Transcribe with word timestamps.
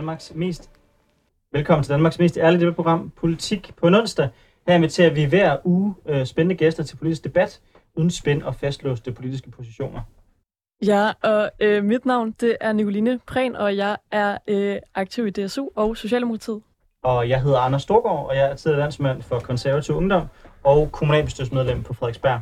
Danmarks 0.00 0.32
mest 0.34 0.70
Velkommen 1.52 1.84
til 1.84 1.92
Danmarks 1.92 2.18
mest 2.18 2.36
ærlige 2.36 2.60
debatprogram 2.60 3.10
Politik 3.16 3.72
på 3.76 3.86
en 3.86 3.94
onsdag. 3.94 4.28
Her 4.66 4.74
inviterer 4.74 5.14
vi 5.14 5.24
hver 5.24 5.56
uge 5.64 5.94
øh, 6.06 6.26
spændende 6.26 6.54
gæster 6.54 6.82
til 6.82 6.96
politisk 6.96 7.24
debat, 7.24 7.60
uden 7.96 8.10
spænd 8.10 8.42
og 8.42 8.54
fastlåste 8.54 9.12
politiske 9.12 9.50
positioner. 9.50 10.00
Ja, 10.86 11.12
og 11.22 11.50
øh, 11.60 11.84
mit 11.84 12.06
navn 12.06 12.34
det 12.40 12.56
er 12.60 12.72
Nicoline 12.72 13.18
Prehn, 13.26 13.56
og 13.56 13.76
jeg 13.76 13.96
er 14.10 14.38
øh, 14.48 14.76
aktiv 14.94 15.26
i 15.26 15.30
DSU 15.30 15.68
og 15.76 15.96
Socialdemokratiet. 15.96 16.62
Og 17.04 17.28
jeg 17.28 17.42
hedder 17.42 17.58
Anders 17.58 17.82
Storgård, 17.82 18.28
og 18.28 18.36
jeg 18.36 18.50
er 18.50 18.54
tidligere 18.54 18.80
landsmand 18.80 19.22
for 19.22 19.38
konservativ 19.38 19.94
ungdom 19.94 20.26
og 20.64 20.92
kommunalbestyrelsesmedlem 20.92 21.82
på 21.82 21.94
Frederiksberg. 21.94 22.40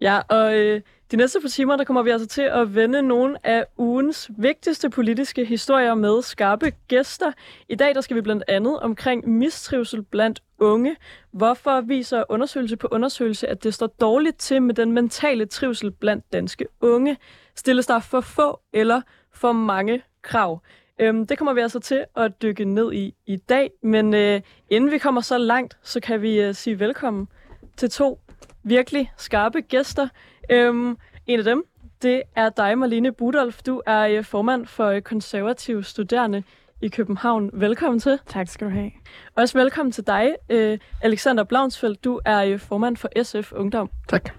Ja, 0.00 0.20
og 0.28 0.58
øh, 0.58 0.80
de 1.10 1.16
næste 1.16 1.40
par 1.40 1.48
timer, 1.48 1.76
der 1.76 1.84
kommer 1.84 2.02
vi 2.02 2.10
altså 2.10 2.26
til 2.26 2.42
at 2.42 2.74
vende 2.74 3.02
nogle 3.02 3.46
af 3.46 3.64
ugens 3.76 4.30
vigtigste 4.38 4.90
politiske 4.90 5.44
historier 5.44 5.94
med 5.94 6.22
skarpe 6.22 6.72
gæster. 6.88 7.32
I 7.68 7.74
dag 7.74 7.94
der 7.94 8.00
skal 8.00 8.16
vi 8.16 8.20
blandt 8.20 8.44
andet 8.48 8.80
omkring 8.80 9.28
mistrivsel 9.28 10.02
blandt 10.02 10.42
unge. 10.58 10.96
Hvorfor 11.32 11.80
viser 11.80 12.24
undersøgelse 12.28 12.76
på 12.76 12.88
undersøgelse, 12.90 13.48
at 13.48 13.64
det 13.64 13.74
står 13.74 13.86
dårligt 13.86 14.38
til 14.38 14.62
med 14.62 14.74
den 14.74 14.92
mentale 14.92 15.46
trivsel 15.46 15.90
blandt 15.90 16.32
danske 16.32 16.66
unge? 16.80 17.16
Stilles 17.54 17.86
der 17.86 18.00
for 18.00 18.20
få 18.20 18.60
eller 18.72 19.00
for 19.32 19.52
mange 19.52 20.02
krav? 20.22 20.62
Øhm, 21.00 21.26
det 21.26 21.38
kommer 21.38 21.52
vi 21.52 21.60
altså 21.60 21.80
til 21.80 22.04
at 22.16 22.42
dykke 22.42 22.64
ned 22.64 22.92
i 22.92 23.14
i 23.26 23.36
dag, 23.36 23.70
men 23.82 24.14
øh, 24.14 24.40
inden 24.70 24.90
vi 24.90 24.98
kommer 24.98 25.20
så 25.20 25.38
langt, 25.38 25.78
så 25.82 26.00
kan 26.00 26.22
vi 26.22 26.40
øh, 26.40 26.54
sige 26.54 26.80
velkommen 26.80 27.28
til 27.76 27.90
to 27.90 28.20
virkelig 28.66 29.12
skarpe 29.16 29.60
gæster. 29.60 30.08
Øhm, 30.50 30.98
en 31.26 31.38
af 31.38 31.44
dem, 31.44 31.64
det 32.02 32.22
er 32.36 32.48
dig, 32.48 32.78
Marlene 32.78 33.12
Budolf. 33.12 33.62
Du 33.62 33.82
er 33.86 34.00
øh, 34.00 34.24
formand 34.24 34.66
for 34.66 34.86
øh, 34.86 35.02
konservative 35.02 35.84
studerende 35.84 36.42
i 36.82 36.88
København. 36.88 37.50
Velkommen 37.52 38.00
til. 38.00 38.18
Tak 38.26 38.48
skal 38.48 38.66
du 38.66 38.72
have. 38.72 38.90
Også 39.34 39.58
velkommen 39.58 39.92
til 39.92 40.06
dig, 40.06 40.34
øh, 40.48 40.78
Alexander 41.02 41.44
Blaunsfeldt. 41.44 42.04
Du 42.04 42.20
er 42.24 42.58
formand 42.58 42.96
for 42.96 43.22
SF 43.22 43.52
Ungdom. 43.52 43.90
Tak. 44.08 44.30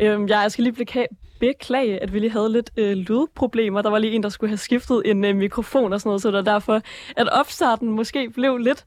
Øhm, 0.00 0.28
jeg 0.28 0.52
skal 0.52 0.64
lige 0.64 0.74
beklage, 0.74 1.08
beklage, 1.40 2.02
at 2.02 2.12
vi 2.12 2.18
lige 2.18 2.30
havde 2.30 2.52
lidt 2.52 2.70
øh, 2.76 2.92
lydproblemer. 2.92 3.82
Der 3.82 3.90
var 3.90 3.98
lige 3.98 4.12
en, 4.12 4.22
der 4.22 4.28
skulle 4.28 4.50
have 4.50 4.58
skiftet 4.58 5.02
en 5.04 5.24
øh, 5.24 5.36
mikrofon 5.36 5.92
og 5.92 6.00
sådan 6.00 6.08
noget, 6.08 6.22
så 6.22 6.30
det 6.30 6.38
er 6.38 6.52
derfor, 6.52 6.80
at 7.16 7.28
opstarten 7.28 7.90
måske 7.90 8.30
blev 8.30 8.58
lidt 8.58 8.84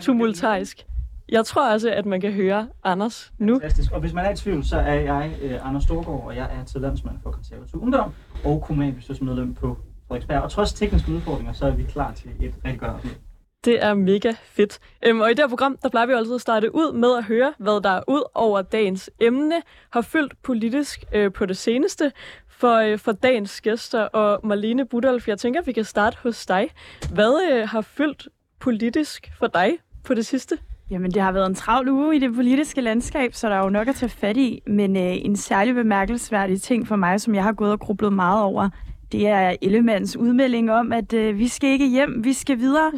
tumultarisk. 0.00 0.86
Jeg 1.28 1.44
tror 1.44 1.72
også, 1.72 1.90
at 1.90 2.06
man 2.06 2.20
kan 2.20 2.32
høre 2.32 2.68
Anders 2.84 3.32
nu. 3.38 3.54
Fantastisk. 3.54 3.92
Og 3.92 4.00
hvis 4.00 4.12
man 4.12 4.24
er 4.24 4.30
i 4.30 4.36
tvivl, 4.36 4.64
så 4.64 4.78
er 4.78 4.94
jeg 4.94 5.32
øh, 5.42 5.68
Anders 5.68 5.82
Storgård, 5.82 6.26
og 6.26 6.36
jeg 6.36 6.44
er 6.60 6.64
til 6.64 6.80
landsmand 6.80 7.16
for 7.22 7.30
konservativ 7.30 7.82
ungdom 7.82 8.12
og 8.44 8.62
kommunalbestyrelsesmedlem 8.66 9.54
på 9.54 9.76
Frederiksberg. 10.08 10.42
Og 10.42 10.50
trods 10.50 10.72
tekniske 10.72 11.12
udfordringer, 11.12 11.52
så 11.52 11.66
er 11.66 11.70
vi 11.70 11.82
klar 11.82 12.12
til 12.12 12.30
et 12.40 12.54
rigtig 12.64 12.80
godt 12.80 12.90
afsnit. 12.90 13.18
Det 13.64 13.84
er 13.84 13.94
mega 13.94 14.32
fedt. 14.44 14.78
Øhm, 15.06 15.20
og 15.20 15.30
i 15.30 15.34
det 15.34 15.38
her 15.38 15.48
program, 15.48 15.78
der 15.82 15.88
plejer 15.88 16.06
vi 16.06 16.12
jo 16.12 16.18
altid 16.18 16.34
at 16.34 16.40
starte 16.40 16.74
ud 16.74 16.92
med 16.92 17.16
at 17.18 17.24
høre, 17.24 17.54
hvad 17.58 17.82
der 17.82 18.00
ud 18.08 18.22
over 18.34 18.62
dagens 18.62 19.10
emne 19.20 19.62
har 19.90 20.00
fyldt 20.00 20.42
politisk 20.42 21.04
øh, 21.12 21.32
på 21.32 21.46
det 21.46 21.56
seneste 21.56 22.12
for, 22.48 22.74
øh, 22.74 22.98
for 22.98 23.12
dagens 23.12 23.60
gæster. 23.60 24.02
Og 24.02 24.46
Marlene 24.46 24.86
Budolf, 24.86 25.28
jeg 25.28 25.38
tænker, 25.38 25.62
vi 25.62 25.72
kan 25.72 25.84
starte 25.84 26.18
hos 26.22 26.46
dig. 26.46 26.70
Hvad 27.12 27.50
øh, 27.52 27.68
har 27.68 27.80
fyldt 27.80 28.28
politisk 28.60 29.30
for 29.38 29.46
dig 29.46 29.78
på 30.04 30.14
det 30.14 30.26
sidste? 30.26 30.58
Jamen, 30.90 31.10
det 31.10 31.22
har 31.22 31.32
været 31.32 31.46
en 31.46 31.54
travl 31.54 31.88
uge 31.88 32.16
i 32.16 32.18
det 32.18 32.34
politiske 32.34 32.80
landskab, 32.80 33.34
så 33.34 33.48
der 33.48 33.54
er 33.54 33.64
jo 33.64 33.68
nok 33.68 33.88
at 33.88 33.94
tage 33.94 34.10
fat 34.10 34.36
i. 34.36 34.62
Men 34.66 34.96
øh, 34.96 35.02
en 35.02 35.36
særlig 35.36 35.74
bemærkelsesværdig 35.74 36.62
ting 36.62 36.88
for 36.88 36.96
mig, 36.96 37.20
som 37.20 37.34
jeg 37.34 37.42
har 37.42 37.52
gået 37.52 37.72
og 37.72 37.80
grublet 37.80 38.12
meget 38.12 38.42
over, 38.42 38.68
det 39.12 39.26
er 39.26 39.56
Ellemands 39.62 40.16
udmelding 40.16 40.72
om, 40.72 40.92
at 40.92 41.12
øh, 41.12 41.38
vi 41.38 41.48
skal 41.48 41.70
ikke 41.70 41.88
hjem, 41.88 42.24
vi 42.24 42.32
skal 42.32 42.58
videre. 42.58 42.92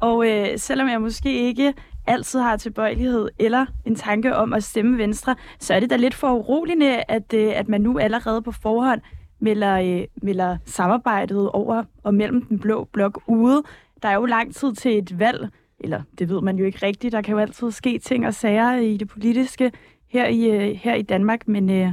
Og 0.00 0.28
øh, 0.28 0.46
selvom 0.58 0.88
jeg 0.88 1.00
måske 1.00 1.32
ikke 1.32 1.74
altid 2.06 2.40
har 2.40 2.56
tilbøjelighed 2.56 3.28
eller 3.38 3.66
en 3.86 3.94
tanke 3.94 4.36
om 4.36 4.52
at 4.52 4.64
stemme 4.64 4.98
Venstre, 4.98 5.36
så 5.58 5.74
er 5.74 5.80
det 5.80 5.90
da 5.90 5.96
lidt 5.96 6.14
for 6.14 6.32
uroligende, 6.32 7.02
at, 7.08 7.34
øh, 7.34 7.52
at 7.54 7.68
man 7.68 7.80
nu 7.80 7.98
allerede 7.98 8.42
på 8.42 8.52
forhånd 8.52 9.00
melder, 9.40 9.80
øh, 9.80 10.06
melder 10.22 10.56
samarbejdet 10.64 11.50
over 11.50 11.84
og 12.02 12.14
mellem 12.14 12.42
den 12.42 12.58
blå 12.58 12.88
blok 12.92 13.20
ude. 13.26 13.62
Der 14.02 14.08
er 14.08 14.14
jo 14.14 14.24
lang 14.24 14.54
tid 14.54 14.74
til 14.74 14.98
et 14.98 15.18
valg, 15.18 15.48
eller 15.80 16.02
det 16.18 16.28
ved 16.28 16.40
man 16.40 16.56
jo 16.58 16.64
ikke 16.64 16.86
rigtigt. 16.86 17.12
Der 17.12 17.22
kan 17.22 17.32
jo 17.32 17.38
altid 17.38 17.70
ske 17.70 17.98
ting 17.98 18.26
og 18.26 18.34
sager 18.34 18.76
i 18.76 18.96
det 18.96 19.08
politiske 19.08 19.72
her 20.08 20.26
i, 20.28 20.50
øh, 20.50 20.76
her 20.76 20.94
i 20.94 21.02
Danmark, 21.02 21.48
men, 21.48 21.70
øh, 21.70 21.88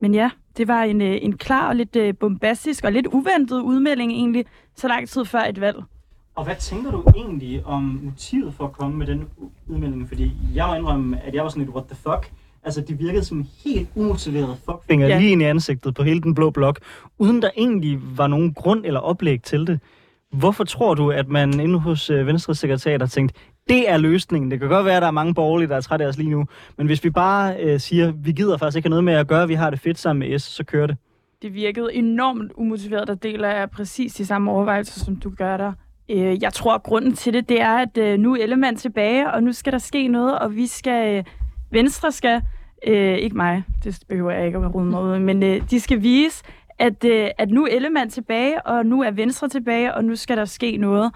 men 0.00 0.14
ja, 0.14 0.30
det 0.56 0.68
var 0.68 0.82
en, 0.82 1.00
øh, 1.00 1.18
en 1.22 1.36
klar 1.36 1.68
og 1.68 1.76
lidt 1.76 1.96
øh, 1.96 2.14
bombastisk 2.20 2.84
og 2.84 2.92
lidt 2.92 3.06
uventet 3.06 3.60
udmelding 3.60 4.12
egentlig, 4.12 4.44
så 4.76 4.88
lang 4.88 5.08
tid 5.08 5.24
før 5.24 5.40
et 5.40 5.60
valg. 5.60 5.76
Og 6.34 6.44
hvad 6.44 6.54
tænker 6.60 6.90
du 6.90 7.04
egentlig 7.16 7.66
om 7.66 8.00
motivet 8.02 8.54
for 8.54 8.64
at 8.64 8.72
komme 8.72 8.96
med 8.96 9.06
den 9.06 9.24
udmelding? 9.66 10.08
Fordi 10.08 10.32
jeg 10.54 10.66
må 10.68 10.74
indrømme, 10.74 11.20
at 11.22 11.34
jeg 11.34 11.42
var 11.42 11.48
sådan 11.48 11.62
lidt, 11.62 11.74
what 11.74 11.86
the 11.86 11.96
fuck? 11.96 12.32
Altså, 12.64 12.80
det 12.80 12.98
virkede 12.98 13.24
som 13.24 13.44
helt 13.64 13.88
umotiveret 13.94 14.58
fuckfinger 14.64 15.06
Ja. 15.08 15.18
lige 15.18 15.30
ind 15.30 15.42
i 15.42 15.44
ansigtet 15.44 15.94
på 15.94 16.02
hele 16.02 16.20
den 16.20 16.34
blå 16.34 16.50
blok, 16.50 16.80
uden 17.18 17.42
der 17.42 17.50
egentlig 17.56 17.98
var 18.16 18.26
nogen 18.26 18.54
grund 18.54 18.86
eller 18.86 19.00
oplæg 19.00 19.42
til 19.42 19.66
det. 19.66 19.80
Hvorfor 20.32 20.64
tror 20.64 20.94
du, 20.94 21.10
at 21.10 21.28
man 21.28 21.60
inde 21.60 21.78
hos 21.78 22.10
øh, 22.10 22.16
Venstre 22.16 22.26
Venstres 22.26 22.58
sekretariat 22.58 23.00
har 23.00 23.06
tænkt, 23.08 23.32
det 23.68 23.90
er 23.90 23.96
løsningen. 23.96 24.50
Det 24.50 24.60
kan 24.60 24.68
godt 24.68 24.84
være, 24.84 24.96
at 24.96 25.02
der 25.02 25.08
er 25.08 25.12
mange 25.12 25.34
borgerlige, 25.34 25.68
der 25.68 25.76
er 25.76 25.80
trætte 25.80 26.04
af 26.04 26.08
os 26.08 26.16
lige 26.18 26.30
nu. 26.30 26.46
Men 26.78 26.86
hvis 26.86 27.04
vi 27.04 27.10
bare 27.10 27.56
øh, 27.60 27.80
siger, 27.80 28.12
vi 28.12 28.32
gider 28.32 28.56
faktisk 28.58 28.76
ikke 28.76 28.86
have 28.86 28.90
noget 28.90 29.04
med 29.04 29.12
at 29.14 29.26
gøre, 29.28 29.48
vi 29.48 29.54
har 29.54 29.70
det 29.70 29.80
fedt 29.80 29.98
sammen 29.98 30.28
med 30.28 30.38
S, 30.38 30.42
så 30.42 30.64
kører 30.64 30.86
det. 30.86 30.96
Det 31.42 31.54
virkede 31.54 31.94
enormt 31.94 32.52
umotiveret, 32.56 33.08
der 33.08 33.14
deler 33.14 33.48
jeg 33.48 33.70
præcis 33.70 34.14
de 34.14 34.26
samme 34.26 34.50
overvejelser, 34.50 35.04
som 35.04 35.16
du 35.16 35.30
gør 35.30 35.56
der. 35.56 35.72
Øh, 36.10 36.42
Jeg 36.42 36.52
tror, 36.52 36.74
at 36.74 36.82
grunden 36.82 37.12
til 37.14 37.32
det, 37.32 37.48
det 37.48 37.60
er, 37.60 37.76
at 37.76 37.98
øh, 37.98 38.18
nu 38.18 38.34
er 38.34 38.42
Ellemann 38.42 38.76
tilbage, 38.76 39.32
og 39.32 39.42
nu 39.42 39.52
skal 39.52 39.72
der 39.72 39.78
ske 39.78 40.08
noget, 40.08 40.38
og 40.38 40.56
vi 40.56 40.66
skal... 40.66 41.16
øh, 41.16 41.24
Venstre 41.70 42.12
skal... 42.12 42.42
Øh, 42.86 43.18
ikke 43.18 43.36
mig, 43.36 43.62
det 43.84 43.98
behøver 44.08 44.30
jeg 44.30 44.46
ikke 44.46 44.58
at 44.58 44.74
rode 44.74 44.84
mig 44.84 45.02
ud, 45.02 45.18
men 45.18 45.42
øh, 45.42 45.70
de 45.70 45.80
skal 45.80 46.02
vise, 46.02 46.44
at, 46.78 47.04
øh, 47.04 47.28
at 47.38 47.50
nu 47.50 47.64
er 47.64 47.68
Ellemann 47.70 48.10
tilbage, 48.10 48.66
og 48.66 48.86
nu 48.86 49.02
er 49.02 49.10
Venstre 49.10 49.48
tilbage, 49.48 49.94
og 49.94 50.04
nu 50.04 50.16
skal 50.16 50.36
der 50.36 50.44
ske 50.44 50.76
noget. 50.76 51.12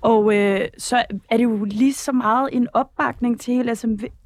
Og 0.00 0.36
øh, 0.36 0.68
så 0.78 1.04
er 1.30 1.36
det 1.36 1.44
jo 1.44 1.64
lige 1.64 1.94
så 1.94 2.12
meget 2.12 2.48
en 2.52 2.68
opbakning 2.72 3.40
til 3.40 3.54
hele 3.54 3.76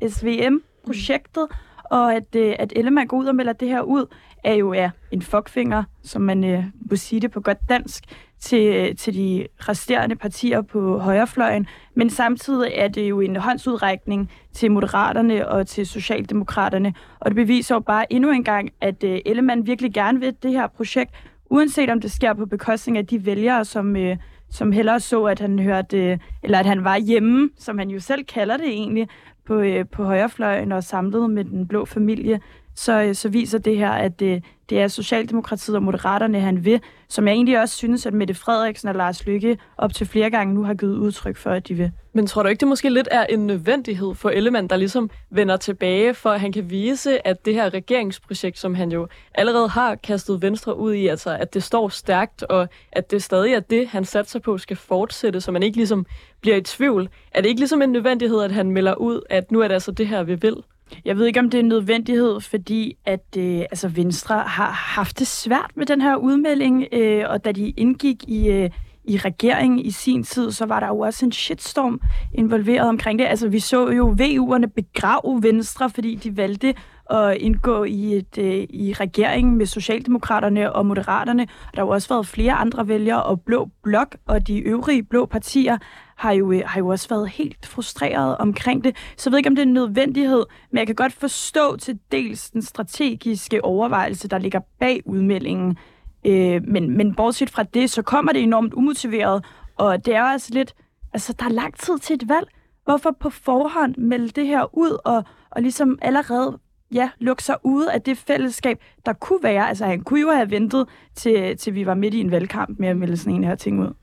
SVM-projektet, 0.08 1.46
og 1.84 2.14
at, 2.14 2.36
øh, 2.36 2.54
at 2.58 2.72
Ellemann 2.76 3.08
går 3.08 3.16
ud 3.16 3.26
og 3.26 3.34
melder 3.34 3.52
det 3.52 3.68
her 3.68 3.82
ud, 3.82 4.14
er 4.44 4.54
jo 4.54 4.72
ja, 4.72 4.90
en 5.10 5.22
fuckfinger, 5.22 5.84
som 6.02 6.22
man 6.22 6.44
øh, 6.44 6.64
må 6.90 6.96
sige 6.96 7.20
det 7.20 7.30
på 7.30 7.40
godt 7.40 7.58
dansk, 7.68 8.04
til, 8.40 8.74
øh, 8.74 8.96
til 8.96 9.14
de 9.14 9.46
resterende 9.58 10.16
partier 10.16 10.62
på 10.62 10.98
højrefløjen. 10.98 11.66
Men 11.94 12.10
samtidig 12.10 12.72
er 12.74 12.88
det 12.88 13.08
jo 13.08 13.20
en 13.20 13.36
håndsudrækning 13.36 14.30
til 14.52 14.70
Moderaterne 14.70 15.48
og 15.48 15.66
til 15.66 15.86
Socialdemokraterne. 15.86 16.94
Og 17.20 17.30
det 17.30 17.34
beviser 17.34 17.74
jo 17.74 17.80
bare 17.80 18.12
endnu 18.12 18.30
en 18.30 18.44
gang, 18.44 18.70
at 18.80 19.04
øh, 19.04 19.18
Ellemann 19.26 19.66
virkelig 19.66 19.94
gerne 19.94 20.20
vil 20.20 20.34
det 20.42 20.50
her 20.50 20.66
projekt, 20.66 21.10
uanset 21.50 21.90
om 21.90 22.00
det 22.00 22.10
sker 22.10 22.34
på 22.34 22.46
bekostning 22.46 22.98
af 22.98 23.06
de 23.06 23.26
vælgere, 23.26 23.64
som, 23.64 23.96
øh, 23.96 24.16
som 24.50 24.72
hellere 24.72 25.00
så, 25.00 25.24
at 25.24 25.40
han 25.40 25.58
hørte, 25.58 25.98
øh, 25.98 26.18
eller 26.42 26.58
at 26.58 26.66
han 26.66 26.84
var 26.84 26.96
hjemme, 26.96 27.50
som 27.58 27.78
han 27.78 27.90
jo 27.90 28.00
selv 28.00 28.24
kalder 28.24 28.56
det 28.56 28.68
egentlig, 28.68 29.08
på, 29.46 29.54
øh, 29.60 29.84
på 29.92 30.04
højrefløjen 30.04 30.72
og 30.72 30.84
samlet 30.84 31.30
med 31.30 31.44
den 31.44 31.68
blå 31.68 31.84
familie, 31.84 32.40
så, 32.78 33.02
øh, 33.02 33.14
så 33.14 33.28
viser 33.28 33.58
det 33.58 33.76
her, 33.76 33.90
at 33.90 34.20
det, 34.20 34.44
det 34.70 34.80
er 34.80 34.88
Socialdemokratiet 34.88 35.76
og 35.76 35.82
Moderaterne, 35.82 36.40
han 36.40 36.64
vil, 36.64 36.80
som 37.08 37.28
jeg 37.28 37.34
egentlig 37.34 37.60
også 37.60 37.76
synes, 37.76 38.06
at 38.06 38.14
Mette 38.14 38.34
Frederiksen 38.34 38.88
og 38.88 38.94
Lars 38.94 39.26
Lykke 39.26 39.58
op 39.78 39.94
til 39.94 40.06
flere 40.06 40.30
gange 40.30 40.54
nu 40.54 40.64
har 40.64 40.74
givet 40.74 40.96
udtryk 40.96 41.36
for, 41.36 41.50
at 41.50 41.68
de 41.68 41.74
vil. 41.74 41.90
Men 42.12 42.26
tror 42.26 42.42
du 42.42 42.48
ikke, 42.48 42.60
det 42.60 42.68
måske 42.68 42.90
lidt 42.90 43.08
er 43.10 43.26
en 43.26 43.46
nødvendighed 43.46 44.14
for 44.14 44.30
Ellemann, 44.30 44.68
der 44.68 44.76
ligesom 44.76 45.10
vender 45.30 45.56
tilbage, 45.56 46.14
for 46.14 46.30
at 46.30 46.40
han 46.40 46.52
kan 46.52 46.70
vise, 46.70 47.26
at 47.26 47.44
det 47.44 47.54
her 47.54 47.74
regeringsprojekt, 47.74 48.58
som 48.58 48.74
han 48.74 48.92
jo 48.92 49.08
allerede 49.34 49.68
har 49.68 49.94
kastet 49.94 50.42
Venstre 50.42 50.76
ud 50.76 50.94
i, 50.94 51.06
altså 51.06 51.36
at 51.36 51.54
det 51.54 51.62
står 51.62 51.88
stærkt, 51.88 52.42
og 52.42 52.68
at 52.92 53.10
det 53.10 53.22
stadig 53.22 53.52
er 53.52 53.60
det, 53.60 53.88
han 53.88 54.04
satser 54.04 54.38
på, 54.38 54.58
skal 54.58 54.76
fortsætte, 54.76 55.40
så 55.40 55.52
man 55.52 55.62
ikke 55.62 55.76
ligesom 55.76 56.06
bliver 56.40 56.56
i 56.56 56.62
tvivl. 56.62 57.08
Er 57.34 57.40
det 57.40 57.48
ikke 57.48 57.60
ligesom 57.60 57.82
en 57.82 57.92
nødvendighed, 57.92 58.42
at 58.42 58.52
han 58.52 58.70
melder 58.70 58.94
ud, 58.94 59.20
at 59.30 59.52
nu 59.52 59.60
er 59.60 59.68
det 59.68 59.74
altså 59.74 59.92
det 59.92 60.06
her, 60.06 60.22
vi 60.22 60.34
vil? 60.34 60.56
Jeg 61.04 61.16
ved 61.16 61.26
ikke, 61.26 61.40
om 61.40 61.50
det 61.50 61.58
er 61.58 61.62
en 61.62 61.68
nødvendighed, 61.68 62.40
fordi 62.40 62.96
at 63.04 63.36
øh, 63.38 63.58
altså 63.58 63.88
Venstre 63.88 64.34
har 64.34 64.70
haft 64.70 65.18
det 65.18 65.26
svært 65.26 65.70
med 65.74 65.86
den 65.86 66.00
her 66.00 66.16
udmelding, 66.16 66.86
øh, 66.92 67.24
og 67.28 67.44
da 67.44 67.52
de 67.52 67.70
indgik 67.70 68.24
i, 68.28 68.48
øh, 68.48 68.70
i 69.04 69.16
regeringen 69.16 69.78
i 69.78 69.90
sin 69.90 70.22
tid, 70.22 70.52
så 70.52 70.66
var 70.66 70.80
der 70.80 70.86
jo 70.86 70.98
også 70.98 71.24
en 71.24 71.32
shitstorm 71.32 72.00
involveret 72.34 72.88
omkring 72.88 73.18
det. 73.18 73.24
Altså, 73.24 73.48
vi 73.48 73.60
så 73.60 73.90
jo 73.90 74.16
VU'erne 74.20 74.66
begrave 74.66 75.42
Venstre, 75.42 75.90
fordi 75.90 76.14
de 76.14 76.36
valgte 76.36 76.74
at 77.10 77.36
indgå 77.36 77.84
i, 77.84 78.14
et, 78.14 78.38
øh, 78.38 78.66
i 78.70 78.92
regeringen 78.92 79.56
med 79.56 79.66
Socialdemokraterne 79.66 80.72
og 80.72 80.86
Moderaterne. 80.86 81.42
Der 81.46 81.80
har 81.80 81.82
jo 81.82 81.88
også 81.88 82.08
været 82.08 82.26
flere 82.26 82.52
andre 82.52 82.88
vælgere, 82.88 83.22
og 83.22 83.40
Blå 83.40 83.68
Blok 83.82 84.16
og 84.26 84.46
de 84.46 84.58
øvrige 84.58 85.02
blå 85.02 85.26
partier 85.26 85.78
har 86.18 86.32
jo, 86.32 86.52
øh, 86.52 86.62
har 86.66 86.80
jo 86.80 86.88
også 86.88 87.08
været 87.08 87.28
helt 87.28 87.66
frustreret 87.66 88.36
omkring 88.36 88.84
det. 88.84 88.96
Så 89.16 89.30
jeg 89.30 89.32
ved 89.32 89.38
ikke, 89.38 89.48
om 89.48 89.54
det 89.54 89.62
er 89.62 89.66
en 89.66 89.72
nødvendighed, 89.72 90.46
men 90.70 90.78
jeg 90.78 90.86
kan 90.86 90.96
godt 90.96 91.12
forstå 91.12 91.76
til 91.76 91.98
dels 92.12 92.50
den 92.50 92.62
strategiske 92.62 93.64
overvejelse, 93.64 94.28
der 94.28 94.38
ligger 94.38 94.60
bag 94.80 95.02
udmeldingen. 95.06 95.78
Øh, 96.26 96.62
men, 96.64 96.96
men 96.96 97.14
bortset 97.14 97.50
fra 97.50 97.62
det, 97.62 97.90
så 97.90 98.02
kommer 98.02 98.32
det 98.32 98.42
enormt 98.42 98.74
umotiveret, 98.74 99.44
og 99.76 100.06
det 100.06 100.14
er 100.14 100.22
også 100.22 100.32
altså 100.32 100.54
lidt, 100.54 100.74
altså 101.12 101.32
der 101.38 101.44
er 101.44 101.48
lang 101.50 101.78
tid 101.78 101.98
til 101.98 102.14
et 102.14 102.28
valg. 102.28 102.48
Hvorfor 102.84 103.16
på 103.20 103.30
forhånd 103.30 103.96
melde 103.96 104.28
det 104.28 104.46
her 104.46 104.76
ud, 104.78 104.98
og, 105.04 105.24
og 105.50 105.62
ligesom 105.62 105.98
allerede 106.02 106.58
ja, 106.94 107.10
lukke 107.18 107.42
sig 107.42 107.56
ude 107.64 107.92
af 107.92 108.02
det 108.02 108.18
fællesskab, 108.18 108.82
der 109.06 109.12
kunne 109.12 109.42
være. 109.42 109.68
Altså 109.68 109.84
han 109.84 110.00
kunne 110.00 110.20
jo 110.20 110.30
have 110.30 110.50
ventet, 110.50 110.88
til, 111.14 111.56
til 111.56 111.74
vi 111.74 111.86
var 111.86 111.94
midt 111.94 112.14
i 112.14 112.20
en 112.20 112.30
valgkamp 112.30 112.78
med 112.78 112.88
at 112.88 112.96
melde 112.96 113.16
sådan 113.16 113.34
en 113.34 113.44
her 113.44 113.54
ting 113.54 113.80
ud. 113.80 113.94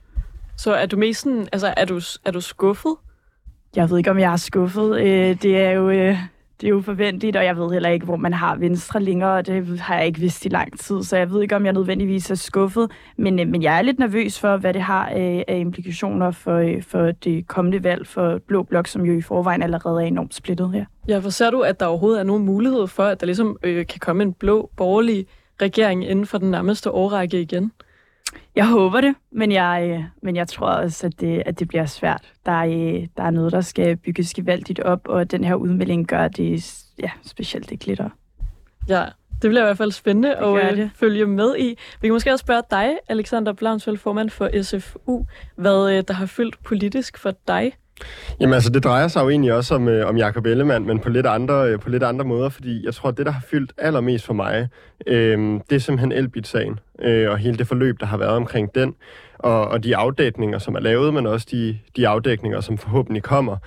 Så 0.58 0.74
er 0.74 0.86
du 0.86 0.98
mest 0.98 1.22
sådan, 1.22 1.48
altså 1.52 1.74
er 1.78 1.86
du, 1.86 2.02
er 2.26 2.32
du 2.32 2.42
skuffet? 2.42 2.96
Jeg 3.76 3.90
ved 3.90 3.98
ikke, 3.98 4.12
om 4.12 4.20
jeg 4.20 4.34
er 4.34 4.38
skuffet. 4.38 5.00
Øh, 5.00 5.42
det 5.42 5.58
er 5.58 5.72
jo... 5.72 5.90
Øh, 5.90 6.18
det 6.62 6.68
er 6.68 6.72
jo 6.72 6.82
forventeligt, 6.82 7.36
og 7.36 7.46
jeg 7.46 7.58
ved 7.58 7.72
heller 7.72 7.90
ikke, 7.90 8.06
hvor 8.06 8.16
man 8.16 8.34
har 8.34 8.56
Venstre 8.56 9.00
længere, 9.00 9.38
og 9.38 9.48
det 9.48 9.80
har 9.80 9.96
jeg 9.96 10.06
ikke 10.06 10.20
vidst 10.20 10.46
i 10.46 10.50
lang 10.50 10.80
tid, 10.80 11.04
så 11.04 11.18
jeg 11.18 11.32
ved 11.32 11.42
ikke, 11.42 11.56
om 11.56 11.66
jeg 11.66 11.74
nødvendigvis 11.74 12.32
er 12.32 12.36
skuffet, 12.36 12.92
men, 13.18 13.40
øh, 13.40 13.48
men 13.48 13.64
jeg 13.64 13.78
er 13.78 13.82
lidt 13.82 14.00
nervøs 14.00 14.40
for, 14.40 14.58
hvad 14.58 14.74
det 14.74 14.82
har 14.82 15.06
af, 15.06 15.46
af 15.48 15.58
implikationer 15.58 16.32
for, 16.32 16.66
for 16.88 17.12
det 17.12 17.48
kommende 17.48 17.84
valg 17.84 18.08
for 18.08 18.40
Blå 18.48 18.64
Blok, 18.64 18.88
som 18.88 19.06
jo 19.06 19.18
i 19.18 19.22
forvejen 19.22 19.64
allerede 19.64 20.04
er 20.04 20.08
enormt 20.08 20.36
splittet 20.36 20.72
her. 20.72 20.86
Ja, 21.08 21.20
for 21.20 21.30
ser 21.30 21.52
du, 21.52 21.62
at 21.62 21.80
der 21.80 21.86
overhovedet 21.86 22.20
er 22.20 22.24
nogen 22.24 22.46
mulighed 22.46 22.88
for, 22.88 23.04
at 23.04 23.20
der 23.20 23.26
ligesom 23.26 23.58
øh, 23.64 23.86
kan 23.86 24.00
komme 24.00 24.24
en 24.24 24.34
blå 24.34 24.70
borgerlig 24.78 25.26
regering 25.62 26.10
inden 26.10 26.26
for 26.26 26.38
den 26.38 26.52
nærmeste 26.52 26.92
årrække 26.92 27.42
igen? 27.42 27.72
Jeg 28.56 28.68
håber 28.68 29.02
det, 29.02 29.16
men 29.32 29.52
jeg, 29.52 29.90
øh, 29.92 30.04
men 30.22 30.36
jeg 30.36 30.48
tror 30.48 30.68
også, 30.68 31.08
at 31.08 31.20
det, 31.20 31.44
at 31.46 31.60
det 31.60 31.68
bliver 31.68 31.86
svært. 31.86 32.32
Der 32.46 32.52
er, 32.52 32.66
øh, 32.66 33.08
der 33.18 33.24
er 33.24 33.32
noget, 33.32 33.52
der 33.52 33.62
skal 33.62 33.98
bygges 33.98 34.34
gevaldigt 34.34 34.80
op, 34.80 35.08
og 35.08 35.32
den 35.32 35.44
her 35.44 35.56
udmelding 35.56 36.08
gør 36.08 36.28
det 36.28 36.76
ja, 37.00 37.10
specielt 37.26 37.72
ikke 37.72 37.86
glitter. 37.86 38.10
Ja, 38.90 39.06
det 39.42 39.50
bliver 39.50 39.62
i 39.62 39.66
hvert 39.66 39.78
fald 39.78 39.92
spændende 39.92 40.36
at 40.36 40.78
øh, 40.78 40.90
følge 40.96 41.26
med 41.26 41.56
i. 41.58 41.70
Vi 42.02 42.08
kan 42.08 42.14
måske 42.14 42.32
også 42.32 42.44
spørge 42.44 42.64
dig, 42.72 42.98
Alexander 43.08 43.54
Blaunsfeldt, 43.54 44.00
formand 44.00 44.30
for 44.30 44.62
SFU, 44.62 45.26
hvad 45.56 46.04
der 46.04 46.14
har 46.14 46.26
fyldt 46.26 46.64
politisk 46.64 47.18
for 47.18 47.34
dig 47.48 47.74
Jamen 48.40 48.54
altså, 48.54 48.70
det 48.70 48.84
drejer 48.84 49.08
sig 49.08 49.24
jo 49.24 49.30
egentlig 49.30 49.54
også 49.54 49.76
om, 49.76 49.88
øh, 49.88 50.10
om 50.10 50.18
Jacob 50.18 50.46
Ellemann, 50.46 50.86
men 50.86 51.00
på 51.00 51.10
lidt, 51.10 51.26
andre, 51.26 51.70
øh, 51.70 51.80
på 51.80 51.90
lidt 51.90 52.04
andre 52.04 52.26
måder, 52.26 52.50
fordi 52.50 52.86
jeg 52.86 52.94
tror, 52.94 53.10
at 53.10 53.18
det, 53.18 53.26
der 53.26 53.32
har 53.32 53.42
fyldt 53.42 53.74
allermest 53.78 54.26
for 54.26 54.34
mig, 54.34 54.68
øh, 55.08 55.60
det 55.70 55.76
er 55.76 55.80
simpelthen 55.80 56.12
Elbit-sagen, 56.12 56.80
øh, 57.02 57.32
og 57.32 57.38
hele 57.38 57.58
det 57.58 57.68
forløb, 57.68 58.00
der 58.00 58.06
har 58.06 58.18
været 58.18 58.32
omkring 58.32 58.76
den 58.76 58.96
og, 59.40 59.68
og 59.68 59.84
de 59.84 59.96
afdækninger, 59.96 60.60
som 60.60 60.76
er 60.76 60.80
lavet, 60.80 61.14
men 61.14 61.28
også 61.28 61.48
de, 61.52 61.80
de 61.96 62.08
afdækninger, 62.08 62.62
som 62.62 62.78
forhåbentlig 62.78 63.24
kommer. 63.24 63.58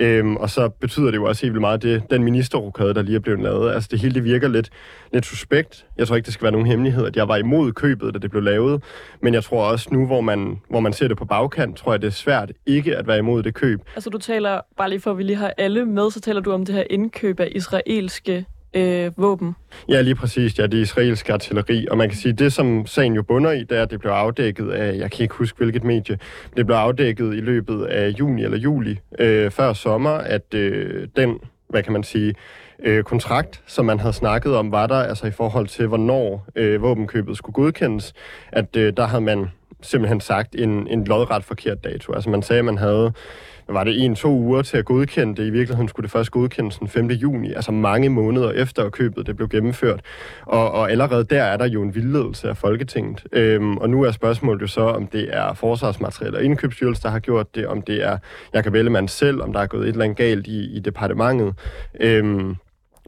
Øhm, 0.00 0.36
og 0.36 0.50
så 0.50 0.68
betyder 0.68 1.10
det 1.10 1.16
jo 1.16 1.24
også 1.24 1.42
helt 1.42 1.52
vildt 1.52 1.60
meget, 1.60 1.82
det, 1.82 2.02
den 2.10 2.24
ministerrokade, 2.24 2.94
der 2.94 3.02
lige 3.02 3.16
er 3.16 3.20
blevet 3.20 3.42
lavet. 3.42 3.74
Altså 3.74 3.88
det 3.92 4.00
hele 4.00 4.14
det 4.14 4.24
virker 4.24 4.48
lidt, 4.48 4.70
lidt 5.12 5.26
suspekt. 5.26 5.86
Jeg 5.96 6.08
tror 6.08 6.16
ikke, 6.16 6.26
det 6.26 6.34
skal 6.34 6.42
være 6.42 6.52
nogen 6.52 6.66
hemmelighed, 6.66 7.06
at 7.06 7.16
jeg 7.16 7.28
var 7.28 7.36
imod 7.36 7.72
købet, 7.72 8.14
da 8.14 8.18
det 8.18 8.30
blev 8.30 8.42
lavet. 8.42 8.82
Men 9.20 9.34
jeg 9.34 9.44
tror 9.44 9.64
også 9.64 9.88
nu, 9.92 10.06
hvor 10.06 10.20
man, 10.20 10.60
hvor 10.70 10.80
man 10.80 10.92
ser 10.92 11.08
det 11.08 11.16
på 11.16 11.24
bagkant, 11.24 11.76
tror 11.76 11.92
jeg, 11.92 12.02
det 12.02 12.06
er 12.06 12.12
svært 12.12 12.52
ikke 12.66 12.96
at 12.96 13.06
være 13.06 13.18
imod 13.18 13.42
det 13.42 13.54
køb. 13.54 13.80
Altså 13.94 14.10
du 14.10 14.18
taler, 14.18 14.60
bare 14.76 14.88
lige 14.88 15.00
for 15.00 15.10
at 15.10 15.18
vi 15.18 15.22
lige 15.22 15.36
har 15.36 15.52
alle 15.58 15.84
med, 15.84 16.10
så 16.10 16.20
taler 16.20 16.40
du 16.40 16.52
om 16.52 16.64
det 16.64 16.74
her 16.74 16.84
indkøb 16.90 17.40
af 17.40 17.48
israelske 17.54 18.46
øh, 18.76 19.12
våben. 19.16 19.56
Ja, 19.88 20.00
lige 20.00 20.14
præcis. 20.14 20.58
Ja, 20.58 20.66
det 20.66 20.78
israelske 20.78 21.32
artilleri. 21.32 21.86
Og 21.90 21.98
man 21.98 22.08
kan 22.08 22.18
sige, 22.18 22.32
det 22.32 22.52
som 22.52 22.86
sagen 22.86 23.14
jo 23.14 23.22
bunder 23.22 23.52
i, 23.52 23.64
det 23.64 23.78
er, 23.78 23.82
at 23.82 23.90
det 23.90 24.00
blev 24.00 24.12
afdækket 24.12 24.70
af, 24.70 24.96
jeg 24.96 25.10
kan 25.10 25.22
ikke 25.22 25.34
huske 25.34 25.58
hvilket 25.58 25.84
medie, 25.84 26.18
det 26.56 26.66
blev 26.66 26.76
afdækket 26.76 27.34
i 27.34 27.40
løbet 27.40 27.84
af 27.84 28.08
juni 28.08 28.44
eller 28.44 28.58
juli 28.58 28.98
øh, 29.18 29.50
før 29.50 29.72
sommer, 29.72 30.10
at 30.10 30.54
øh, 30.54 31.08
den, 31.16 31.38
hvad 31.68 31.82
kan 31.82 31.92
man 31.92 32.02
sige, 32.02 32.34
øh, 32.84 33.02
kontrakt, 33.04 33.62
som 33.66 33.84
man 33.84 34.00
havde 34.00 34.12
snakket 34.12 34.56
om, 34.56 34.72
var 34.72 34.86
der 34.86 35.02
altså 35.02 35.26
i 35.26 35.30
forhold 35.30 35.66
til, 35.66 35.86
hvornår 35.86 36.46
øh, 36.56 36.82
våbenkøbet 36.82 37.36
skulle 37.36 37.54
godkendes, 37.54 38.12
at 38.52 38.76
øh, 38.76 38.92
der 38.96 39.06
havde 39.06 39.24
man 39.24 39.46
simpelthen 39.82 40.20
sagt 40.20 40.54
en, 40.54 40.88
en 40.88 41.04
lodret 41.04 41.44
forkert 41.44 41.84
dato. 41.84 42.12
Altså 42.12 42.30
man 42.30 42.42
sagde, 42.42 42.58
at 42.58 42.64
man 42.64 42.78
havde 42.78 43.12
var 43.68 43.84
det 43.84 44.04
en-to 44.04 44.28
uger 44.28 44.62
til 44.62 44.76
at 44.76 44.84
godkende 44.84 45.36
det. 45.36 45.46
I 45.46 45.50
virkeligheden 45.50 45.88
skulle 45.88 46.04
det 46.04 46.10
først 46.10 46.30
godkendes 46.30 46.78
den 46.78 46.88
5. 46.88 47.06
juni, 47.06 47.52
altså 47.52 47.72
mange 47.72 48.08
måneder 48.08 48.50
efter 48.50 48.84
at 48.84 48.92
købet 48.92 49.26
det 49.26 49.36
blev 49.36 49.48
gennemført. 49.48 50.00
Og, 50.42 50.72
og 50.72 50.90
allerede 50.90 51.24
der 51.24 51.42
er 51.42 51.56
der 51.56 51.64
jo 51.68 51.82
en 51.82 51.94
vildledelse 51.94 52.48
af 52.48 52.56
Folketinget. 52.56 53.24
Øhm, 53.32 53.76
og 53.76 53.90
nu 53.90 54.02
er 54.02 54.10
spørgsmålet 54.10 54.62
jo 54.62 54.66
så, 54.66 54.80
om 54.80 55.06
det 55.06 55.36
er 55.36 55.54
Forsvarsmateriel 55.54 56.36
og 56.36 56.42
Indkøbsstyrelse, 56.42 57.02
der 57.02 57.08
har 57.08 57.18
gjort 57.18 57.54
det, 57.54 57.66
om 57.66 57.82
det 57.82 58.04
er 58.04 58.18
Jakob 58.54 58.74
Ellemann 58.74 59.08
selv, 59.08 59.42
om 59.42 59.52
der 59.52 59.60
er 59.60 59.66
gået 59.66 59.82
et 59.82 59.88
eller 59.88 60.04
andet 60.04 60.18
galt 60.18 60.46
i, 60.46 60.76
i 60.76 60.78
departementet. 60.78 61.54
Øhm, 62.00 62.54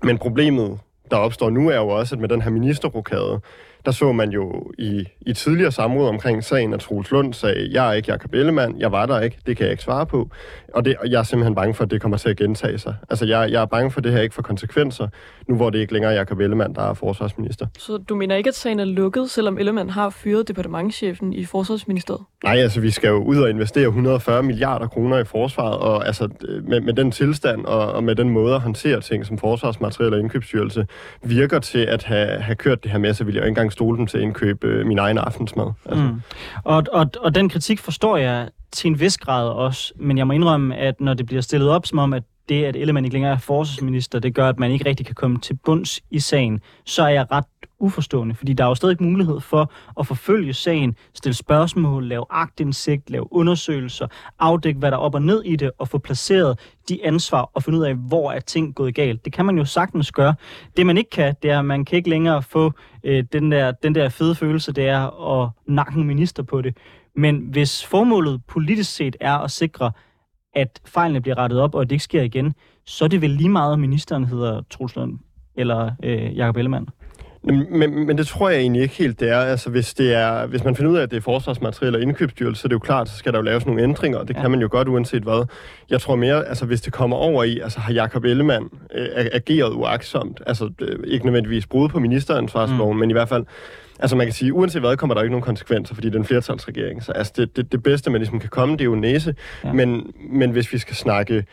men 0.03 0.19
problemet, 0.19 0.79
der 1.11 1.17
opstår 1.17 1.51
nu, 1.51 1.69
er 1.69 1.77
jo 1.77 1.89
også, 1.89 2.15
at 2.15 2.21
med 2.21 2.29
den 2.29 2.43
her 2.43 2.51
ministerrokade, 2.51 3.41
der 3.85 3.91
så 3.91 4.13
man 4.13 4.31
jo 4.31 4.73
i, 4.79 5.05
i 5.21 5.33
tidligere 5.33 5.73
samråd 5.73 6.09
omkring 6.09 6.45
sagen, 6.45 6.75
at 6.75 6.81
Troels 6.81 7.11
Lund 7.11 7.35
sagde, 7.35 7.69
jeg 7.73 7.89
er 7.89 7.93
ikke 7.93 8.11
Jakob 8.11 8.35
Ellemann, 8.35 8.81
jeg 8.81 8.93
var 8.93 9.07
der 9.07 9.21
ikke, 9.21 9.39
det 9.47 9.57
kan 9.57 9.65
jeg 9.65 9.71
ikke 9.71 9.83
svare 9.83 10.07
på. 10.07 10.31
Og, 10.75 10.85
det, 10.85 10.97
og 10.97 11.11
jeg 11.11 11.19
er 11.19 11.23
simpelthen 11.23 11.55
bange 11.55 11.75
for, 11.75 11.85
at 11.85 11.91
det 11.91 12.01
kommer 12.01 12.17
til 12.17 12.29
at 12.29 12.37
gentage 12.37 12.79
sig. 12.79 12.95
Altså, 13.11 13.25
jeg, 13.27 13.53
jeg 13.53 13.63
er 13.63 13.67
bange 13.67 13.91
for, 13.91 14.01
at 14.01 14.05
det 14.05 14.13
her 14.13 14.21
ikke 14.21 14.35
får 14.35 14.43
konsekvenser, 14.43 15.09
nu 15.49 15.57
hvor 15.57 15.71
det 15.71 15.79
ikke 15.79 15.93
længere 15.93 16.13
er 16.13 16.17
Jakob 16.17 16.41
Ellemann, 16.41 16.75
der 16.75 16.83
er 16.83 16.95
forsvarsminister. 16.95 17.67
Så 17.79 17.97
du 17.97 18.17
mener 18.17 18.37
ikke, 18.37 18.49
at 18.49 18.55
sagen 18.55 18.81
er 18.81 18.85
lukket, 18.85 19.31
selvom 19.31 19.59
Ellemann 19.59 19.91
har 19.91 20.11
fyret 20.11 20.49
departementchefen 20.49 21.33
i 21.33 21.45
forsvarsministeriet? 21.45 22.23
Nej, 22.45 22.57
altså 22.57 22.81
vi 22.81 22.91
skal 22.91 23.09
jo 23.09 23.23
ud 23.25 23.39
og 23.39 23.51
investere 23.51 23.87
140 23.87 24.43
milliarder 24.43 24.87
kroner 24.87 25.19
i 25.19 25.25
forsvaret, 25.25 25.79
og 25.79 26.07
altså 26.07 26.29
med, 26.63 26.81
med 26.81 26.93
den 26.93 27.11
tilstand 27.11 27.65
og, 27.65 27.93
og 27.93 28.05
med 28.05 28.15
den 28.15 28.31
måde 28.31 28.55
at 28.55 28.61
håndtere 28.61 29.01
ting 29.01 29.27
som 29.27 29.39
forsvarsmateriel 29.39 30.15
og 30.15 30.21
indkøbsstyrelse 30.21 30.87
virker 31.23 31.59
til 31.59 31.79
at 31.79 32.05
have, 32.05 32.29
have 32.29 32.57
kørt 32.57 32.83
det 32.83 32.91
her 32.91 32.99
med, 32.99 33.15
så 33.15 33.25
vil 33.25 33.35
jeg 33.35 33.41
jo 33.41 33.45
ikke 33.45 33.49
engang 33.49 33.73
stole 33.79 33.99
dem 33.99 34.07
til 34.07 34.19
at 34.19 34.23
indkøbe 34.23 34.67
øh, 34.67 34.87
min 34.87 34.99
egen 34.99 35.19
aftensmad. 35.19 35.67
Altså. 35.87 36.05
Mm. 36.05 36.21
Og, 36.65 36.85
og, 36.93 37.07
og 37.21 37.35
den 37.35 37.49
kritik 37.49 37.79
forstår 37.79 38.17
jeg 38.17 38.49
til 38.73 38.89
en 38.89 39.01
vis 39.01 39.19
grad 39.19 39.49
også, 39.49 39.93
men 39.97 40.19
jeg 40.19 40.27
må 40.27 40.33
indrømme, 40.33 40.77
at 40.77 41.01
når 41.01 41.15
det 41.15 41.27
bliver 41.27 41.43
stillet 41.43 41.71
op 41.71 41.87
som 41.87 41.99
om, 41.99 42.13
at 42.13 42.23
det, 42.49 42.65
at 42.65 42.77
Ellemann 42.77 43.05
ikke 43.05 43.15
længere 43.15 43.33
er 43.33 43.39
forsvarsminister, 43.39 44.19
det 44.19 44.35
gør, 44.35 44.49
at 44.49 44.59
man 44.59 44.71
ikke 44.71 44.85
rigtig 44.89 45.07
kan 45.07 45.15
komme 45.15 45.39
til 45.39 45.55
bunds 45.65 46.01
i 46.11 46.21
sagen, 46.21 46.61
så 46.85 47.03
er 47.03 47.09
jeg 47.09 47.27
ret 47.33 47.45
uforstående, 47.81 48.35
fordi 48.35 48.53
der 48.53 48.65
er 48.65 48.69
jo 48.69 48.75
stadig 48.75 49.03
mulighed 49.03 49.41
for 49.41 49.73
at 50.01 50.07
forfølge 50.07 50.53
sagen, 50.53 50.97
stille 51.15 51.35
spørgsmål, 51.35 52.09
lave 52.09 52.25
agtindsigt, 52.31 53.11
lave 53.11 53.33
undersøgelser, 53.33 54.07
afdække, 54.39 54.79
hvad 54.79 54.91
der 54.91 54.97
er 54.97 55.01
op 55.01 55.15
og 55.15 55.23
ned 55.23 55.43
i 55.45 55.57
det, 55.57 55.71
og 55.79 55.89
få 55.89 55.99
placeret 55.99 56.59
de 56.89 57.07
ansvar 57.07 57.51
og 57.55 57.63
finde 57.63 57.79
ud 57.79 57.85
af, 57.85 57.95
hvor 57.95 58.33
er 58.33 58.41
ting 58.41 58.75
gået 58.75 58.95
galt. 58.95 59.25
Det 59.25 59.33
kan 59.33 59.45
man 59.45 59.59
jo 59.59 59.65
sagtens 59.65 60.13
gøre. 60.13 60.35
Det 60.77 60.87
man 60.87 60.99
ikke 60.99 61.11
kan, 61.11 61.35
det 61.43 61.51
er, 61.51 61.59
at 61.59 61.65
man 61.65 61.85
kan 61.85 61.97
ikke 61.97 62.11
længere 62.11 62.43
få 62.43 62.73
øh, 63.05 63.25
den, 63.33 63.53
der, 63.53 63.73
den 63.73 63.95
der 63.95 64.09
fede 64.09 64.35
følelse, 64.35 64.73
det 64.73 64.89
er 64.89 65.33
at 65.43 65.51
nakke 65.67 65.99
en 65.99 66.07
minister 66.07 66.43
på 66.43 66.63
det. 66.63 66.77
Men 67.17 67.39
hvis 67.39 67.85
formålet 67.85 68.41
politisk 68.47 68.95
set 68.95 69.17
er 69.21 69.39
at 69.39 69.51
sikre, 69.51 69.93
at 70.55 70.81
fejlene 70.87 71.21
bliver 71.21 71.39
rettet 71.39 71.61
op, 71.61 71.75
og 71.75 71.81
at 71.81 71.91
det 71.91 71.95
ikke 71.95 72.05
sker 72.05 72.23
igen, 72.23 72.55
så 72.87 73.05
er 73.05 73.09
det 73.09 73.23
vel 73.23 73.31
lige 73.31 73.49
meget, 73.49 73.73
at 73.73 73.79
ministeren 73.79 74.25
hedder 74.25 74.63
Troels 74.71 74.97
Lund 74.97 75.19
eller 75.57 75.91
øh, 76.03 76.37
Jakob 76.37 76.57
Ellemann. 76.57 76.89
Men, 77.55 78.07
men 78.07 78.19
det 78.19 78.27
tror 78.27 78.49
jeg 78.49 78.61
egentlig 78.61 78.83
ikke 78.83 78.95
helt, 78.95 79.21
det 79.21 79.31
er. 79.31 79.39
Altså, 79.39 79.71
hvis, 79.71 79.95
det 79.95 80.15
er, 80.15 80.47
hvis 80.47 80.65
man 80.65 80.77
finder 80.77 80.93
ud 80.93 80.97
af, 80.97 81.03
at 81.03 81.11
det 81.11 81.17
er 81.17 81.21
forsvarsmateriel 81.21 81.95
og 81.95 82.03
indkøbsstyrelse, 82.03 82.61
så 82.61 82.67
er 82.67 82.69
det 82.69 82.75
jo 82.75 82.79
klart, 82.79 83.09
så 83.09 83.17
skal 83.17 83.33
der 83.33 83.39
jo 83.39 83.43
laves 83.43 83.67
nogle 83.67 83.83
ændringer, 83.83 84.19
og 84.19 84.29
det 84.29 84.37
ja. 84.37 84.41
kan 84.41 84.51
man 84.51 84.61
jo 84.61 84.69
godt 84.71 84.89
uanset 84.89 85.23
hvad. 85.23 85.47
Jeg 85.91 86.01
tror 86.01 86.17
mere, 86.17 86.49
altså 86.49 86.67
hvis 86.67 86.81
det 86.81 86.93
kommer 86.93 87.17
over 87.17 87.45
i, 87.45 87.59
altså 87.59 87.81
har 87.81 87.93
Jakob 87.93 88.25
Ellemann 88.25 88.69
øh, 88.95 89.09
ageret 89.33 89.73
uaksomt, 89.75 90.41
altså 90.47 90.71
øh, 90.81 90.99
ikke 91.07 91.27
nødvendigvis 91.27 91.67
brud 91.67 91.89
på 91.89 91.99
ministeransvarsloven, 91.99 92.97
mm. 92.97 93.01
men 93.01 93.11
i 93.11 93.13
hvert 93.13 93.29
fald 93.29 93.45
Altså 94.01 94.17
man 94.17 94.27
kan 94.27 94.35
sige, 94.35 94.53
uanset 94.53 94.83
hvad, 94.83 94.97
kommer 94.97 95.15
der 95.15 95.23
ikke 95.23 95.33
nogen 95.33 95.45
konsekvenser, 95.45 95.95
fordi 95.95 96.09
det 96.09 96.15
er 96.15 96.19
en 96.19 96.25
flertalsregering. 96.25 97.03
Så 97.03 97.13
altså 97.13 97.33
det, 97.37 97.57
det, 97.57 97.73
det 97.73 97.83
bedste, 97.83 98.11
man 98.11 98.21
ligesom 98.21 98.41
kan 98.41 98.49
komme, 98.49 98.73
det 98.75 98.81
er 98.81 98.85
jo 98.85 98.95
næse. 98.95 99.35
Ja. 99.65 99.73
Men, 99.73 100.13
men 100.31 100.51
hvis 100.51 100.73
vi 100.73 100.79
skal 100.79 100.97
snakke 100.97 101.45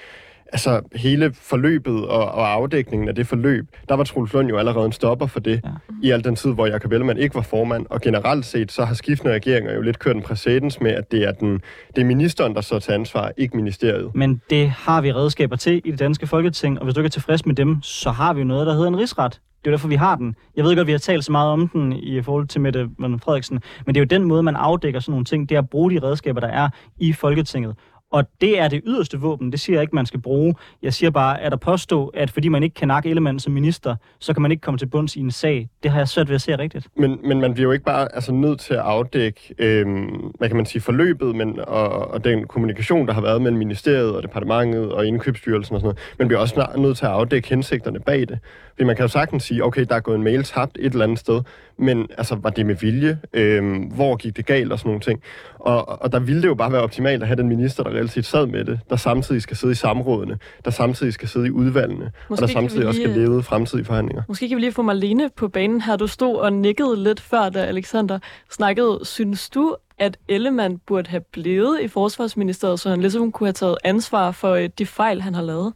altså 0.56 0.82
hele 0.96 1.34
forløbet 1.34 2.08
og, 2.08 2.26
og 2.32 2.52
afdækningen 2.54 3.10
af 3.10 3.16
det 3.16 3.28
forløb, 3.28 3.66
der 3.90 3.96
var 3.96 4.04
Troels 4.04 4.34
Lund 4.34 4.48
jo 4.50 4.58
allerede 4.58 4.86
en 4.86 4.92
stopper 4.92 5.28
for 5.28 5.40
det, 5.40 5.62
Ja. 5.64 5.70
i 6.04 6.12
al 6.12 6.24
den 6.24 6.36
tid, 6.36 6.54
hvor 6.54 6.66
Jacob 6.66 6.92
Ellemann 6.92 7.20
ikke 7.20 7.36
var 7.36 7.42
formand. 7.42 7.86
Og 7.90 8.02
generelt 8.02 8.46
set, 8.46 8.72
så 8.72 8.86
har 8.86 8.94
skiftende 8.94 9.34
regeringer 9.34 9.74
jo 9.74 9.82
lidt 9.82 10.00
kørt 10.00 10.16
en 10.16 10.22
præcedens 10.22 10.82
med, 10.82 10.92
at 10.92 11.12
det 11.12 11.24
er, 11.24 11.32
den, 11.32 11.62
det 11.96 12.02
er 12.02 12.06
ministeren, 12.06 12.56
der 12.56 12.62
står 12.62 12.80
til 12.80 12.92
ansvar, 12.92 13.32
ikke 13.38 13.58
ministeriet. 13.58 14.12
Men 14.16 14.42
det 14.50 14.70
har 14.70 15.02
vi 15.02 15.12
redskaber 15.14 15.56
til 15.56 15.82
i 15.86 15.92
det 15.92 16.00
danske 16.00 16.28
folketing, 16.28 16.80
og 16.80 16.84
hvis 16.84 16.94
du 16.94 17.00
ikke 17.00 17.08
er 17.08 17.10
tilfreds 17.10 17.46
med 17.46 17.56
dem, 17.56 17.82
så 17.82 18.10
har 18.12 18.34
vi 18.34 18.40
jo 18.40 18.46
noget, 18.48 18.68
der 18.68 18.74
hedder 18.74 18.88
en 18.88 18.98
rigsret. 18.98 19.32
Det 19.32 19.68
er 19.68 19.72
jo 19.72 19.78
derfor, 19.78 19.88
vi 19.88 19.96
har 19.96 20.16
den. 20.16 20.36
Jeg 20.56 20.64
ved 20.64 20.76
godt, 20.76 20.88
vi 20.88 20.92
har 20.92 21.00
talt 21.00 21.26
så 21.26 21.32
meget 21.32 21.50
om 21.52 21.68
den 21.68 21.94
i 21.94 22.22
forhold 22.22 22.48
til 22.48 22.62
Mette 22.62 22.90
Frederiksen, 23.00 23.60
men 23.86 23.96
det 23.96 24.02
er 24.02 24.06
jo 24.06 24.20
den 24.20 24.24
måde, 24.28 24.44
man 24.44 24.56
afdækker 24.56 25.00
sådan 25.00 25.12
nogle 25.12 25.26
ting, 25.26 25.50
det 25.50 25.56
er 25.56 25.60
at 25.60 25.70
bruge 25.70 25.92
de 25.92 26.00
redskaber, 26.04 26.40
der 26.40 26.48
er 26.48 26.70
i 26.98 27.14
Folketinget. 27.14 27.76
Og 28.12 28.24
det 28.42 28.60
er 28.60 28.68
det 28.68 28.82
yderste 28.86 29.20
våben. 29.20 29.52
Det 29.52 29.60
siger 29.60 29.76
jeg 29.78 29.82
ikke, 29.82 29.96
man 29.96 30.06
skal 30.06 30.22
bruge. 30.22 30.56
Jeg 30.82 30.94
siger 30.94 31.10
bare, 31.10 31.42
at 31.42 31.54
at 31.54 31.60
påstå, 31.60 32.08
at 32.08 32.32
fordi 32.32 32.48
man 32.48 32.64
ikke 32.64 32.74
kan 32.74 32.88
nakke 32.88 33.10
Ellemann 33.10 33.40
som 33.40 33.54
minister, 33.54 33.96
så 34.20 34.34
kan 34.34 34.42
man 34.42 34.52
ikke 34.52 34.62
komme 34.62 34.78
til 34.78 34.86
bunds 34.86 35.16
i 35.16 35.20
en 35.20 35.32
sag. 35.32 35.70
Det 35.84 35.92
har 35.92 36.00
jeg 36.00 36.08
svært 36.08 36.28
ved 36.28 36.36
at 36.36 36.42
se 36.42 36.58
rigtigt. 36.58 36.88
Men, 36.98 37.20
men 37.24 37.40
man 37.42 37.54
bliver 37.54 37.68
jo 37.68 37.72
ikke 37.72 37.86
bare 37.86 38.16
altså, 38.16 38.32
nødt 38.32 38.60
til 38.60 38.74
at 38.74 38.80
afdække, 38.80 39.56
øhm, 39.58 40.32
hvad 40.38 40.50
kan 40.50 40.56
man 40.56 40.66
sige, 40.66 40.82
forløbet 40.82 41.36
men, 41.36 41.60
og, 41.60 41.90
og 41.90 42.24
den 42.24 42.48
kommunikation, 42.48 43.08
der 43.08 43.14
har 43.14 43.22
været 43.22 43.42
mellem 43.42 43.60
ministeriet 43.60 44.16
og 44.16 44.24
departementet 44.24 44.92
og 44.92 45.08
indkøbsstyrelsen 45.08 45.76
og 45.76 45.82
sådan 45.82 45.86
noget. 45.86 46.16
Man 46.20 46.28
bliver 46.28 46.40
også 46.40 46.74
nødt 46.78 46.98
til 46.98 47.06
at 47.06 47.12
afdække 47.12 47.50
hensigterne 47.50 48.00
bag 48.00 48.20
det. 48.20 48.40
Fordi 48.76 48.86
man 48.86 48.96
kan 48.96 49.04
jo 49.04 49.08
sagtens 49.08 49.44
sige, 49.44 49.64
okay, 49.66 49.86
der 49.90 49.96
er 49.96 50.00
gået 50.00 50.16
en 50.16 50.24
mail 50.24 50.44
tabt 50.44 50.78
et 50.80 50.92
eller 50.92 51.04
andet 51.04 51.20
sted, 51.20 51.42
men 51.78 52.08
altså, 52.18 52.36
var 52.36 52.50
det 52.50 52.66
med 52.66 52.76
vilje? 52.76 53.20
Øhm, 53.34 53.78
hvor 53.78 54.16
gik 54.16 54.38
det 54.38 54.46
galt 54.46 54.72
og 54.72 54.80
sådan 54.80 54.90
nogle 54.90 55.02
ting? 55.02 55.22
Og, 55.60 56.02
og 56.02 56.12
der 56.12 56.20
ville 56.20 56.42
det 56.42 56.48
jo 56.48 56.56
bare 56.56 56.72
være 56.72 56.82
optimalt 56.82 57.22
at 57.22 57.28
have 57.28 57.36
den 57.38 57.50
minister, 57.50 57.84
der 57.84 57.90
reelt 57.92 58.12
set 58.12 58.26
sad 58.26 58.46
med 58.48 58.66
det, 58.66 58.80
der 58.90 58.96
samtidig 58.96 59.42
skal 59.42 59.58
sidde 59.58 59.72
i 59.72 59.76
samrådene, 59.76 60.38
der 60.66 60.72
samtidig 60.72 61.14
skal 61.14 61.28
sidde 61.28 61.48
i 61.48 61.52
udvalgene, 61.52 62.12
Måske 62.30 62.44
og 62.44 62.48
der 62.48 62.54
samtidig 62.54 62.82
vi 62.82 62.88
også 62.88 63.00
skal 63.02 63.10
lige- 63.10 63.26
lede 63.30 63.44
fremtidige 63.44 63.86
forhandlinger. 63.86 64.24
Måske 64.28 64.48
kan 64.50 64.56
vi 64.56 64.62
lige 64.62 64.72
få 64.72 64.82
Marlene 64.82 65.30
på 65.38 65.48
banen 65.48 65.82
her. 65.82 65.96
Du 65.96 66.08
stod 66.08 66.36
og 66.36 66.54
nikkede 66.54 67.04
lidt 67.04 67.22
før, 67.22 67.50
da 67.50 67.60
Alexander 67.60 68.20
snakkede. 68.52 69.00
Synes 69.04 69.50
du, 69.50 69.76
at 70.00 70.18
Ellemann 70.30 70.78
burde 70.88 71.10
have 71.10 71.22
blevet 71.32 71.82
i 71.82 71.88
Forsvarsministeriet, 71.88 72.80
så 72.80 72.90
han 72.90 73.02
ligesom 73.02 73.32
kunne 73.32 73.48
have 73.48 73.54
taget 73.54 73.76
ansvar 73.84 74.32
for 74.32 74.52
øh, 74.52 74.70
de 74.80 74.86
fejl, 74.86 75.22
han 75.22 75.36
har 75.36 75.42
lavet? 75.42 75.74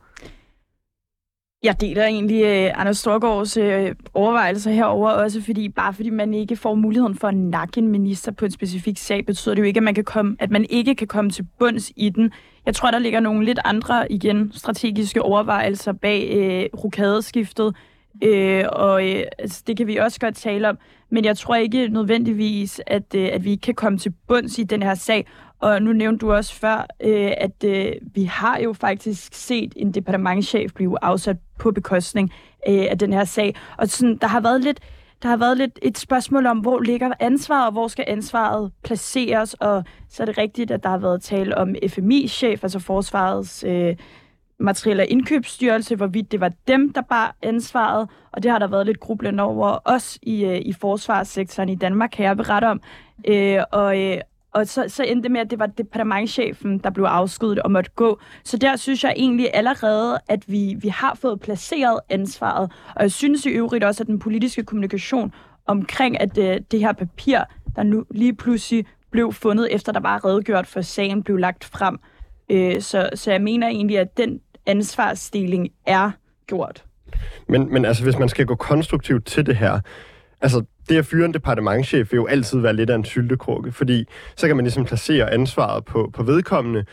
Jeg 1.63 1.81
deler 1.81 2.05
egentlig 2.05 2.43
øh, 2.43 2.81
Anders 2.81 2.97
Storgårds 2.97 3.57
øh, 3.57 3.95
overvejelser 4.13 4.71
herover 4.71 5.09
også, 5.09 5.41
fordi 5.41 5.69
bare 5.69 5.93
fordi 5.93 6.09
man 6.09 6.33
ikke 6.33 6.55
får 6.55 6.75
muligheden 6.75 7.15
for 7.15 7.27
at 7.27 7.35
nakke 7.35 7.77
en 7.77 7.87
minister 7.87 8.31
på 8.31 8.45
en 8.45 8.51
specifik 8.51 8.97
sag, 8.97 9.25
betyder 9.25 9.55
det 9.55 9.61
jo 9.61 9.65
ikke, 9.65 9.77
at 9.77 9.83
man, 9.83 9.93
kan 9.95 10.03
komme, 10.03 10.35
at 10.39 10.51
man 10.51 10.65
ikke 10.69 10.95
kan 10.95 11.07
komme 11.07 11.31
til 11.31 11.47
bunds 11.59 11.91
i 11.95 12.09
den. 12.09 12.31
Jeg 12.65 12.75
tror, 12.75 12.91
der 12.91 12.99
ligger 12.99 13.19
nogle 13.19 13.45
lidt 13.45 13.59
andre, 13.65 14.11
igen, 14.11 14.51
strategiske 14.55 15.21
overvejelser 15.21 15.91
bag 15.91 16.29
øh, 16.35 16.79
rokadeskiftet, 16.83 17.75
øh, 18.23 18.63
og 18.71 19.09
øh, 19.09 19.23
altså, 19.39 19.63
det 19.67 19.77
kan 19.77 19.87
vi 19.87 19.97
også 19.97 20.19
godt 20.19 20.35
tale 20.35 20.69
om, 20.69 20.77
men 21.09 21.25
jeg 21.25 21.37
tror 21.37 21.55
ikke 21.55 21.87
nødvendigvis, 21.87 22.81
at, 22.87 23.15
øh, 23.15 23.29
at 23.33 23.43
vi 23.43 23.51
ikke 23.51 23.61
kan 23.61 23.75
komme 23.75 23.97
til 23.97 24.13
bunds 24.27 24.59
i 24.59 24.63
den 24.63 24.83
her 24.83 24.95
sag. 24.95 25.27
Og 25.59 25.81
nu 25.81 25.93
nævnte 25.93 26.25
du 26.25 26.33
også 26.33 26.53
før, 26.53 26.85
øh, 26.99 27.31
at 27.37 27.63
øh, 27.65 27.93
vi 28.15 28.23
har 28.23 28.59
jo 28.59 28.73
faktisk 28.73 29.33
set 29.33 29.73
en 29.75 29.91
departementchef 29.91 30.73
blive 30.73 31.03
afsat 31.03 31.37
på 31.59 31.71
bekostning 31.71 32.31
øh, 32.69 32.85
af 32.89 32.97
den 32.97 33.13
her 33.13 33.23
sag. 33.23 33.55
Og 33.77 33.87
sådan, 33.87 34.17
der 34.17 34.27
har 34.27 34.39
været 34.39 34.61
lidt 34.61 34.79
der 35.23 35.29
har 35.29 35.37
været 35.37 35.57
lidt 35.57 35.79
et 35.81 35.97
spørgsmål 35.97 36.45
om, 36.45 36.59
hvor 36.59 36.79
ligger 36.79 37.11
ansvaret, 37.19 37.65
og 37.65 37.71
hvor 37.71 37.87
skal 37.87 38.05
ansvaret 38.07 38.71
placeres, 38.83 39.53
og 39.53 39.83
så 40.09 40.23
er 40.23 40.25
det 40.25 40.37
rigtigt, 40.37 40.71
at 40.71 40.83
der 40.83 40.89
har 40.89 40.97
været 40.97 41.21
tale 41.21 41.57
om 41.57 41.75
FMI-chef, 41.87 42.63
altså 42.63 42.79
Forsvarets 42.79 43.63
øh, 43.67 43.95
materiel- 44.59 44.99
og 44.99 45.07
indkøbsstyrelse, 45.07 45.95
hvorvidt 45.95 46.31
det 46.31 46.39
var 46.39 46.51
dem, 46.67 46.93
der 46.93 47.01
bar 47.01 47.35
ansvaret, 47.41 48.09
og 48.31 48.43
det 48.43 48.51
har 48.51 48.59
der 48.59 48.67
været 48.67 48.85
lidt 48.85 48.99
grublen 48.99 49.39
over, 49.39 49.77
os 49.85 50.19
i, 50.21 50.45
øh, 50.45 50.61
i 50.65 50.73
forsvarssektoren 50.73 51.69
i 51.69 51.75
Danmark, 51.75 52.09
kan 52.13 52.25
jeg 52.25 52.37
berette 52.37 52.65
om. 52.65 52.81
Øh, 53.27 53.59
og, 53.71 54.01
øh, 54.01 54.17
og 54.51 54.67
så, 54.67 54.85
så 54.87 55.03
endte 55.03 55.23
det 55.23 55.31
med, 55.31 55.41
at 55.41 55.51
det 55.51 55.59
var 55.59 55.65
departementchefen, 55.65 56.77
der 56.77 56.89
blev 56.89 57.05
afskedet 57.05 57.59
og 57.59 57.71
måtte 57.71 57.91
gå. 57.95 58.19
Så 58.43 58.57
der 58.57 58.75
synes 58.75 59.03
jeg 59.03 59.13
egentlig 59.17 59.49
allerede, 59.53 60.19
at 60.27 60.51
vi, 60.51 60.75
vi 60.79 60.87
har 60.87 61.15
fået 61.15 61.39
placeret 61.39 61.99
ansvaret. 62.09 62.71
Og 62.95 63.01
jeg 63.01 63.11
synes 63.11 63.45
i 63.45 63.49
øvrigt 63.49 63.83
også, 63.83 64.03
at 64.03 64.07
den 64.07 64.19
politiske 64.19 64.63
kommunikation 64.63 65.33
omkring, 65.65 66.21
at 66.21 66.35
det, 66.35 66.71
det 66.71 66.79
her 66.79 66.93
papir, 66.93 67.39
der 67.75 67.83
nu 67.83 68.05
lige 68.11 68.35
pludselig 68.35 68.85
blev 69.11 69.33
fundet, 69.33 69.75
efter 69.75 69.91
der 69.91 69.99
var 69.99 70.25
redegjort 70.25 70.67
for 70.67 70.81
sagen, 70.81 71.23
blev 71.23 71.37
lagt 71.37 71.63
frem. 71.63 71.99
Øh, 72.49 72.81
så, 72.81 73.09
så 73.15 73.31
jeg 73.31 73.41
mener 73.41 73.67
egentlig, 73.67 73.99
at 73.99 74.17
den 74.17 74.39
ansvarsdeling 74.65 75.69
er 75.85 76.11
gjort. 76.47 76.83
Men, 77.47 77.73
men 77.73 77.85
altså, 77.85 78.03
hvis 78.03 78.19
man 78.19 78.29
skal 78.29 78.45
gå 78.45 78.55
konstruktivt 78.55 79.25
til 79.25 79.45
det 79.45 79.55
her, 79.55 79.79
altså, 80.41 80.63
det 80.89 80.97
at 80.97 81.05
fyre 81.05 81.25
en 81.25 81.33
departementchef 81.33 82.11
vil 82.11 82.17
jo 82.17 82.25
altid 82.25 82.59
være 82.59 82.73
lidt 82.73 82.89
af 82.89 82.95
en 82.95 83.05
syltekrukke, 83.05 83.71
fordi 83.71 84.05
så 84.35 84.47
kan 84.47 84.55
man 84.55 84.65
ligesom 84.65 84.85
placere 84.85 85.33
ansvaret 85.33 85.85
på, 85.85 86.09
på 86.13 86.23
vedkommende, 86.23 86.85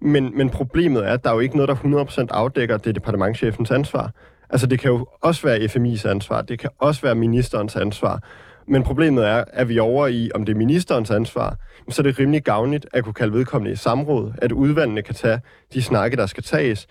men, 0.00 0.36
men 0.36 0.50
problemet 0.50 1.06
er, 1.06 1.12
at 1.12 1.24
der 1.24 1.30
er 1.30 1.34
jo 1.34 1.40
ikke 1.40 1.56
noget, 1.56 1.68
der 1.68 2.24
100% 2.24 2.26
afdækker 2.30 2.76
det 2.76 2.94
departementchefens 2.94 3.70
ansvar. 3.70 4.10
Altså, 4.50 4.66
det 4.66 4.78
kan 4.78 4.90
jo 4.90 5.06
også 5.20 5.46
være 5.46 5.58
FMI's 5.58 6.08
ansvar, 6.08 6.42
det 6.42 6.58
kan 6.58 6.70
også 6.78 7.02
være 7.02 7.14
ministerens 7.14 7.76
ansvar, 7.76 8.20
men 8.66 8.82
problemet 8.82 9.26
er, 9.26 9.44
at 9.52 9.68
vi 9.68 9.76
er 9.76 9.82
over 9.82 10.06
i, 10.06 10.30
om 10.34 10.44
det 10.44 10.52
er 10.52 10.56
ministerens 10.58 11.10
ansvar, 11.10 11.56
så 11.88 12.02
er 12.02 12.04
det 12.04 12.18
rimelig 12.18 12.42
gavnligt 12.42 12.86
at 12.92 13.04
kunne 13.04 13.14
kalde 13.14 13.32
vedkommende 13.32 13.72
i 13.72 13.76
samråd, 13.76 14.32
at 14.38 14.52
udvalgene 14.52 15.02
kan 15.02 15.14
tage 15.14 15.40
de 15.74 15.82
snakke, 15.82 16.16
der 16.16 16.26
skal 16.26 16.42
tages. 16.42 16.86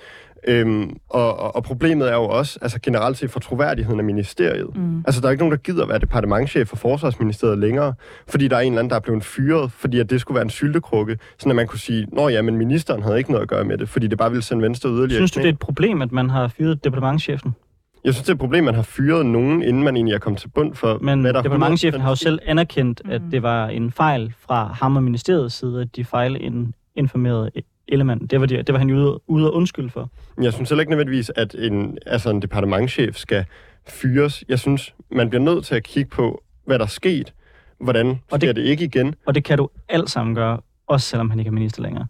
Øhm, 0.47 0.95
og, 1.09 1.39
og, 1.39 1.55
og 1.55 1.63
problemet 1.63 2.09
er 2.09 2.13
jo 2.13 2.23
også, 2.23 2.59
altså 2.61 2.79
generelt 2.83 3.17
set 3.17 3.31
for 3.31 3.39
troværdigheden 3.39 3.99
af 3.99 4.05
ministeriet. 4.05 4.77
Mm. 4.77 5.03
Altså 5.07 5.21
der 5.21 5.27
er 5.27 5.31
ikke 5.31 5.41
nogen, 5.41 5.51
der 5.51 5.57
gider 5.57 5.85
være 5.85 5.99
departementchef 5.99 6.67
for 6.67 6.75
forsvarsministeriet 6.75 7.57
længere, 7.57 7.93
fordi 8.27 8.47
der 8.47 8.55
er 8.55 8.59
en 8.61 8.67
eller 8.67 8.79
anden, 8.79 8.89
der 8.89 8.95
er 8.95 8.99
blevet 8.99 9.23
fyret, 9.23 9.71
fordi 9.71 9.99
at 9.99 10.09
det 10.09 10.21
skulle 10.21 10.35
være 10.35 10.43
en 10.43 10.49
syltekrukke, 10.49 11.17
sådan 11.39 11.51
at 11.51 11.55
man 11.55 11.67
kunne 11.67 11.79
sige, 11.79 12.07
nå 12.11 12.29
ja, 12.29 12.41
men 12.41 12.57
ministeren 12.57 13.03
havde 13.03 13.17
ikke 13.17 13.31
noget 13.31 13.41
at 13.41 13.49
gøre 13.49 13.63
med 13.63 13.77
det, 13.77 13.89
fordi 13.89 14.07
det 14.07 14.17
bare 14.17 14.29
ville 14.29 14.43
sende 14.43 14.63
Venstre 14.63 14.89
yderligere. 14.89 15.19
Synes 15.19 15.31
du, 15.31 15.39
det 15.39 15.45
er 15.45 15.51
et 15.51 15.59
problem, 15.59 16.01
at 16.01 16.11
man 16.11 16.29
har 16.29 16.47
fyret 16.47 16.83
departementchefen? 16.83 17.55
Jeg 18.03 18.13
synes, 18.13 18.23
det 18.25 18.29
er 18.29 18.33
et 18.33 18.39
problem, 18.39 18.63
at 18.63 18.65
man 18.65 18.75
har 18.75 18.81
fyret 18.81 19.25
nogen, 19.25 19.61
inden 19.63 19.83
man 19.83 19.95
egentlig 19.95 20.13
er 20.15 20.19
kommet 20.19 20.41
til 20.41 20.47
bund 20.49 20.75
for, 20.75 20.97
Men 21.01 21.21
hvad 21.21 21.33
der 21.33 21.41
departementchefen 21.41 22.01
100% 22.01 22.03
har 22.03 22.09
jo 22.09 22.15
selv 22.15 22.39
anerkendt, 22.45 23.01
at 23.09 23.21
Mm. 23.21 23.31
det 23.31 23.43
var 23.43 23.67
en 23.67 23.91
fejl 23.91 24.33
fra 24.39 24.67
ham 24.67 24.95
og 24.95 25.03
ministeriets 25.03 25.55
side, 25.55 25.81
at 25.81 25.95
de 25.95 26.05
fejlinformerede 26.05 27.51
Ellemann. 27.87 28.27
Det 28.27 28.39
var, 28.39 28.45
de, 28.45 28.57
det 28.57 28.73
var 28.73 28.77
han 28.79 28.89
jo 28.89 28.95
ude, 28.95 29.19
ude 29.27 29.49
og 29.51 29.55
undskylde 29.55 29.89
for. 29.89 30.09
Men 30.35 30.43
Jeg 30.45 30.53
synes 30.53 30.69
heller 30.69 30.81
ikke 30.81 30.89
nødvendigvis, 30.91 31.31
at 31.35 31.55
en, 31.55 31.97
altså 32.05 32.29
en 32.29 32.41
departementchef 32.41 33.15
skal 33.15 33.45
fyres. 33.87 34.43
Jeg 34.49 34.59
synes, 34.59 34.95
man 35.11 35.29
bliver 35.29 35.43
nødt 35.43 35.65
til 35.65 35.75
at 35.75 35.83
kigge 35.83 36.09
på, 36.09 36.43
hvad 36.65 36.79
der 36.79 36.85
er 36.85 36.89
sket. 36.89 37.33
Hvordan 37.79 38.07
Og 38.09 38.15
sker 38.29 38.37
det- 38.37 38.55
det 38.55 38.61
ikke 38.61 38.83
igen? 38.83 39.15
Og 39.25 39.35
det 39.35 39.43
kan 39.43 39.57
du 39.57 39.69
alt 39.89 40.09
sammen 40.09 40.35
gøre, 40.35 40.59
også 40.87 41.07
selvom 41.07 41.29
han 41.29 41.39
ikke 41.39 41.49
er 41.49 41.53
minister 41.53 41.81
længere. 41.81 42.05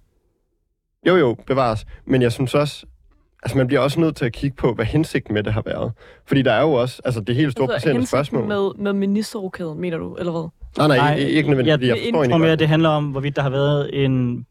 Jo, 1.07 1.15
jo, 1.15 1.37
bevares. 1.47 1.85
Men 2.05 2.21
jeg 2.21 2.31
synes 2.31 2.55
også, 2.55 2.85
altså 3.43 3.57
man 3.57 3.67
bliver 3.67 3.79
også 3.79 3.99
nødt 3.99 4.15
til 4.15 4.25
at 4.25 4.33
kigge 4.33 4.55
på, 4.55 4.73
hvad 4.73 4.85
hensigten 4.85 5.33
med 5.33 5.43
det 5.43 5.53
har 5.53 5.61
været. 5.65 5.91
Fordi 6.25 6.41
der 6.41 6.51
er 6.51 6.61
jo 6.61 6.73
også, 6.73 7.01
altså 7.05 7.21
det 7.21 7.35
helt 7.35 7.51
store 7.51 7.73
Altså, 7.73 8.05
spørgsmål. 8.07 8.47
med, 8.47 8.71
med 8.77 8.93
ministerrokaden, 8.93 9.79
mener 9.81 9.97
du, 9.97 10.15
eller 10.15 10.31
hvad? 10.31 10.49
Nej, 10.77 10.87
nej, 10.87 10.97
Nej, 10.97 11.15
ikke, 11.15 11.31
ikke 11.31 11.49
nødvendigvis, 11.49 11.81
jeg- 11.81 11.87
jeg 11.87 12.05
jeg 12.05 12.13
forstår 12.13 12.29
tror 12.29 12.37
mere, 12.37 12.55
det 12.55 12.67
handler 12.67 12.89
om, 12.89 13.05
hvorvidt 13.05 13.35
der 13.35 13.41
har 13.41 13.49
været 13.49 14.05
en, 14.05 14.45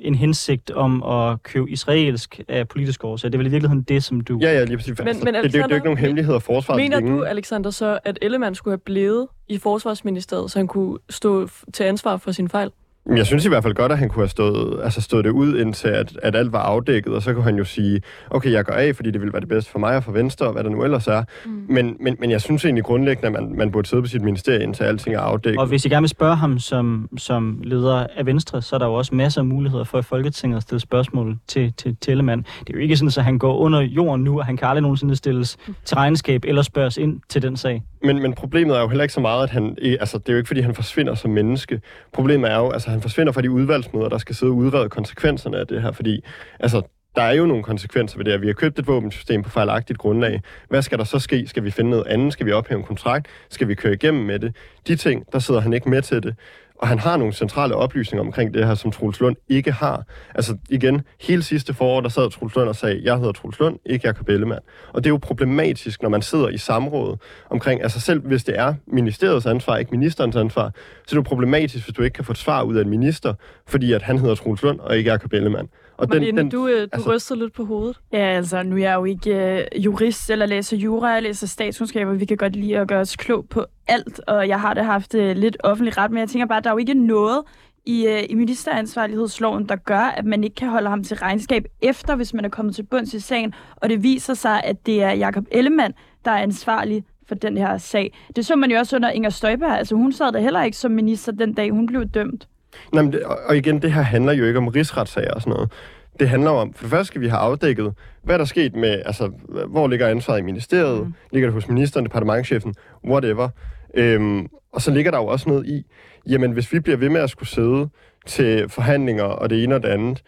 en 0.00 0.14
hensigt 0.14 0.70
om 0.70 1.02
at 1.02 1.42
købe 1.42 1.70
israelsk 1.70 2.40
af 2.48 2.68
politiske 2.68 3.06
årsager. 3.06 3.30
Det 3.30 3.36
er 3.36 3.38
vel 3.38 3.46
i 3.46 3.50
virkeligheden 3.50 3.82
det, 3.82 4.04
som 4.04 4.20
du... 4.20 4.38
Ja, 4.42 4.52
ja, 4.52 4.64
lige 4.64 4.76
præcis. 4.76 4.98
Men- 4.98 5.08
altså, 5.08 5.24
men 5.24 5.34
det, 5.34 5.42
det, 5.44 5.52
det, 5.52 5.60
er 5.60 5.66
jo 5.68 5.74
ikke 5.74 5.84
nogen 5.86 5.98
hemmeligheder 5.98 6.38
forsvaret. 6.38 6.80
Mener 6.82 7.00
du, 7.00 7.22
Alexander, 7.22 7.70
så, 7.70 7.98
at 8.04 8.18
Ellemann 8.22 8.54
skulle 8.54 8.72
have 8.72 8.78
blevet 8.84 9.26
i 9.48 9.58
Forsvarsministeriet, 9.58 10.50
så 10.50 10.58
han 10.58 10.66
kunne 10.66 10.98
stå 11.10 11.48
til 11.74 11.84
ansvar 11.84 12.16
for 12.16 12.32
sin 12.32 12.48
fejl? 12.48 12.70
Jeg 13.16 13.26
synes 13.26 13.44
i 13.44 13.48
hvert 13.48 13.62
fald 13.62 13.74
godt, 13.74 13.92
at 13.92 13.98
han 13.98 14.08
kunne 14.08 14.22
have 14.22 14.28
stået, 14.28 14.80
altså 14.84 15.00
stået 15.00 15.24
det 15.24 15.30
ud, 15.30 15.58
indtil 15.58 15.88
at, 15.88 16.18
at 16.22 16.36
alt 16.36 16.52
var 16.52 16.58
afdækket, 16.58 17.14
og 17.14 17.22
så 17.22 17.34
kunne 17.34 17.44
han 17.44 17.56
jo 17.56 17.64
sige, 17.64 18.00
okay, 18.30 18.52
jeg 18.52 18.64
går 18.64 18.72
af, 18.72 18.96
fordi 18.96 19.10
det 19.10 19.20
vil 19.20 19.32
være 19.32 19.40
det 19.40 19.48
bedste 19.48 19.70
for 19.70 19.78
mig 19.78 19.96
og 19.96 20.04
for 20.04 20.12
Venstre, 20.12 20.46
og 20.46 20.52
hvad 20.52 20.64
der 20.64 20.70
nu 20.70 20.84
ellers 20.84 21.06
er. 21.06 21.24
Mm. 21.46 21.64
Men, 21.68 21.96
men, 22.00 22.16
men 22.20 22.30
jeg 22.30 22.40
synes 22.40 22.64
egentlig 22.64 22.84
grundlæggende, 22.84 23.26
at 23.26 23.32
man, 23.32 23.56
man 23.56 23.70
burde 23.70 23.88
sidde 23.88 24.02
på 24.02 24.08
sit 24.08 24.22
ministerie, 24.22 24.62
indtil 24.62 24.84
alting 24.84 25.16
er 25.16 25.20
afdækket. 25.20 25.60
Og 25.60 25.66
hvis 25.66 25.84
I 25.84 25.88
gerne 25.88 26.02
vil 26.02 26.08
spørge 26.08 26.36
ham 26.36 26.58
som, 26.58 27.08
som 27.18 27.60
leder 27.64 28.06
af 28.16 28.26
Venstre, 28.26 28.62
så 28.62 28.76
er 28.76 28.78
der 28.78 28.86
jo 28.86 28.94
også 28.94 29.14
masser 29.14 29.40
af 29.40 29.46
muligheder 29.46 29.84
for 29.84 29.98
i 29.98 30.02
Folketinget 30.02 30.56
at 30.56 30.62
stille 30.62 30.80
spørgsmål 30.80 31.36
til, 31.46 31.72
til 31.72 31.96
Tellemann. 32.00 32.46
Det 32.60 32.70
er 32.70 32.74
jo 32.74 32.78
ikke 32.78 32.96
sådan, 32.96 33.12
at 33.18 33.24
han 33.24 33.38
går 33.38 33.56
under 33.56 33.80
jorden 33.80 34.24
nu, 34.24 34.38
og 34.38 34.46
han 34.46 34.56
kan 34.56 34.68
aldrig 34.68 34.82
nogensinde 34.82 35.16
stilles 35.16 35.56
til 35.84 35.96
regnskab 35.96 36.44
eller 36.44 36.62
spørges 36.62 36.96
ind 36.96 37.20
til 37.28 37.42
den 37.42 37.56
sag. 37.56 37.82
Men, 38.02 38.22
men 38.22 38.34
problemet 38.34 38.76
er 38.76 38.80
jo 38.80 38.88
heller 38.88 39.04
ikke 39.04 39.14
så 39.14 39.20
meget, 39.20 39.42
at 39.42 39.50
han... 39.50 39.76
Altså, 40.00 40.18
det 40.18 40.28
er 40.28 40.32
jo 40.32 40.36
ikke, 40.36 40.46
fordi 40.46 40.60
han 40.60 40.74
forsvinder 40.74 41.14
som 41.14 41.30
menneske. 41.30 41.80
Problemet 42.12 42.50
er 42.50 42.56
jo, 42.56 42.70
altså, 42.70 42.90
han 42.98 43.02
forsvinder 43.02 43.32
fra 43.32 43.42
de 43.42 43.50
udvalgsmøder, 43.50 44.08
der 44.08 44.18
skal 44.18 44.34
sidde 44.34 44.52
og 44.52 44.56
udrede 44.56 44.88
konsekvenserne 44.88 45.58
af 45.58 45.66
det 45.66 45.82
her, 45.82 45.92
fordi... 45.92 46.24
Altså, 46.60 46.82
der 47.16 47.22
er 47.22 47.32
jo 47.32 47.46
nogle 47.46 47.62
konsekvenser 47.62 48.16
ved 48.16 48.24
det 48.24 48.32
at 48.32 48.42
Vi 48.42 48.46
har 48.46 48.54
købt 48.54 48.78
et 48.78 48.86
våbensystem 48.86 49.42
på 49.42 49.50
fejlagtigt 49.50 49.98
grundlag. 49.98 50.42
Hvad 50.68 50.82
skal 50.82 50.98
der 50.98 51.04
så 51.04 51.18
ske? 51.18 51.46
Skal 51.46 51.64
vi 51.64 51.70
finde 51.70 51.90
noget 51.90 52.06
andet? 52.06 52.32
Skal 52.32 52.46
vi 52.46 52.52
ophæve 52.52 52.78
en 52.78 52.84
kontrakt? 52.84 53.28
Skal 53.50 53.68
vi 53.68 53.74
køre 53.74 53.92
igennem 53.92 54.24
med 54.24 54.38
det? 54.38 54.56
De 54.88 54.96
ting, 54.96 55.32
der 55.32 55.38
sidder 55.38 55.60
han 55.60 55.72
ikke 55.72 55.90
med 55.90 56.02
til 56.02 56.22
det 56.22 56.36
og 56.78 56.88
han 56.88 56.98
har 56.98 57.16
nogle 57.16 57.32
centrale 57.32 57.74
oplysninger 57.74 58.24
omkring 58.24 58.54
det 58.54 58.66
her, 58.66 58.74
som 58.74 58.90
Troels 58.90 59.20
Lund 59.20 59.36
ikke 59.48 59.72
har. 59.72 60.04
Altså 60.34 60.56
igen, 60.68 61.02
hele 61.20 61.42
sidste 61.42 61.74
forår, 61.74 62.00
der 62.00 62.08
sad 62.08 62.30
Troels 62.30 62.54
Lund 62.54 62.68
og 62.68 62.76
sagde, 62.76 63.00
jeg 63.04 63.16
hedder 63.16 63.32
Troels 63.32 63.58
Lund, 63.58 63.78
ikke 63.86 64.06
Jacob 64.06 64.28
Ellemann. 64.28 64.60
Og 64.92 65.04
det 65.04 65.10
er 65.10 65.12
jo 65.12 65.18
problematisk, 65.22 66.02
når 66.02 66.08
man 66.08 66.22
sidder 66.22 66.48
i 66.48 66.58
samrådet 66.58 67.20
omkring, 67.50 67.82
altså 67.82 68.00
selv 68.00 68.20
hvis 68.20 68.44
det 68.44 68.58
er 68.58 68.74
ministeriets 68.86 69.46
ansvar, 69.46 69.76
ikke 69.76 69.90
ministerens 69.90 70.36
ansvar, 70.36 70.70
så 70.74 70.76
er 71.06 71.10
det 71.10 71.16
jo 71.16 71.22
problematisk, 71.22 71.84
hvis 71.84 71.94
du 71.94 72.02
ikke 72.02 72.14
kan 72.14 72.24
få 72.24 72.32
et 72.32 72.38
svar 72.38 72.62
ud 72.62 72.76
af 72.76 72.82
en 72.82 72.90
minister, 72.90 73.34
fordi 73.66 73.92
at 73.92 74.02
han 74.02 74.18
hedder 74.18 74.34
Troels 74.34 74.62
Lund 74.62 74.80
og 74.80 74.96
ikke 74.96 75.10
Jacob 75.10 75.32
Ellemann. 75.32 75.68
Og 75.98 76.12
den, 76.12 76.20
Marlene, 76.20 76.40
den, 76.40 76.48
du, 76.48 76.66
øh, 76.66 76.80
du 76.80 76.88
altså, 76.92 77.10
ryster 77.10 77.34
lidt 77.34 77.52
på 77.52 77.64
hovedet. 77.64 78.00
Ja, 78.12 78.18
altså, 78.18 78.62
nu 78.62 78.76
er 78.76 78.80
jeg 78.80 78.94
jo 78.94 79.04
ikke 79.04 79.58
øh, 79.74 79.84
jurist 79.84 80.30
eller 80.30 80.46
læser 80.46 80.76
jura, 80.76 81.08
jeg 81.08 81.22
læser 81.22 81.46
statskundskaber. 81.46 82.12
Vi 82.12 82.24
kan 82.24 82.36
godt 82.36 82.56
lide 82.56 82.78
at 82.78 82.88
gøre 82.88 83.00
os 83.00 83.16
klog 83.16 83.48
på 83.48 83.64
alt, 83.88 84.20
og 84.26 84.48
jeg 84.48 84.60
har 84.60 84.74
da 84.74 84.82
haft 84.82 85.14
øh, 85.14 85.36
lidt 85.36 85.56
offentlig 85.64 85.98
ret, 85.98 86.10
men 86.10 86.20
jeg 86.20 86.28
tænker 86.28 86.46
bare, 86.46 86.58
at 86.58 86.64
der 86.64 86.70
er 86.70 86.74
jo 86.74 86.78
ikke 86.78 86.94
noget 86.94 87.42
i, 87.86 88.06
øh, 88.06 88.22
i 88.28 88.34
ministeransvarlighedsloven, 88.34 89.68
der 89.68 89.76
gør, 89.76 90.00
at 90.00 90.24
man 90.24 90.44
ikke 90.44 90.54
kan 90.54 90.68
holde 90.68 90.88
ham 90.88 91.04
til 91.04 91.16
regnskab 91.16 91.64
efter, 91.82 92.16
hvis 92.16 92.34
man 92.34 92.44
er 92.44 92.48
kommet 92.48 92.74
til 92.74 92.82
bunds 92.82 93.14
i 93.14 93.20
sagen, 93.20 93.54
og 93.76 93.88
det 93.88 94.02
viser 94.02 94.34
sig, 94.34 94.64
at 94.64 94.86
det 94.86 95.02
er 95.02 95.10
Jakob 95.10 95.44
Ellemann, 95.50 95.94
der 96.24 96.30
er 96.30 96.42
ansvarlig 96.42 97.04
for 97.28 97.34
den 97.34 97.56
her 97.56 97.78
sag. 97.78 98.18
Det 98.36 98.46
så 98.46 98.56
man 98.56 98.70
jo 98.70 98.78
også 98.78 98.96
under 98.96 99.10
Inger 99.10 99.30
Støjberg. 99.30 99.78
Altså, 99.78 99.94
hun 99.94 100.12
sad 100.12 100.32
der 100.32 100.40
heller 100.40 100.62
ikke 100.62 100.76
som 100.76 100.90
minister 100.90 101.32
den 101.32 101.54
dag, 101.54 101.70
hun 101.70 101.86
blev 101.86 102.04
dømt. 102.04 102.48
Nej, 102.92 103.02
men 103.02 103.12
det, 103.12 103.22
og 103.22 103.56
igen, 103.56 103.82
det 103.82 103.92
her 103.92 104.02
handler 104.02 104.32
jo 104.32 104.44
ikke 104.44 104.58
om 104.58 104.68
rigsretssager 104.68 105.30
og 105.30 105.40
sådan 105.40 105.52
noget. 105.52 105.72
Det 106.20 106.28
handler 106.28 106.50
om, 106.50 106.74
for 106.74 106.88
først 106.88 107.06
skal 107.06 107.20
vi 107.20 107.28
have 107.28 107.38
afdækket, 107.38 107.94
hvad 108.22 108.38
der 108.38 108.44
er 108.44 108.46
sket 108.46 108.76
med, 108.76 109.02
altså, 109.06 109.30
hvor 109.68 109.88
ligger 109.88 110.08
ansvaret 110.08 110.38
i 110.38 110.42
ministeriet? 110.42 111.06
Mm. 111.06 111.14
Ligger 111.32 111.48
det 111.48 111.54
hos 111.54 111.68
ministeren, 111.68 112.06
departementchefen, 112.06 112.74
whatever? 113.04 113.48
Øhm, 113.94 114.48
og 114.72 114.82
så 114.82 114.90
ligger 114.90 115.10
der 115.10 115.18
jo 115.18 115.26
også 115.26 115.48
noget 115.48 115.66
i, 115.66 115.86
jamen 116.28 116.52
hvis 116.52 116.72
vi 116.72 116.80
bliver 116.80 116.96
ved 116.96 117.08
med 117.08 117.20
at 117.20 117.30
skulle 117.30 117.48
sidde 117.48 117.88
til 118.26 118.68
forhandlinger 118.68 119.24
og 119.24 119.50
det 119.50 119.64
ene 119.64 119.74
og 119.74 119.82
det 119.82 119.88
andet, 119.88 120.22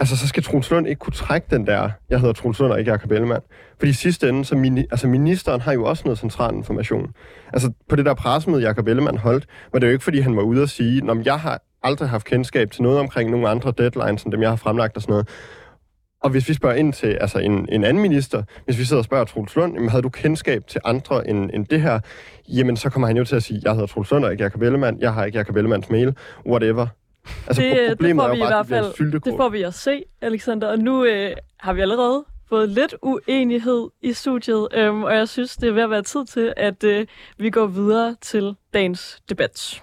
altså 0.00 0.16
så 0.16 0.28
skal 0.28 0.42
Troels 0.42 0.70
Lund 0.70 0.88
ikke 0.88 0.98
kunne 0.98 1.12
trække 1.12 1.46
den 1.50 1.66
der, 1.66 1.90
jeg 2.10 2.20
hedder 2.20 2.32
Troels 2.32 2.58
Lund 2.58 2.72
og 2.72 2.78
ikke 2.78 2.90
Jacob 2.90 3.10
Ellemann. 3.10 3.42
Fordi 3.78 3.90
i 3.90 3.92
sidste 3.92 4.28
ende, 4.28 4.44
så 4.44 4.56
mini, 4.56 4.80
altså 4.90 5.06
ministeren 5.08 5.60
har 5.60 5.72
jo 5.72 5.84
også 5.84 6.02
noget 6.04 6.18
central 6.18 6.54
information. 6.54 7.12
Altså 7.52 7.72
på 7.88 7.96
det 7.96 8.04
der 8.04 8.14
pressemøde, 8.14 8.62
Jacob 8.62 8.88
Ellemann 8.88 9.18
holdt, 9.18 9.46
var 9.72 9.78
det 9.78 9.86
jo 9.86 9.92
ikke, 9.92 10.04
fordi 10.04 10.20
han 10.20 10.36
var 10.36 10.42
ude 10.42 10.62
og 10.62 10.68
sige, 10.68 11.10
at 11.10 11.26
jeg 11.26 11.40
har 11.40 11.62
aldrig 11.82 12.08
haft 12.08 12.26
kendskab 12.26 12.70
til 12.70 12.82
noget 12.82 12.98
omkring 12.98 13.30
nogle 13.30 13.48
andre 13.48 13.72
deadlines, 13.78 14.22
end 14.22 14.32
dem 14.32 14.42
jeg 14.42 14.50
har 14.50 14.56
fremlagt 14.56 14.96
og 14.96 15.02
sådan 15.02 15.12
noget. 15.12 15.28
Og 16.22 16.30
hvis 16.30 16.48
vi 16.48 16.54
spørger 16.54 16.76
ind 16.76 16.92
til 16.92 17.18
altså 17.20 17.38
en, 17.38 17.68
en 17.72 17.84
anden 17.84 18.02
minister, 18.02 18.42
hvis 18.64 18.78
vi 18.78 18.84
sidder 18.84 19.00
og 19.00 19.04
spørger 19.04 19.24
Troels 19.24 19.56
Lund, 19.56 19.74
jamen, 19.74 19.88
havde 19.88 20.02
du 20.02 20.08
kendskab 20.08 20.66
til 20.66 20.80
andre 20.84 21.28
end, 21.28 21.50
end 21.54 21.66
det 21.66 21.82
her, 21.82 22.00
jamen 22.48 22.76
så 22.76 22.90
kommer 22.90 23.06
han 23.06 23.16
jo 23.16 23.24
til 23.24 23.36
at 23.36 23.42
sige, 23.42 23.60
jeg 23.64 23.72
hedder 23.72 23.86
Troels 23.86 24.10
Lund 24.10 24.24
og 24.24 24.32
ikke 24.32 24.44
Jacob 24.44 24.62
Ellemann, 24.62 25.00
jeg 25.00 25.14
har 25.14 25.24
ikke 25.24 25.38
Jacob 25.38 25.56
Ellemanns 25.56 25.90
mail, 25.90 26.16
whatever. 26.46 26.86
Altså, 27.46 27.62
det, 27.62 27.88
problemet 27.88 28.22
det 28.22 28.28
får 28.28 28.34
vi 28.34 28.42
i 28.42 28.46
hvert 28.46 28.66
fald, 28.66 29.20
det 29.20 29.34
får 29.36 29.48
vi 29.48 29.62
at 29.62 29.74
se, 29.74 30.02
Alexander. 30.20 30.68
Og 30.68 30.78
nu 30.78 31.04
øh, 31.04 31.36
har 31.56 31.72
vi 31.72 31.80
allerede 31.80 32.24
fået 32.48 32.68
lidt 32.68 32.94
uenighed 33.02 33.88
i 34.02 34.12
studiet, 34.12 34.68
øhm, 34.72 35.02
og 35.02 35.14
jeg 35.14 35.28
synes, 35.28 35.56
det 35.56 35.68
er 35.68 35.72
ved 35.72 35.82
at 35.82 35.90
være 35.90 36.02
tid 36.02 36.26
til, 36.26 36.52
at 36.56 36.84
øh, 36.84 37.06
vi 37.38 37.50
går 37.50 37.66
videre 37.66 38.16
til 38.20 38.54
dagens 38.74 39.22
debat. 39.28 39.82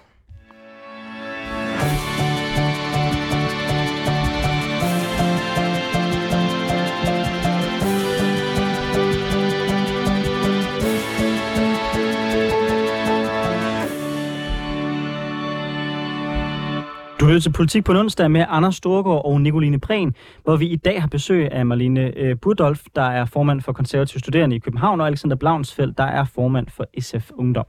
Lytter 17.26 17.40
til 17.40 17.52
Politik 17.52 17.84
på 17.84 17.92
onsdag 17.92 18.30
med 18.30 18.44
Anders 18.48 18.76
Storgård 18.76 19.24
og 19.24 19.40
Nicoline 19.40 19.80
Prehn, 19.80 20.14
hvor 20.44 20.56
vi 20.56 20.66
i 20.66 20.76
dag 20.76 21.00
har 21.00 21.08
besøg 21.08 21.52
af 21.52 21.66
Marlene 21.66 22.12
øh, 22.16 22.36
Budolf, 22.42 22.82
der 22.94 23.02
er 23.02 23.24
formand 23.24 23.60
for 23.60 23.72
konservative 23.72 24.20
studerende 24.20 24.56
i 24.56 24.58
København, 24.58 25.00
og 25.00 25.06
Alexander 25.06 25.36
Blaunsfeldt, 25.36 25.98
der 25.98 26.04
er 26.04 26.24
formand 26.24 26.66
for 26.68 26.84
SF 27.00 27.30
Ungdom. 27.34 27.64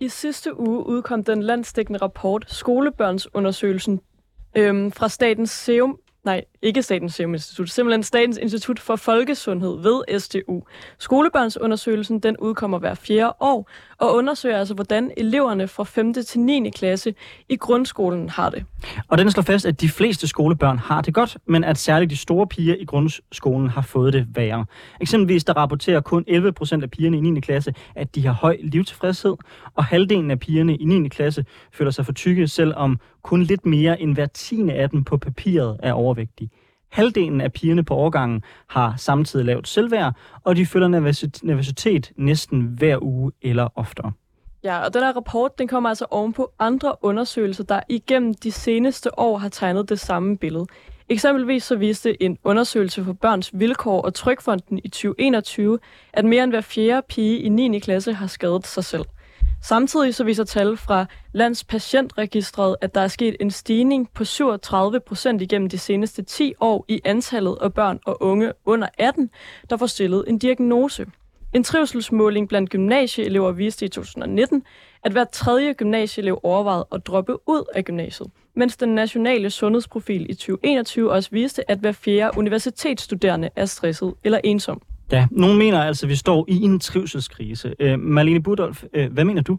I 0.00 0.08
sidste 0.08 0.60
uge 0.60 0.86
udkom 0.86 1.24
den 1.24 1.42
landsdækkende 1.42 1.98
rapport 2.02 2.44
Skolebørnsundersøgelsen 2.48 4.00
øhm, 4.56 4.92
fra 4.92 5.08
Statens 5.08 5.50
Serum 5.50 5.98
nej, 6.24 6.44
ikke 6.64 6.82
Statens 6.82 7.14
Serum 7.14 7.34
Institut, 7.34 7.70
simpelthen 7.70 8.02
Statens 8.02 8.36
Institut 8.36 8.80
for 8.80 8.96
Folkesundhed 8.96 9.78
ved 9.82 10.18
SDU. 10.18 10.62
Skolebørnsundersøgelsen 10.98 12.20
den 12.20 12.36
udkommer 12.36 12.78
hver 12.78 12.94
fjerde 12.94 13.32
år 13.40 13.70
og 13.98 14.14
undersøger 14.14 14.58
altså, 14.58 14.74
hvordan 14.74 15.10
eleverne 15.16 15.68
fra 15.68 15.84
5. 15.84 16.14
til 16.14 16.40
9. 16.40 16.70
klasse 16.70 17.14
i 17.48 17.56
grundskolen 17.56 18.28
har 18.28 18.50
det. 18.50 18.64
Og 19.08 19.18
den 19.18 19.30
slår 19.30 19.42
fast, 19.42 19.66
at 19.66 19.80
de 19.80 19.88
fleste 19.88 20.28
skolebørn 20.28 20.78
har 20.78 21.00
det 21.00 21.14
godt, 21.14 21.36
men 21.46 21.64
at 21.64 21.78
særligt 21.78 22.10
de 22.10 22.16
store 22.16 22.46
piger 22.46 22.74
i 22.74 22.84
grundskolen 22.84 23.68
har 23.68 23.82
fået 23.82 24.12
det 24.12 24.26
værre. 24.34 24.66
Eksempelvis 25.00 25.44
der 25.44 25.52
rapporterer 25.52 26.00
kun 26.00 26.24
11 26.26 26.52
procent 26.52 26.82
af 26.82 26.90
pigerne 26.90 27.16
i 27.16 27.20
9. 27.20 27.40
klasse, 27.40 27.74
at 27.94 28.14
de 28.14 28.26
har 28.26 28.32
høj 28.32 28.56
livstilfredshed, 28.62 29.34
og 29.74 29.84
halvdelen 29.84 30.30
af 30.30 30.40
pigerne 30.40 30.76
i 30.76 30.84
9. 30.84 31.08
klasse 31.08 31.44
føler 31.72 31.90
sig 31.90 32.06
for 32.06 32.12
tykke, 32.12 32.48
selvom 32.48 32.98
kun 33.22 33.42
lidt 33.42 33.66
mere 33.66 34.00
end 34.00 34.14
hver 34.14 34.26
tiende 34.26 34.74
af 34.74 34.90
dem 34.90 35.04
på 35.04 35.16
papiret 35.16 35.76
er 35.82 35.92
overvægtige. 35.92 36.50
Halvdelen 36.94 37.40
af 37.40 37.52
pigerne 37.52 37.84
på 37.84 37.94
årgangen 37.94 38.42
har 38.66 38.94
samtidig 38.96 39.46
lavt 39.46 39.68
selvværd, 39.68 40.14
og 40.44 40.56
de 40.56 40.66
føler 40.66 40.88
nervøsitet 41.42 42.12
næsten 42.16 42.62
hver 42.62 43.02
uge 43.02 43.32
eller 43.42 43.68
oftere. 43.74 44.12
Ja, 44.64 44.78
og 44.78 44.94
den 44.94 45.02
her 45.02 45.12
rapport 45.12 45.58
den 45.58 45.68
kommer 45.68 45.88
altså 45.88 46.06
oven 46.10 46.32
på 46.32 46.52
andre 46.58 46.94
undersøgelser, 47.02 47.64
der 47.64 47.80
igennem 47.88 48.34
de 48.34 48.52
seneste 48.52 49.18
år 49.18 49.38
har 49.38 49.48
tegnet 49.48 49.88
det 49.88 50.00
samme 50.00 50.38
billede. 50.38 50.66
Eksempelvis 51.08 51.64
så 51.64 51.76
viste 51.76 52.22
en 52.22 52.38
undersøgelse 52.44 53.04
for 53.04 53.12
børns 53.12 53.50
vilkår 53.52 54.02
og 54.02 54.14
Trykfonden 54.14 54.78
i 54.84 54.88
2021, 54.88 55.78
at 56.12 56.24
mere 56.24 56.44
end 56.44 56.52
hver 56.52 56.60
fjerde 56.60 57.06
pige 57.08 57.38
i 57.38 57.48
9. 57.48 57.78
klasse 57.78 58.12
har 58.12 58.26
skadet 58.26 58.66
sig 58.66 58.84
selv. 58.84 59.04
Samtidig 59.64 60.14
så 60.14 60.24
viser 60.24 60.44
tal 60.44 60.76
fra 60.76 61.06
Landspatientregistret, 61.32 62.76
at 62.80 62.94
der 62.94 63.00
er 63.00 63.08
sket 63.08 63.36
en 63.40 63.50
stigning 63.50 64.10
på 64.14 64.24
37 64.24 65.00
procent 65.00 65.42
igennem 65.42 65.68
de 65.68 65.78
seneste 65.78 66.22
10 66.22 66.54
år 66.60 66.84
i 66.88 67.00
antallet 67.04 67.58
af 67.60 67.74
børn 67.74 68.00
og 68.06 68.22
unge 68.22 68.52
under 68.64 68.88
18, 68.98 69.30
der 69.70 69.76
får 69.76 69.86
stillet 69.86 70.24
en 70.28 70.38
diagnose. 70.38 71.06
En 71.52 71.64
trivselsmåling 71.64 72.48
blandt 72.48 72.70
gymnasieelever 72.70 73.52
viste 73.52 73.84
i 73.84 73.88
2019, 73.88 74.62
at 75.04 75.12
hver 75.12 75.24
tredje 75.24 75.72
gymnasieelev 75.72 76.40
overvejede 76.42 76.86
at 76.92 77.06
droppe 77.06 77.48
ud 77.48 77.64
af 77.74 77.84
gymnasiet, 77.84 78.30
mens 78.56 78.76
den 78.76 78.94
nationale 78.94 79.50
sundhedsprofil 79.50 80.30
i 80.30 80.34
2021 80.34 81.12
også 81.12 81.30
viste, 81.32 81.70
at 81.70 81.78
hver 81.78 81.92
fjerde 81.92 82.38
universitetsstuderende 82.38 83.50
er 83.56 83.64
stresset 83.64 84.14
eller 84.24 84.40
ensom. 84.44 84.82
Ja, 85.12 85.26
nogen 85.30 85.58
mener 85.58 85.82
altså, 85.82 86.06
at 86.06 86.10
vi 86.10 86.16
står 86.16 86.44
i 86.48 86.60
en 86.60 86.80
trivselskrise. 86.80 87.74
Øh, 87.80 88.00
Marlene 88.00 88.42
Budolf, 88.42 88.84
øh, 88.92 89.12
hvad 89.12 89.24
mener 89.24 89.42
du? 89.42 89.58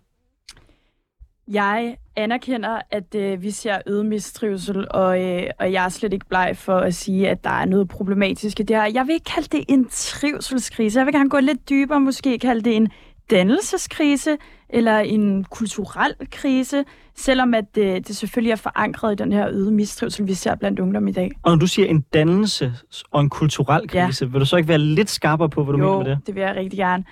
Jeg 1.47 1.97
anerkender, 2.15 2.81
at 2.91 3.15
øh, 3.15 3.41
vi 3.41 3.51
ser 3.51 3.77
øget 3.85 4.05
mistrivsel, 4.05 4.87
og, 4.91 5.23
øh, 5.23 5.49
og 5.59 5.71
jeg 5.71 5.85
er 5.85 5.89
slet 5.89 6.13
ikke 6.13 6.25
bleg 6.25 6.57
for 6.57 6.77
at 6.77 6.95
sige, 6.95 7.29
at 7.29 7.43
der 7.43 7.49
er 7.49 7.65
noget 7.65 7.87
problematisk 7.87 8.59
i 8.59 8.63
det 8.63 8.75
her. 8.75 8.85
Jeg 8.93 9.07
vil 9.07 9.13
ikke 9.13 9.31
kalde 9.35 9.57
det 9.57 9.65
en 9.67 9.87
trivselskrise. 9.89 10.99
Jeg 10.99 11.05
vil 11.05 11.13
gerne 11.13 11.29
gå 11.29 11.39
lidt 11.39 11.69
dybere, 11.69 11.99
måske 11.99 12.39
kalde 12.39 12.61
det 12.61 12.75
en 12.75 12.91
dannelseskrise 13.31 14.37
eller 14.69 14.99
en 14.99 15.43
kulturel 15.43 16.13
krise, 16.31 16.83
selvom 17.15 17.53
at 17.53 17.75
det, 17.75 17.95
øh, 17.95 18.01
det 18.07 18.15
selvfølgelig 18.15 18.51
er 18.51 18.55
forankret 18.55 19.11
i 19.11 19.15
den 19.15 19.31
her 19.31 19.47
øget 19.49 19.73
mistrivsel, 19.73 20.27
vi 20.27 20.33
ser 20.33 20.55
blandt 20.55 20.79
ungdom 20.79 21.07
i 21.07 21.11
dag. 21.11 21.31
Og 21.43 21.51
når 21.51 21.59
du 21.59 21.67
siger 21.67 21.87
en 21.87 22.01
dannelse 22.13 22.73
og 23.11 23.21
en 23.21 23.29
kulturel 23.29 23.87
krise, 23.87 24.25
ja. 24.25 24.31
vil 24.31 24.39
du 24.39 24.45
så 24.45 24.57
ikke 24.57 24.69
være 24.69 24.77
lidt 24.77 25.09
skarpere 25.09 25.49
på, 25.49 25.63
hvad 25.63 25.73
du 25.73 25.79
jo, 25.79 25.85
mener 25.85 26.03
med 26.03 26.15
det? 26.15 26.27
det 26.27 26.35
vil 26.35 26.41
jeg 26.41 26.55
rigtig 26.55 26.79
gerne. 26.79 27.03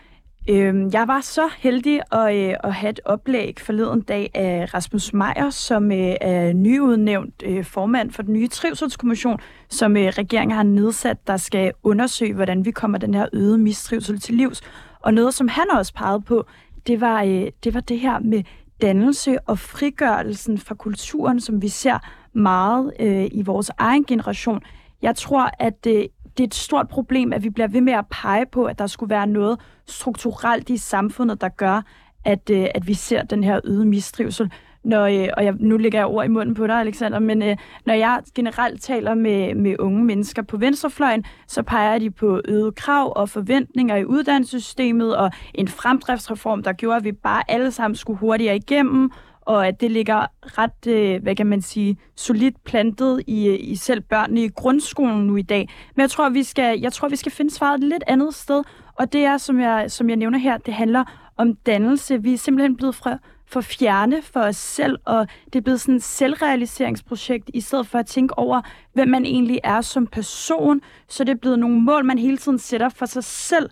Øhm, 0.50 0.90
jeg 0.94 1.08
var 1.08 1.22
så 1.22 1.50
heldig 1.58 2.02
at, 2.12 2.36
øh, 2.36 2.56
at 2.64 2.74
have 2.74 2.90
et 2.90 3.00
oplæg 3.06 3.60
forleden 3.60 4.02
dag 4.02 4.32
af 4.34 4.74
Rasmus 4.74 5.14
Meier, 5.14 5.50
som 5.50 5.92
øh, 5.92 6.16
er 6.22 6.54
nyudnævnt 6.54 7.44
øh, 7.46 7.66
formand 7.66 8.12
for 8.12 8.22
den 8.22 8.34
nye 8.34 8.48
trivselskommission, 8.48 9.40
som 9.70 9.98
øh, 9.98 10.04
regeringen 10.04 10.56
har 10.56 10.64
nedsat, 10.64 11.28
der 11.28 11.38
skal 11.38 11.72
undersøge, 11.84 12.34
hvordan 12.34 12.66
vi 12.66 12.72
kommer 12.72 12.98
den 12.98 13.14
her 13.14 13.26
øget 13.34 13.60
mistrivsel 13.60 14.20
til 14.20 14.36
livs. 14.36 14.62
Og 15.04 15.14
noget, 15.14 15.34
som 15.34 15.48
han 15.48 15.72
også 15.72 15.94
pegede 15.94 16.22
på, 16.22 16.46
det 16.88 17.02
var, 17.02 17.24
øh, 17.24 17.52
det 17.64 17.74
var 17.74 17.80
det 17.80 18.00
her 18.00 18.20
med 18.20 18.44
dannelse 18.82 19.40
og 19.40 19.60
frigørelsen 19.60 20.58
fra 20.58 20.76
kulturen, 20.76 21.40
som 21.40 21.62
vi 21.62 21.68
ser 21.68 21.98
meget 22.34 22.94
øh, 23.00 23.28
i 23.32 23.42
vores 23.42 23.72
egen 23.78 24.06
generation. 24.06 24.62
Jeg 25.02 25.16
tror, 25.16 25.50
at 25.60 25.88
øh, 25.88 26.04
det 26.38 26.44
er 26.44 26.48
et 26.48 26.56
stort 26.56 26.88
problem, 26.88 27.34
at 27.34 27.44
vi 27.44 27.50
bliver 27.50 27.68
ved 27.68 27.82
med 27.82 27.94
at 27.94 28.06
pege 28.12 28.46
på, 28.46 28.66
at 28.66 28.80
der 28.80 28.88
skulle 28.88 29.10
være 29.10 29.28
noget 29.28 29.60
strukturelt 29.88 30.70
i 30.70 30.78
samfundet, 30.78 31.42
der 31.42 31.50
gør, 31.50 31.82
at, 32.26 32.50
øh, 32.50 32.68
at 32.76 32.88
vi 32.88 32.94
ser 32.94 33.24
den 33.24 33.44
her 33.44 33.60
øde 33.64 33.86
mistrivsel 33.86 34.52
når, 34.84 35.06
øh, 35.06 35.28
og 35.38 35.46
jeg, 35.46 35.54
nu 35.60 35.78
lægger 35.78 36.00
jeg 36.00 36.08
ord 36.08 36.26
i 36.26 36.28
munden 36.28 36.56
på 36.56 36.68
dig, 36.68 36.76
Alexander, 36.76 37.20
men 37.20 37.42
øh, 37.42 37.58
når 37.86 37.94
jeg 37.94 38.22
generelt 38.36 38.82
taler 38.82 39.14
med, 39.14 39.56
med 39.56 39.76
unge 39.80 40.04
mennesker 40.04 40.42
på 40.42 40.58
venstrefløjen, 40.58 41.26
så 41.48 41.64
peger 41.64 42.00
de 42.00 42.12
på 42.12 42.42
øget 42.46 42.76
krav 42.76 43.14
og 43.16 43.30
forventninger 43.30 43.96
i 43.96 44.06
uddannelsessystemet 44.06 45.18
og 45.18 45.32
en 45.54 45.68
fremdriftsreform, 45.68 46.64
der 46.64 46.74
gjorde, 46.74 46.98
at 46.98 47.04
vi 47.04 47.12
bare 47.12 47.44
alle 47.48 47.72
sammen 47.72 47.96
skulle 47.96 48.20
hurtigere 48.20 48.56
igennem, 48.56 49.12
og 49.42 49.68
at 49.68 49.82
det 49.82 49.92
ligger 49.92 50.26
ret, 50.44 50.88
øh, 50.88 51.24
hvad 51.24 51.36
kan 51.36 51.48
man 51.48 51.62
sige, 51.62 51.98
solidt 52.16 52.64
plantet 52.64 53.24
i, 53.28 53.48
øh, 53.48 53.58
i 53.60 53.76
selv 53.76 54.02
børnene 54.02 54.44
i 54.44 54.50
grundskolen 54.50 55.28
nu 55.28 55.36
i 55.36 55.42
dag. 55.42 55.70
Men 55.96 56.02
jeg 56.02 56.10
tror, 56.10 56.30
vi 56.30 56.44
skal, 56.44 56.80
jeg 56.80 56.94
tror, 56.94 57.08
vi 57.08 57.16
skal 57.16 57.32
finde 57.32 57.54
svaret 57.54 57.78
et 57.78 57.84
lidt 57.84 58.04
andet 58.08 58.36
sted, 58.36 58.64
og 58.96 59.14
det 59.14 59.26
er, 59.26 59.38
som 59.38 59.60
jeg, 59.60 59.92
som 59.92 60.10
jeg 60.10 60.18
nævner 60.18 60.40
her, 60.40 60.58
det 60.58 60.74
handler 60.74 61.04
om 61.38 61.56
dannelse. 61.56 62.24
Vi 62.24 62.34
er 62.34 62.38
simpelthen 62.38 62.76
blevet 62.76 62.96
fra, 62.96 63.18
for 63.54 63.62
fjerne 63.62 64.22
for 64.22 64.40
os 64.40 64.56
selv, 64.56 65.00
og 65.06 65.28
det 65.46 65.56
er 65.56 65.62
blevet 65.62 65.82
sådan 65.82 65.96
et 65.96 66.04
selvrealiseringsprojekt, 66.04 67.50
i 67.54 67.62
stedet 67.62 67.88
for 67.88 68.00
at 68.00 68.06
tænke 68.06 68.38
over, 68.38 68.62
hvem 68.94 69.08
man 69.08 69.26
egentlig 69.26 69.60
er 69.64 69.82
som 69.82 70.08
person. 70.08 70.82
Så 71.10 71.24
det 71.24 71.32
er 71.32 71.40
blevet 71.40 71.60
nogle 71.60 71.82
mål, 71.82 72.06
man 72.06 72.18
hele 72.18 72.38
tiden 72.38 72.60
sætter 72.60 72.90
for 72.90 73.06
sig 73.06 73.24
selv, 73.24 73.70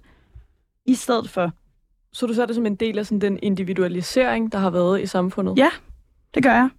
i 0.85 0.95
stedet 0.95 1.29
for. 1.29 1.51
Så 2.13 2.25
du 2.25 2.33
ser 2.33 2.45
det 2.45 2.55
som 2.55 2.65
en 2.65 2.75
del 2.75 2.99
af 2.99 3.05
sådan 3.05 3.21
den 3.21 3.39
individualisering, 3.41 4.51
der 4.51 4.57
har 4.57 4.69
været 4.69 5.01
i 5.01 5.05
samfundet? 5.05 5.57
Ja, 5.57 5.69
det 6.33 6.43
gør 6.43 6.53
jeg. 6.53 6.69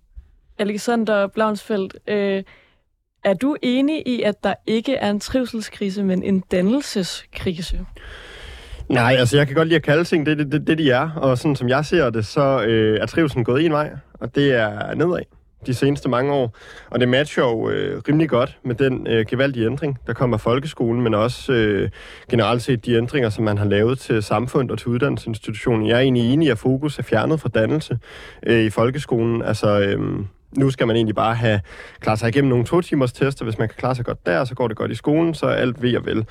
Alexander 0.59 1.27
Blaunsfeldt, 1.27 1.97
øh, 2.07 2.43
er 3.25 3.35
du 3.35 3.57
enig 3.63 4.09
i, 4.09 4.23
at 4.23 4.45
der 4.45 4.55
ikke 4.67 4.95
er 4.95 5.11
en 5.11 5.21
trivselskrise, 5.21 6.05
men 6.05 6.23
en 6.23 6.41
dannelseskrise? 6.41 7.87
Nej, 8.93 9.17
altså 9.19 9.37
jeg 9.37 9.47
kan 9.47 9.57
godt 9.57 9.69
lide 9.69 9.77
at 9.77 9.83
kalde 9.83 10.05
ting 10.05 10.27
det, 10.27 10.39
det, 10.39 10.53
det, 10.53 10.67
det 10.67 10.79
de 10.79 10.91
er, 10.91 11.11
og 11.11 11.39
sådan 11.39 11.57
som 11.57 11.69
jeg 11.69 11.85
ser 11.85 12.11
det, 12.11 12.27
så 12.27 12.65
øh, 12.65 12.99
er 13.01 13.07
trivelsen 13.07 13.45
gået 13.45 13.65
en 13.65 13.73
vej, 13.73 13.91
og 14.21 14.35
det 14.35 14.53
er 14.53 14.95
nedad 14.95 15.23
de 15.67 15.75
seneste 15.75 16.09
mange 16.09 16.33
år. 16.33 16.57
Og 16.91 17.01
det 17.01 17.09
matcher 17.09 17.43
jo 17.43 17.71
øh, 17.71 18.03
rimelig 18.09 18.29
godt 18.29 18.59
med 18.65 18.75
den 18.75 19.07
øh, 19.07 19.27
gevaldige 19.29 19.67
ændring, 19.67 19.99
der 20.07 20.13
kommer 20.13 20.37
af 20.37 20.41
folkeskolen, 20.41 21.03
men 21.03 21.15
også 21.15 21.53
øh, 21.53 21.91
generelt 22.31 22.63
set 22.63 22.87
de 22.87 22.95
ændringer, 22.95 23.31
som 23.31 23.45
man 23.45 23.59
har 23.59 23.65
lavet 23.65 23.99
til 23.99 24.23
samfundet 24.23 24.71
og 24.71 24.79
til 24.79 24.89
uddannelsesinstitutionen. 24.89 25.87
Jeg 25.87 25.97
er 25.97 26.01
egentlig 26.01 26.33
enig 26.33 26.47
i, 26.47 26.51
at 26.51 26.59
fokus 26.59 26.99
er 26.99 27.03
fjernet 27.03 27.41
fra 27.41 27.49
dannelse 27.49 27.99
øh, 28.47 28.65
i 28.65 28.71
folkeskolen. 28.71 29.43
Altså, 29.43 29.81
øh, 29.81 30.01
nu 30.57 30.71
skal 30.71 30.87
man 30.87 30.97
egentlig 30.97 31.15
bare 31.15 31.35
have 31.35 31.61
klare 32.01 32.17
sig 32.17 32.29
igennem 32.29 32.49
nogle 32.49 32.65
to 32.65 32.81
timers 32.81 33.13
tester. 33.13 33.45
Hvis 33.45 33.59
man 33.59 33.69
kan 33.69 33.77
klare 33.79 33.95
sig 33.95 34.05
godt 34.05 34.27
der, 34.27 34.45
så 34.45 34.55
går 34.55 34.69
det 34.69 34.77
godt 34.77 34.91
i 34.91 34.95
skolen, 34.95 35.35
så 35.35 35.47
er 35.47 35.55
alt 35.55 35.83
ved 35.83 35.97
og 35.97 36.07
vel. 36.07 36.27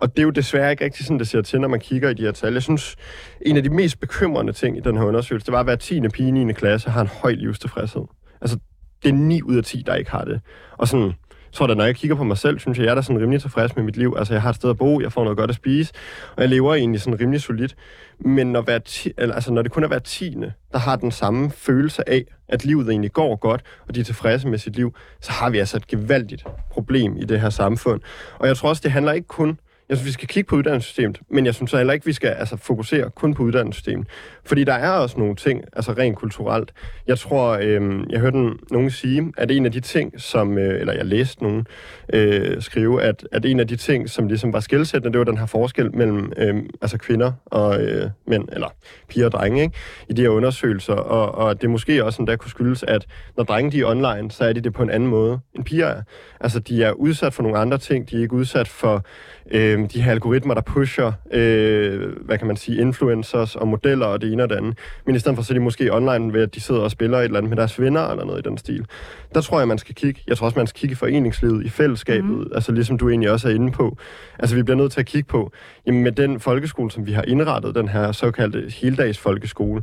Og 0.00 0.16
det 0.16 0.18
er 0.18 0.22
jo 0.22 0.30
desværre 0.30 0.70
ikke 0.70 0.84
rigtig 0.84 1.06
sådan, 1.06 1.18
det 1.18 1.28
ser 1.28 1.42
til, 1.42 1.60
når 1.60 1.68
man 1.68 1.80
kigger 1.80 2.10
i 2.10 2.14
de 2.14 2.22
her 2.22 2.32
tal. 2.32 2.52
Jeg 2.52 2.62
synes, 2.62 2.96
en 3.40 3.56
af 3.56 3.62
de 3.62 3.70
mest 3.70 4.00
bekymrende 4.00 4.52
ting 4.52 4.76
i 4.76 4.80
den 4.80 4.96
her 4.96 5.04
undersøgelse, 5.04 5.46
det 5.46 5.52
var, 5.52 5.60
at 5.60 5.66
hver 5.66 5.76
10. 5.76 6.08
pige 6.08 6.28
i 6.28 6.30
9. 6.30 6.52
klasse 6.52 6.90
har 6.90 7.00
en 7.00 7.10
høj 7.22 7.32
livstilfredshed. 7.32 8.02
Altså, 8.40 8.58
det 9.02 9.08
er 9.08 9.12
9 9.12 9.42
ud 9.42 9.56
af 9.56 9.64
10, 9.64 9.82
der 9.86 9.94
ikke 9.94 10.10
har 10.10 10.24
det. 10.24 10.40
Og 10.78 10.88
sådan, 10.88 11.12
tror 11.52 11.66
da, 11.66 11.74
når 11.74 11.84
jeg 11.84 11.96
kigger 11.96 12.16
på 12.16 12.24
mig 12.24 12.38
selv, 12.38 12.58
synes 12.58 12.78
jeg, 12.78 12.84
jeg 12.84 12.90
er 12.90 12.94
da 12.94 13.02
sådan 13.02 13.20
rimelig 13.20 13.40
tilfreds 13.40 13.76
med 13.76 13.84
mit 13.84 13.96
liv. 13.96 14.14
Altså, 14.18 14.34
jeg 14.34 14.42
har 14.42 14.50
et 14.50 14.56
sted 14.56 14.70
at 14.70 14.78
bo, 14.78 15.00
jeg 15.00 15.12
får 15.12 15.24
noget 15.24 15.38
godt 15.38 15.50
at 15.50 15.56
spise, 15.56 15.92
og 16.36 16.42
jeg 16.42 16.50
lever 16.50 16.74
egentlig 16.74 17.00
sådan 17.00 17.20
rimelig 17.20 17.40
solidt. 17.40 17.76
Men 18.20 18.52
når, 18.52 18.62
hver 18.62 18.78
ti, 18.78 19.12
altså, 19.18 19.52
når 19.52 19.62
det 19.62 19.72
kun 19.72 19.84
er 19.84 19.88
hver 19.88 19.98
tiende, 19.98 20.52
der 20.72 20.78
har 20.78 20.96
den 20.96 21.10
samme 21.10 21.50
følelse 21.50 22.08
af, 22.08 22.24
at 22.48 22.64
livet 22.64 22.88
egentlig 22.88 23.12
går 23.12 23.36
godt, 23.36 23.62
og 23.88 23.94
de 23.94 24.00
er 24.00 24.04
tilfredse 24.04 24.48
med 24.48 24.58
sit 24.58 24.76
liv, 24.76 24.94
så 25.20 25.32
har 25.32 25.50
vi 25.50 25.58
altså 25.58 25.76
et 25.76 25.86
gevaldigt 25.86 26.44
problem 26.70 27.16
i 27.16 27.24
det 27.24 27.40
her 27.40 27.50
samfund. 27.50 28.00
Og 28.38 28.48
jeg 28.48 28.56
tror 28.56 28.68
også, 28.68 28.80
det 28.84 28.92
handler 28.92 29.12
ikke 29.12 29.28
kun 29.28 29.58
jeg 29.90 29.98
synes, 29.98 30.06
vi 30.06 30.12
skal 30.12 30.28
kigge 30.28 30.48
på 30.48 30.56
uddannelsessystemet, 30.56 31.20
men 31.28 31.46
jeg 31.46 31.54
synes 31.54 31.72
heller 31.72 31.92
ikke, 31.92 32.06
vi 32.06 32.12
skal 32.12 32.28
altså, 32.28 32.56
fokusere 32.56 33.10
kun 33.10 33.34
på 33.34 33.42
uddannelsessystemet. 33.42 34.06
Fordi 34.50 34.64
der 34.64 34.72
er 34.72 34.90
også 34.90 35.18
nogle 35.18 35.36
ting, 35.36 35.64
altså 35.72 35.92
rent 35.92 36.16
kulturelt. 36.16 36.72
Jeg 37.06 37.18
tror, 37.18 37.58
øh, 37.62 38.00
jeg 38.10 38.20
hørte 38.20 38.38
nogen 38.70 38.90
sige, 38.90 39.32
at 39.36 39.50
en 39.50 39.66
af 39.66 39.72
de 39.72 39.80
ting, 39.80 40.20
som, 40.20 40.58
øh, 40.58 40.80
eller 40.80 40.92
jeg 40.92 41.06
læste 41.06 41.42
nogen 41.42 41.66
øh, 42.12 42.62
skrive, 42.62 43.02
at, 43.02 43.28
at 43.32 43.44
en 43.44 43.60
af 43.60 43.68
de 43.68 43.76
ting, 43.76 44.08
som 44.08 44.26
ligesom 44.26 44.52
var 44.52 44.60
skældsættende, 44.60 45.12
det 45.12 45.18
var 45.18 45.24
den 45.24 45.38
her 45.38 45.46
forskel 45.46 45.96
mellem 45.96 46.32
øh, 46.36 46.56
altså 46.82 46.98
kvinder 46.98 47.32
og 47.46 47.82
øh, 47.82 48.10
mænd, 48.26 48.48
eller 48.52 48.68
piger 49.08 49.26
og 49.26 49.32
drenge, 49.32 49.62
ikke? 49.62 49.74
i 50.08 50.12
de 50.12 50.22
her 50.22 50.28
undersøgelser. 50.28 50.94
Og, 50.94 51.34
og 51.34 51.62
det 51.62 51.70
måske 51.70 52.04
også 52.04 52.24
der 52.26 52.36
kunne 52.36 52.50
skyldes, 52.50 52.82
at 52.82 53.06
når 53.36 53.44
drenge 53.44 53.70
de 53.70 53.80
er 53.80 53.86
online, 53.86 54.30
så 54.30 54.44
er 54.44 54.52
de 54.52 54.60
det 54.60 54.72
på 54.72 54.82
en 54.82 54.90
anden 54.90 55.08
måde, 55.08 55.38
end 55.54 55.64
piger 55.64 55.86
er. 55.86 56.02
Altså, 56.40 56.58
de 56.60 56.82
er 56.82 56.92
udsat 56.92 57.34
for 57.34 57.42
nogle 57.42 57.58
andre 57.58 57.78
ting. 57.78 58.10
De 58.10 58.16
er 58.16 58.20
ikke 58.20 58.34
udsat 58.34 58.68
for 58.68 59.04
øh, 59.50 59.90
de 59.92 60.02
her 60.02 60.10
algoritmer, 60.10 60.54
der 60.54 60.60
pusher, 60.60 61.12
øh, 61.30 62.16
hvad 62.24 62.38
kan 62.38 62.46
man 62.46 62.56
sige, 62.56 62.80
influencers 62.80 63.56
og 63.56 63.68
modeller 63.68 64.06
og 64.06 64.20
det 64.20 64.32
ene 64.32 64.39
og 64.42 64.48
det 64.48 64.56
andet. 64.56 64.78
Men 65.06 65.14
i 65.14 65.18
stedet 65.18 65.36
for, 65.36 65.42
så 65.42 65.52
er 65.52 65.54
de 65.54 65.60
måske 65.60 65.94
online 65.94 66.32
ved, 66.32 66.42
at 66.42 66.54
de 66.54 66.60
sidder 66.60 66.80
og 66.80 66.90
spiller 66.90 67.18
et 67.18 67.24
eller 67.24 67.38
andet 67.38 67.50
med 67.50 67.56
deres 67.56 67.80
venner 67.80 68.08
eller 68.08 68.24
noget 68.24 68.46
i 68.46 68.48
den 68.48 68.58
stil. 68.58 68.86
Der 69.34 69.40
tror 69.40 69.58
jeg, 69.58 69.68
man 69.68 69.78
skal 69.78 69.94
kigge. 69.94 70.22
Jeg 70.26 70.36
tror 70.36 70.46
også, 70.46 70.58
man 70.58 70.66
skal 70.66 70.80
kigge 70.80 70.92
i 70.92 70.96
foreningslivet, 70.96 71.64
i 71.64 71.68
fællesskabet, 71.68 72.30
mm. 72.30 72.52
altså 72.54 72.72
ligesom 72.72 72.98
du 72.98 73.08
egentlig 73.08 73.30
også 73.30 73.48
er 73.48 73.54
inde 73.54 73.72
på. 73.72 73.96
Altså 74.38 74.56
vi 74.56 74.62
bliver 74.62 74.76
nødt 74.76 74.92
til 74.92 75.00
at 75.00 75.06
kigge 75.06 75.28
på, 75.28 75.52
jamen 75.86 76.02
med 76.02 76.12
den 76.12 76.40
folkeskole, 76.40 76.90
som 76.90 77.06
vi 77.06 77.12
har 77.12 77.22
indrettet, 77.22 77.74
den 77.74 77.88
her 77.88 78.12
såkaldte 78.12 78.72
heldags 78.80 79.18
folkeskole, 79.18 79.82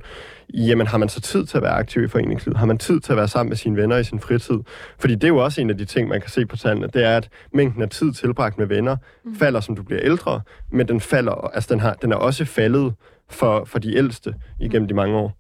jamen 0.54 0.88
har 0.88 0.98
man 0.98 1.10
så 1.10 1.22
tid 1.22 1.46
til 1.46 1.58
at 1.58 1.64
være 1.64 1.72
aktiv 1.72 2.04
i 2.04 2.08
foreningslivet? 2.08 2.58
Har 2.58 2.66
man 2.66 2.78
tid 2.78 3.00
til 3.00 3.12
at 3.12 3.18
være 3.18 3.28
sammen 3.28 3.50
med 3.50 3.58
sine 3.58 3.78
venner 3.78 3.98
i 3.98 4.04
sin 4.04 4.20
fritid? 4.20 4.60
Fordi 5.00 5.16
det 5.16 5.24
er 5.24 5.28
jo 5.28 5.38
også 5.38 5.62
en 5.62 5.70
af 5.70 5.78
de 5.78 5.86
ting, 5.86 6.08
man 6.08 6.22
kan 6.22 6.30
se 6.30 6.46
på 6.46 6.58
tallene, 6.58 6.88
det 6.94 7.04
er, 7.04 7.18
at 7.18 7.30
mængden 7.54 7.82
af 7.82 7.90
tid 7.90 8.14
tilbragt 8.14 8.58
med 8.58 8.66
venner 8.66 8.98
mm. 9.26 9.36
falder, 9.36 9.60
som 9.60 9.76
du 9.76 9.84
bliver 9.84 10.02
ældre, 10.04 10.42
men 10.72 10.88
den 10.88 11.02
falder, 11.02 11.52
altså 11.54 11.68
den, 11.74 11.80
har, 11.80 11.94
den 11.94 12.12
er 12.12 12.16
også 12.16 12.46
faldet 12.46 12.94
for, 13.30 13.66
for 13.66 13.80
de 13.80 13.96
ældste 13.96 14.34
igennem 14.60 14.88
de 14.88 14.94
mange 14.94 15.18
år. 15.18 15.38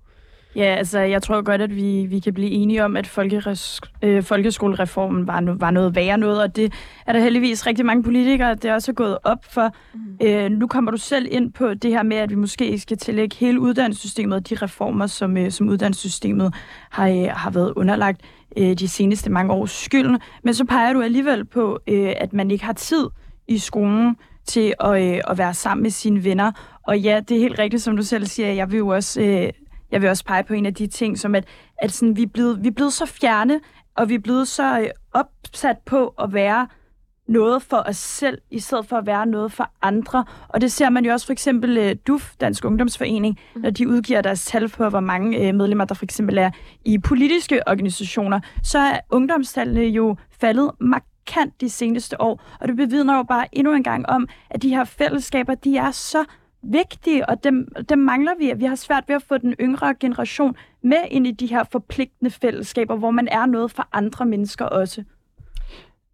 Ja, 0.58 0.76
altså 0.76 1.00
jeg 1.00 1.22
tror 1.24 1.42
godt, 1.42 1.62
at 1.62 1.76
vi, 1.76 2.06
vi 2.06 2.20
kan 2.20 2.34
blive 2.34 2.50
enige 2.50 2.86
om, 2.86 2.98
at 2.98 3.08
folkeres, 3.08 3.82
øh, 4.02 4.24
folkeskolereformen 4.24 5.28
var, 5.28 5.40
no, 5.40 5.56
var 5.60 5.72
noget 5.72 5.96
værre 5.96 6.18
noget, 6.18 6.42
og 6.42 6.56
det 6.56 6.74
er 7.06 7.14
der 7.14 7.20
heldigvis 7.20 7.68
rigtig 7.68 7.86
mange 7.86 8.04
politikere, 8.04 8.56
det 8.56 8.66
er 8.66 8.74
også 8.74 8.94
gået 8.94 9.18
op 9.24 9.46
for. 9.46 9.72
Mm. 9.94 10.28
Øh, 10.28 10.52
nu 10.52 10.68
kommer 10.68 10.92
du 10.92 10.98
selv 10.98 11.28
ind 11.32 11.54
på 11.54 11.74
det 11.74 11.92
her 11.92 12.04
med, 12.04 12.18
at 12.18 12.30
vi 12.30 12.36
måske 12.36 12.80
skal 12.80 12.98
tillægge 12.98 13.36
hele 13.40 13.60
uddannelsessystemet 13.60 14.36
og 14.36 14.50
de 14.50 14.56
reformer, 14.56 15.08
som, 15.08 15.38
øh, 15.38 15.52
som 15.52 15.70
uddannelsessystemet 15.70 16.54
har, 16.90 17.08
øh, 17.08 17.28
har 17.30 17.50
været 17.52 17.74
underlagt 17.76 18.22
øh, 18.58 18.74
de 18.74 18.88
seneste 18.88 19.30
mange 19.30 19.54
års 19.54 19.72
skylden. 19.72 20.20
Men 20.44 20.54
så 20.54 20.66
peger 20.66 20.94
du 20.94 21.02
alligevel 21.02 21.46
på, 21.46 21.80
øh, 21.88 22.14
at 22.18 22.34
man 22.34 22.52
ikke 22.52 22.66
har 22.66 22.74
tid 22.74 23.06
i 23.48 23.58
skolen 23.58 24.16
til 24.48 24.74
at, 24.80 25.04
øh, 25.04 25.22
at 25.28 25.38
være 25.38 25.54
sammen 25.54 25.84
med 25.84 25.92
sine 25.92 26.24
venner. 26.24 26.52
Og 26.88 27.00
ja, 27.00 27.20
det 27.30 27.38
er 27.38 27.42
helt 27.42 27.60
rigtigt, 27.60 27.84
som 27.84 27.98
du 27.98 28.04
selv 28.04 28.26
siger. 28.26 28.52
Jeg 28.52 28.72
vil 28.72 28.78
jo 28.78 28.88
også 28.88 29.22
øh, 29.22 29.50
jeg 29.92 30.02
vil 30.02 30.10
også 30.10 30.26
pege 30.26 30.44
på 30.44 30.54
en 30.54 30.66
af 30.66 30.74
de 30.74 30.88
ting, 30.88 31.20
som 31.20 31.36
at, 31.36 31.46
at 31.78 31.92
sådan, 31.92 32.18
vi, 32.18 32.24
er 32.24 32.28
blevet, 32.28 32.64
vi 32.64 32.68
er 32.68 32.72
blevet 32.72 32.94
så 32.94 33.06
fjerne, 33.06 33.60
og 33.96 34.10
vi 34.10 34.16
er 34.16 34.20
blevet 34.20 34.48
så 34.48 34.80
øh, 34.80 34.90
opsat 35.14 35.78
på 35.86 36.08
at 36.08 36.34
være 36.34 36.68
noget 37.28 37.62
for 37.62 37.84
os 37.86 37.98
selv, 37.98 38.38
i 38.52 38.60
stedet 38.60 38.86
for 38.86 38.98
at 38.98 39.06
være 39.06 39.26
noget 39.26 39.52
for 39.52 39.72
andre. 39.82 40.26
Og 40.48 40.62
det 40.62 40.72
ser 40.72 40.90
man 40.90 41.06
jo 41.06 41.12
også 41.12 41.26
for 41.26 41.34
eksempel 41.34 41.78
uh, 41.78 41.92
DUF, 42.08 42.36
Dansk 42.42 42.66
Ungdomsforening, 42.66 43.40
mm. 43.56 43.62
når 43.62 43.70
de 43.70 43.88
udgiver 43.88 44.22
deres 44.22 44.46
tal 44.46 44.70
på, 44.70 44.90
hvor 44.90 45.00
mange 45.00 45.50
uh, 45.50 45.56
medlemmer 45.56 45.86
der 45.86 45.96
for 45.96 46.06
eksempel 46.06 46.38
er 46.38 46.52
i 46.86 46.98
politiske 46.98 47.68
organisationer, 47.68 48.40
så 48.64 48.80
er 48.80 49.00
ungdomstallene 49.10 49.82
jo 49.82 50.16
faldet 50.42 50.72
markant 50.80 51.17
de 51.62 51.70
seneste 51.70 52.22
år. 52.22 52.42
Og 52.60 52.68
det 52.68 52.76
bevidner 52.76 53.18
jo 53.18 53.24
bare 53.24 53.48
endnu 53.52 53.74
en 53.74 53.84
gang 53.84 54.10
om, 54.10 54.28
at 54.50 54.62
de 54.62 54.70
her 54.70 54.84
fællesskaber, 54.84 55.56
de 55.56 55.78
er 55.78 55.92
så 55.92 56.26
vigtige, 56.64 57.30
og 57.30 57.44
dem, 57.44 57.68
dem 57.90 58.00
mangler 58.00 58.32
vi. 58.40 58.54
Vi 58.58 58.66
har 58.66 58.76
svært 58.76 59.04
ved 59.08 59.16
at 59.16 59.24
få 59.24 59.38
den 59.38 59.56
yngre 59.62 59.96
generation 60.00 60.56
med 60.82 61.04
ind 61.12 61.28
i 61.28 61.32
de 61.32 61.48
her 61.48 61.64
forpligtende 61.72 62.32
fællesskaber, 62.32 62.96
hvor 62.96 63.12
man 63.12 63.28
er 63.28 63.46
noget 63.46 63.72
for 63.72 63.88
andre 63.92 64.26
mennesker 64.26 64.66
også. 64.66 65.04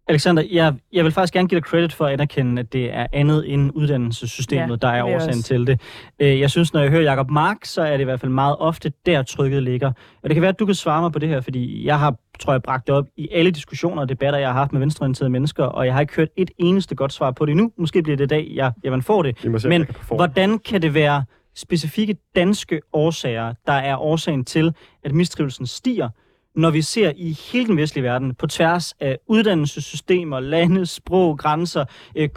Alexander, 0.08 0.42
jeg, 0.50 0.74
jeg 0.92 1.04
vil 1.04 1.12
faktisk 1.12 1.32
gerne 1.32 1.48
give 1.48 1.60
dig 1.60 1.68
credit 1.68 1.92
for 1.92 2.06
at 2.06 2.12
anerkende, 2.12 2.60
at 2.60 2.72
det 2.72 2.94
er 2.94 3.06
andet 3.12 3.52
end 3.52 3.70
uddannelsessystemet, 3.74 4.70
ja, 4.82 4.88
der 4.88 4.94
er 4.94 5.04
årsagen 5.04 5.42
til 5.42 5.66
det. 5.66 5.80
Øh, 6.18 6.40
jeg 6.40 6.50
synes, 6.50 6.72
når 6.72 6.80
jeg 6.80 6.90
hører 6.90 7.02
Jacob 7.02 7.30
Mark, 7.30 7.64
så 7.64 7.82
er 7.82 7.92
det 7.92 8.00
i 8.00 8.04
hvert 8.04 8.20
fald 8.20 8.32
meget 8.32 8.56
ofte 8.58 8.92
der 9.06 9.22
trykket 9.22 9.62
ligger. 9.62 9.88
Og 10.22 10.28
det 10.28 10.34
kan 10.34 10.42
være, 10.42 10.48
at 10.48 10.58
du 10.58 10.66
kan 10.66 10.74
svare 10.74 11.02
mig 11.02 11.12
på 11.12 11.18
det 11.18 11.28
her, 11.28 11.40
fordi 11.40 11.86
jeg 11.86 11.98
har, 11.98 12.16
tror 12.40 12.52
jeg, 12.52 12.62
bragt 12.62 12.86
det 12.86 12.94
op 12.94 13.04
i 13.16 13.28
alle 13.32 13.50
diskussioner 13.50 14.02
og 14.02 14.08
debatter, 14.08 14.38
jeg 14.38 14.48
har 14.48 14.54
haft 14.54 14.72
med 14.72 14.80
venstreorienterede 14.80 15.30
mennesker, 15.30 15.64
og 15.64 15.86
jeg 15.86 15.94
har 15.94 16.00
ikke 16.00 16.14
hørt 16.16 16.28
et 16.36 16.50
eneste 16.58 16.94
godt 16.94 17.12
svar 17.12 17.30
på 17.30 17.46
det 17.46 17.50
endnu. 17.50 17.72
Måske 17.78 18.02
bliver 18.02 18.16
det 18.16 18.24
i 18.24 18.28
dag, 18.28 18.50
jeg, 18.54 18.72
jeg 18.84 19.04
får 19.04 19.22
det. 19.22 19.38
Se, 19.58 19.68
Men 19.68 19.86
hvordan 20.08 20.58
kan 20.58 20.82
det 20.82 20.94
være 20.94 21.24
specifikke 21.56 22.16
danske 22.36 22.80
årsager, 22.92 23.54
der 23.66 23.72
er 23.72 23.96
årsagen 23.96 24.44
til, 24.44 24.74
at 25.04 25.12
mistrivelsen 25.12 25.66
stiger, 25.66 26.08
når 26.54 26.70
vi 26.70 26.82
ser 26.82 27.12
i 27.16 27.38
hele 27.52 27.66
den 27.66 27.76
vestlige 27.76 28.04
verden, 28.04 28.34
på 28.34 28.46
tværs 28.46 28.94
af 29.00 29.18
uddannelsessystemer, 29.26 30.40
lande, 30.40 30.86
sprog, 30.86 31.38
grænser, 31.38 31.84
øh, 32.16 32.28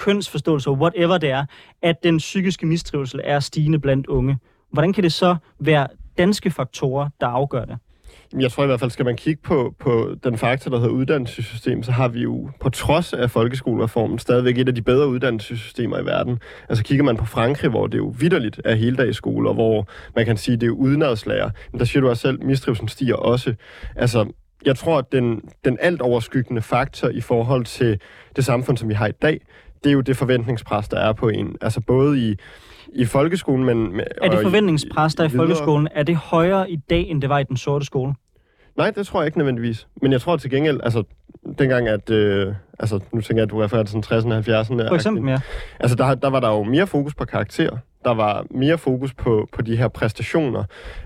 whatever 0.72 1.18
det 1.18 1.30
er, 1.30 1.46
at 1.82 2.04
den 2.04 2.18
psykiske 2.18 2.66
mistrivsel 2.66 3.22
er 3.24 3.40
stigende 3.40 3.80
blandt 3.80 4.08
unge. 4.08 4.38
Hvordan 4.72 4.94
kan 4.94 5.04
det 5.04 5.14
så 5.14 5.36
være 5.60 5.88
danske 6.18 6.52
faktorer, 6.52 7.10
der 7.22 7.28
afgør 7.28 7.66
det? 7.66 7.78
Jeg 8.40 8.52
tror 8.52 8.64
i 8.64 8.66
hvert 8.68 8.80
fald, 8.80 8.92
skal 8.92 9.06
man 9.06 9.16
kigge 9.16 9.42
på, 9.44 9.76
på 9.80 10.16
den 10.24 10.38
faktor, 10.38 10.72
der 10.72 10.78
hedder 10.78 10.94
uddannelsessystem, 10.94 11.84
så 11.84 11.92
har 11.92 12.08
vi 12.08 12.20
jo 12.20 12.50
på 12.60 12.70
trods 12.70 13.14
af 13.14 13.32
folkeskolereformen 13.32 14.20
stadigvæk 14.20 14.58
et 14.58 14.68
af 14.68 14.76
de 14.76 14.82
bedre 14.82 15.08
uddannelsessystemer 15.08 16.00
i 16.00 16.06
verden. 16.06 16.40
Altså 16.70 16.84
kigger 16.84 17.04
man 17.06 17.18
på 17.18 17.26
Frankrig, 17.26 17.70
hvor 17.70 17.88
det 17.88 17.98
jo 17.98 18.16
vidderligt 18.20 18.62
er 18.66 18.76
heldagsskole, 18.76 19.50
og 19.50 19.54
hvor 19.54 19.88
man 20.16 20.26
kan 20.26 20.38
sige, 20.38 20.58
det 20.58 20.68
er 20.68 20.72
udenadslærer, 20.72 21.50
der 21.80 21.86
siger 21.86 22.02
du 22.02 22.10
også 22.10 22.22
selv, 22.22 22.44
mistrivelsen 22.44 22.88
stiger 22.88 23.16
også. 23.16 23.54
Altså, 23.96 24.26
jeg 24.66 24.78
tror, 24.78 24.98
at 24.98 25.12
den, 25.12 25.42
den 25.66 25.78
alt 25.82 26.02
overskyggende 26.02 26.62
faktor 26.62 27.10
i 27.10 27.22
forhold 27.22 27.66
til 27.66 28.00
det 28.36 28.46
samfund, 28.46 28.78
som 28.78 28.90
vi 28.90 28.94
har 28.94 29.08
i 29.08 29.12
dag, 29.12 29.42
det 29.84 29.90
er 29.90 29.94
jo 29.94 30.02
det 30.02 30.18
forventningspres, 30.18 30.88
der 30.88 31.00
er 31.00 31.14
på 31.14 31.30
en. 31.30 31.56
Altså 31.62 31.82
både 31.82 32.20
i, 32.20 32.36
i 32.94 33.06
folkeskolen, 33.06 33.66
men... 33.66 34.02
Er 34.22 34.30
det 34.30 34.40
forventningspres, 34.42 35.16
der 35.16 35.24
i, 35.24 35.28
i 35.28 35.30
folkeskolen, 35.30 35.88
er 35.92 36.04
det 36.04 36.16
højere 36.16 36.72
i 36.72 36.76
dag, 36.76 37.08
end 37.10 37.22
det 37.22 37.30
var 37.30 37.40
i 37.40 37.44
den 37.44 37.58
sorte 37.58 37.86
skole? 37.86 38.14
Nej, 38.78 38.92
det 38.92 39.08
tror 39.08 39.20
jeg 39.22 39.26
ikke 39.26 39.38
nødvendigvis. 39.38 39.88
Men 40.02 40.12
jeg 40.12 40.22
tror 40.22 40.38
til 40.38 40.50
gengæld, 40.50 40.80
altså, 40.84 41.04
dengang 41.60 41.88
at, 41.88 42.10
øh, 42.10 42.54
altså, 42.80 43.00
nu 43.14 43.22
tænker 43.22 43.42
jeg, 43.42 43.44
at 43.44 43.50
du 43.50 43.58
refererer 43.58 43.84
til 43.84 44.04
sådan 44.04 44.20
60'erne 44.20 44.34
og 44.34 44.62
70'erne. 44.62 44.88
For 44.88 44.96
eksempel, 44.96 45.30
ja. 45.30 45.40
Altså, 45.80 45.96
der, 45.96 46.16
der 46.16 46.30
var 46.30 46.40
der 46.40 46.50
jo 46.50 46.64
mere 46.64 46.88
fokus 46.88 47.16
på 47.16 47.26
karakter. 47.26 47.78
Der 48.06 48.14
var 48.14 48.46
mere 48.52 48.78
fokus 48.78 49.14
på, 49.14 49.48
på 49.52 49.62
de 49.62 49.78
her 49.78 49.88
præstationer. 49.88 50.64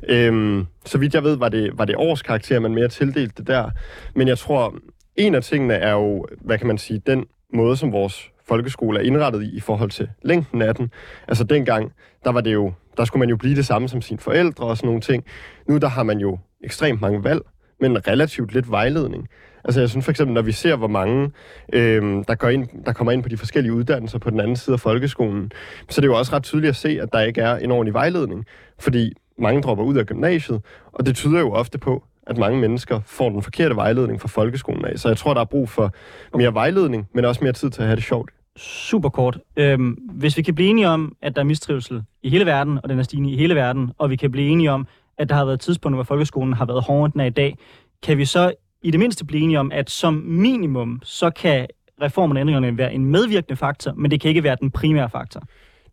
Øhm, 0.10 0.66
så 0.86 0.98
vidt 0.98 1.14
jeg 1.14 1.24
ved, 1.24 1.36
var 1.36 1.50
det, 1.50 1.72
var 1.78 1.86
det 1.86 1.96
års 1.96 2.22
karakter, 2.22 2.60
man 2.60 2.74
mere 2.74 2.88
tildelte 2.88 3.34
det 3.38 3.48
der. 3.48 3.70
Men 4.16 4.28
jeg 4.28 4.38
tror, 4.38 4.76
en 5.16 5.36
af 5.36 5.44
tingene 5.44 5.74
er 5.74 5.92
jo, 5.92 6.28
hvad 6.42 6.58
kan 6.58 6.68
man 6.68 6.78
sige, 6.78 7.02
den 7.08 7.26
måde, 7.54 7.78
som 7.78 7.92
vores 7.92 8.31
folkeskole 8.52 9.00
er 9.00 9.04
indrettet 9.04 9.44
i, 9.44 9.56
i 9.58 9.60
forhold 9.60 9.90
til 9.90 10.10
længden 10.24 10.62
af 10.62 10.76
den. 10.76 10.92
Altså 11.28 11.44
dengang, 11.44 11.92
der 12.26 12.32
var 12.32 12.42
det 12.42 12.54
jo, 12.54 12.74
der 12.98 13.06
skulle 13.06 13.20
man 13.20 13.30
jo 13.30 13.38
blive 13.38 13.56
det 13.56 13.66
samme 13.66 13.90
som 13.90 14.02
sine 14.02 14.20
forældre 14.20 14.66
og 14.66 14.78
sådan 14.78 14.88
nogle 14.88 15.02
ting. 15.02 15.24
Nu 15.68 15.78
der 15.78 15.88
har 15.88 16.04
man 16.04 16.20
jo 16.20 16.38
ekstremt 16.64 17.02
mange 17.02 17.24
valg, 17.24 17.42
men 17.80 18.08
relativt 18.08 18.54
lidt 18.54 18.72
vejledning. 18.72 19.28
Altså 19.66 19.80
jeg 19.80 19.90
synes 19.90 20.06
for 20.06 20.12
eksempel, 20.12 20.34
når 20.34 20.42
vi 20.42 20.52
ser, 20.52 20.76
hvor 20.76 20.88
mange, 20.88 21.32
øh, 21.74 22.24
der, 22.28 22.36
går 22.36 22.50
ind, 22.50 22.68
der 22.86 22.94
kommer 22.94 23.12
ind 23.12 23.24
på 23.24 23.30
de 23.30 23.38
forskellige 23.38 23.74
uddannelser 23.74 24.20
på 24.20 24.30
den 24.30 24.40
anden 24.40 24.56
side 24.56 24.74
af 24.74 24.80
folkeskolen, 24.80 25.52
så 25.90 26.02
det 26.02 26.08
er 26.08 26.12
jo 26.12 26.18
også 26.18 26.36
ret 26.36 26.44
tydeligt 26.44 26.70
at 26.70 26.76
se, 26.76 27.00
at 27.02 27.10
der 27.14 27.22
ikke 27.22 27.42
er 27.42 27.56
en 27.58 27.72
ordentlig 27.72 27.94
vejledning. 27.94 28.46
Fordi 28.80 29.14
mange 29.38 29.62
dropper 29.62 29.84
ud 29.84 29.98
af 29.98 30.06
gymnasiet, 30.06 30.62
og 30.94 31.06
det 31.06 31.16
tyder 31.16 31.40
jo 31.40 31.52
ofte 31.52 31.78
på, 31.78 32.04
at 32.28 32.38
mange 32.38 32.60
mennesker 32.60 33.00
får 33.06 33.30
den 33.30 33.42
forkerte 33.42 33.76
vejledning 33.76 34.22
fra 34.22 34.28
folkeskolen 34.28 34.86
af. 34.86 35.00
Så 35.00 35.08
jeg 35.08 35.18
tror, 35.18 35.34
der 35.34 35.42
er 35.42 35.46
brug 35.46 35.70
for 35.70 35.94
mere 36.38 36.54
vejledning, 36.54 37.08
men 37.14 37.26
også 37.26 37.44
mere 37.44 37.54
tid 37.54 37.70
til 37.70 37.82
at 37.82 37.88
have 37.88 37.96
det 37.96 38.04
sjovt. 38.04 38.32
Super 38.58 39.10
kort. 39.10 39.40
Øhm, 39.56 39.92
hvis 39.92 40.38
vi 40.38 40.42
kan 40.42 40.56
blive 40.56 40.70
enige 40.70 40.88
om, 40.88 41.16
at 41.22 41.36
der 41.36 41.42
er 41.42 41.46
mistrivsel 41.46 42.04
i 42.24 42.30
hele 42.30 42.46
verden, 42.46 42.80
og 42.84 42.90
den 42.90 43.00
er 43.00 43.04
stigende 43.04 43.32
i 43.32 43.38
hele 43.38 43.56
verden, 43.56 43.92
og 43.98 44.10
vi 44.10 44.16
kan 44.16 44.32
blive 44.32 44.50
enige 44.50 44.72
om, 44.72 44.88
at 45.18 45.30
der 45.30 45.36
har 45.36 45.46
været 45.46 45.60
tidspunkter, 45.60 45.96
hvor 45.96 46.04
folkeskolen 46.04 46.54
har 46.54 46.66
været 46.66 46.84
hårdere, 46.84 47.06
end 47.06 47.14
den 47.14 47.22
er 47.22 47.26
i 47.26 47.30
dag, 47.30 47.58
kan 48.04 48.18
vi 48.18 48.26
så 48.26 48.54
i 48.82 48.92
det 48.92 49.00
mindste 49.00 49.26
blive 49.26 49.44
enige 49.44 49.60
om, 49.60 49.72
at 49.72 49.90
som 49.90 50.14
minimum, 50.14 51.02
så 51.04 51.30
kan 51.30 51.68
reformen 52.02 52.38
og 52.38 52.42
ændringerne 52.42 52.78
være 52.78 52.94
en 52.94 53.06
medvirkende 53.06 53.56
faktor, 53.56 53.94
men 53.94 54.12
det 54.12 54.22
kan 54.22 54.30
ikke 54.30 54.44
være 54.44 54.58
den 54.62 54.72
primære 54.72 55.10
faktor. 55.10 55.42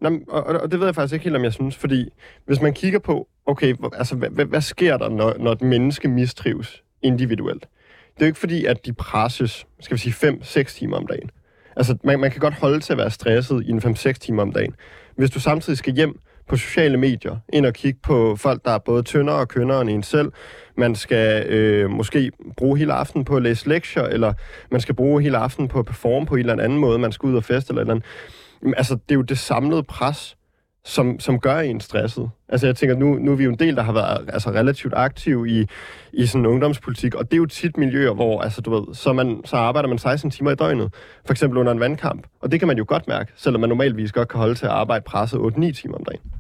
Nå, 0.01 0.11
og, 0.29 0.43
og 0.45 0.71
det 0.71 0.81
ved 0.81 0.87
jeg 0.87 0.95
faktisk 0.95 1.13
ikke 1.13 1.25
helt, 1.25 1.37
om 1.37 1.45
jeg 1.45 1.53
synes, 1.53 1.77
fordi 1.77 2.09
hvis 2.47 2.61
man 2.61 2.75
kigger 2.75 2.99
på, 2.99 3.29
okay, 3.47 3.75
altså, 3.93 4.17
hvad, 4.17 4.31
hvad, 4.31 4.45
hvad 4.45 4.61
sker 4.61 4.97
der, 4.97 5.09
når, 5.09 5.35
når 5.39 5.53
et 5.53 5.63
menneske 5.63 6.09
mistrives 6.09 6.83
individuelt? 7.03 7.69
Det 8.15 8.23
er 8.23 8.27
jo 8.27 8.31
ikke 8.31 8.39
fordi, 8.39 8.65
at 8.65 8.87
de 8.87 8.93
presses, 8.93 9.67
skal 9.81 9.97
vi 9.97 10.01
sige, 10.01 10.31
5-6 10.31 10.63
timer 10.79 10.97
om 10.97 11.07
dagen. 11.07 11.31
Altså, 11.79 11.97
man, 12.05 12.21
man 12.21 12.31
kan 12.31 12.41
godt 12.41 12.55
holde 12.55 12.81
til 12.81 12.93
at 12.93 12.99
være 12.99 13.11
stresset 13.11 13.63
i 13.67 13.71
en 13.71 13.79
5-6 13.79 14.13
timer 14.13 14.43
om 14.43 14.53
dagen. 14.53 14.75
Hvis 15.17 15.31
du 15.31 15.41
samtidig 15.41 15.79
skal 15.79 15.95
hjem 15.95 16.19
på 16.49 16.57
sociale 16.57 16.97
medier, 16.97 17.37
ind 17.53 17.67
og 17.67 17.75
kigge 17.75 18.01
på 18.03 18.37
folk, 18.37 18.65
der 18.65 18.71
er 18.71 18.79
både 18.79 19.03
tyndere 19.03 19.37
og 19.37 19.49
kønnere 19.49 19.81
end 19.81 19.91
en 19.91 20.03
selv. 20.03 20.33
Man 20.77 20.95
skal 20.95 21.47
øh, 21.47 21.91
måske 21.91 22.33
bruge 22.57 22.79
hele 22.79 22.93
aftenen 22.93 23.25
på 23.25 23.37
at 23.37 23.43
læse 23.43 23.69
lektier, 23.69 24.03
eller 24.03 24.33
man 24.71 24.81
skal 24.81 24.95
bruge 24.95 25.23
hele 25.23 25.39
aftenen 25.39 25.69
på 25.69 25.79
at 25.79 25.87
performe 25.87 26.27
på 26.27 26.35
en 26.35 26.41
eller 26.41 26.65
anden 26.65 26.79
måde, 26.79 26.99
man 26.99 27.13
skal 27.13 27.27
ud 27.27 27.37
og 27.37 27.45
feste 27.45 27.71
eller 27.71 27.83
et 27.83 27.85
eller 27.85 27.95
andet. 27.95 28.79
Altså, 28.79 28.95
det 28.95 29.11
er 29.11 29.15
jo 29.15 29.23
det 29.23 29.39
samlede 29.39 29.83
pres, 29.83 30.37
som, 30.85 31.21
som 31.21 31.41
gør 31.41 31.59
en 31.59 31.81
stresset. 31.81 32.31
Altså 32.49 32.67
jeg 32.67 32.77
tænker, 32.77 32.97
nu, 32.97 33.15
nu 33.15 33.33
er 33.33 33.37
vi 33.37 33.45
jo 33.45 33.51
en 33.51 33.59
del, 33.59 33.77
der 33.77 33.83
har 33.83 33.93
været 33.93 34.31
altså, 34.33 34.51
relativt 34.51 34.95
aktiv 34.97 35.47
i, 35.47 35.67
i 36.13 36.27
sådan 36.27 36.47
ungdomspolitik, 36.47 37.15
og 37.15 37.25
det 37.25 37.33
er 37.33 37.39
jo 37.39 37.47
tit 37.47 37.77
miljøer, 37.77 38.15
hvor 38.15 38.41
altså, 38.41 38.61
du 38.61 38.71
ved, 38.71 38.95
så, 38.95 39.13
man, 39.13 39.41
så 39.45 39.57
arbejder 39.57 39.89
man 39.89 39.99
16 39.99 40.31
timer 40.31 40.51
i 40.51 40.55
døgnet, 40.55 40.95
for 41.27 41.33
eksempel 41.33 41.59
under 41.59 41.73
en 41.73 41.81
vandkamp, 41.81 42.27
og 42.41 42.53
det 42.53 42.61
kan 42.61 42.69
man 42.69 42.79
jo 42.79 42.85
godt 42.89 43.09
mærke, 43.09 43.33
selvom 43.37 43.61
man 43.61 43.69
normalvis 43.69 44.13
godt 44.13 44.29
kan 44.29 44.39
holde 44.39 44.55
til 44.55 44.67
at 44.67 44.73
arbejde 44.73 45.05
presset 45.05 45.39
8-9 45.39 45.73
timer 45.73 45.95
om 45.95 46.05
dagen. 46.05 46.38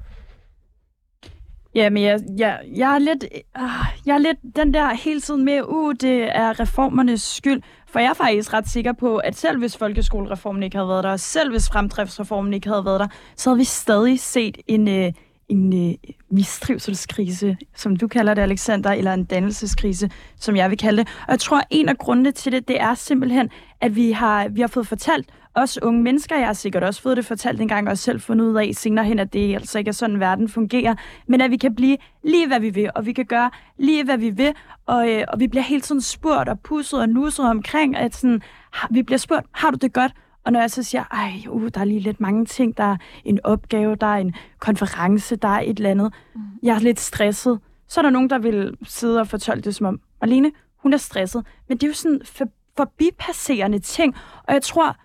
Ja, 1.78 1.90
men 1.90 2.02
jeg, 2.02 2.20
jeg, 2.38 2.60
jeg, 2.76 2.94
er 2.94 2.98
lidt, 2.98 3.24
øh, 3.34 3.62
jeg 4.06 4.14
er 4.14 4.18
lidt 4.18 4.38
den 4.56 4.74
der 4.74 4.94
hele 4.94 5.20
tiden 5.20 5.44
med, 5.44 5.62
uh, 5.68 5.94
det 6.00 6.36
er 6.36 6.60
reformernes 6.60 7.22
skyld. 7.22 7.62
For 7.86 7.98
jeg 7.98 8.10
er 8.10 8.14
faktisk 8.14 8.52
ret 8.52 8.68
sikker 8.68 8.92
på, 8.92 9.16
at 9.16 9.36
selv 9.36 9.58
hvis 9.58 9.76
folkeskolereformen 9.76 10.62
ikke 10.62 10.76
havde 10.76 10.88
været 10.88 11.04
der, 11.04 11.10
og 11.10 11.20
selv 11.20 11.50
hvis 11.50 11.68
fremdriftsreformen 11.68 12.54
ikke 12.54 12.68
havde 12.68 12.84
været 12.84 13.00
der, 13.00 13.08
så 13.36 13.50
havde 13.50 13.58
vi 13.58 13.64
stadig 13.64 14.20
set 14.20 14.58
en, 14.66 14.88
øh, 14.88 15.12
en 15.48 15.88
øh, 15.88 15.94
mistrivselskrise, 16.30 17.56
som 17.76 17.96
du 17.96 18.08
kalder 18.08 18.34
det, 18.34 18.42
Alexander, 18.42 18.90
eller 18.90 19.14
en 19.14 19.24
dannelseskrise, 19.24 20.10
som 20.36 20.56
jeg 20.56 20.70
vil 20.70 20.78
kalde 20.78 20.98
det. 20.98 21.08
Og 21.26 21.30
jeg 21.30 21.40
tror, 21.40 21.58
at 21.58 21.66
en 21.70 21.88
af 21.88 21.98
grundene 21.98 22.32
til 22.32 22.52
det, 22.52 22.68
det 22.68 22.80
er 22.80 22.94
simpelthen, 22.94 23.50
at 23.80 23.96
vi 23.96 24.12
har, 24.12 24.48
vi 24.48 24.60
har 24.60 24.68
fået 24.68 24.86
fortalt, 24.86 25.28
os 25.62 25.82
unge 25.82 26.02
mennesker, 26.02 26.36
jeg 26.36 26.46
har 26.46 26.52
sikkert 26.52 26.82
også 26.82 27.02
fået 27.02 27.16
det 27.16 27.26
fortalt 27.26 27.60
en 27.60 27.68
gang, 27.68 27.88
og 27.88 27.98
selv 27.98 28.20
fundet 28.20 28.44
ud 28.44 28.56
af 28.56 28.70
senere 28.74 29.04
hen, 29.04 29.18
at 29.18 29.32
det 29.32 29.54
altså 29.54 29.78
ikke 29.78 29.88
er 29.88 29.92
sådan, 29.92 30.20
verden 30.20 30.48
fungerer, 30.48 30.94
men 31.26 31.40
at 31.40 31.50
vi 31.50 31.56
kan 31.56 31.74
blive 31.74 31.96
lige, 32.24 32.46
hvad 32.46 32.60
vi 32.60 32.70
vil, 32.70 32.90
og 32.94 33.06
vi 33.06 33.12
kan 33.12 33.26
gøre 33.26 33.50
lige, 33.78 34.04
hvad 34.04 34.18
vi 34.18 34.30
vil, 34.30 34.54
og, 34.86 35.10
øh, 35.10 35.24
og 35.28 35.40
vi 35.40 35.48
bliver 35.48 35.62
helt 35.62 35.86
sådan 35.86 36.00
spurgt 36.00 36.48
og 36.48 36.60
pusset 36.60 37.00
og 37.00 37.08
nusset 37.08 37.46
omkring, 37.46 37.96
at 37.96 38.14
sådan, 38.14 38.42
vi 38.90 39.02
bliver 39.02 39.18
spurgt, 39.18 39.46
har 39.52 39.70
du 39.70 39.76
det 39.76 39.92
godt? 39.92 40.12
Og 40.44 40.52
når 40.52 40.60
jeg 40.60 40.70
så 40.70 40.82
siger, 40.82 41.04
ej, 41.10 41.32
uh, 41.48 41.68
der 41.74 41.80
er 41.80 41.84
lige 41.84 42.00
lidt 42.00 42.20
mange 42.20 42.44
ting, 42.44 42.76
der 42.76 42.84
er 42.84 42.96
en 43.24 43.40
opgave, 43.44 43.96
der 43.96 44.06
er 44.06 44.16
en 44.16 44.34
konference, 44.58 45.36
der 45.36 45.48
er 45.48 45.60
et 45.60 45.76
eller 45.76 45.90
andet, 45.90 46.12
mm. 46.34 46.40
jeg 46.62 46.74
er 46.74 46.80
lidt 46.80 47.00
stresset, 47.00 47.60
så 47.88 48.00
er 48.00 48.02
der 48.02 48.10
nogen, 48.10 48.30
der 48.30 48.38
vil 48.38 48.76
sidde 48.82 49.20
og 49.20 49.28
fortolke 49.28 49.64
det 49.64 49.74
som 49.74 49.86
om, 49.86 50.00
Marlene, 50.20 50.50
hun 50.76 50.92
er 50.92 50.96
stresset. 50.96 51.46
Men 51.68 51.78
det 51.78 51.82
er 51.82 51.88
jo 51.88 51.94
sådan 51.94 52.20
for, 52.24 52.44
forbipasserende 52.76 53.78
ting, 53.78 54.14
og 54.42 54.54
jeg 54.54 54.62
tror, 54.62 54.96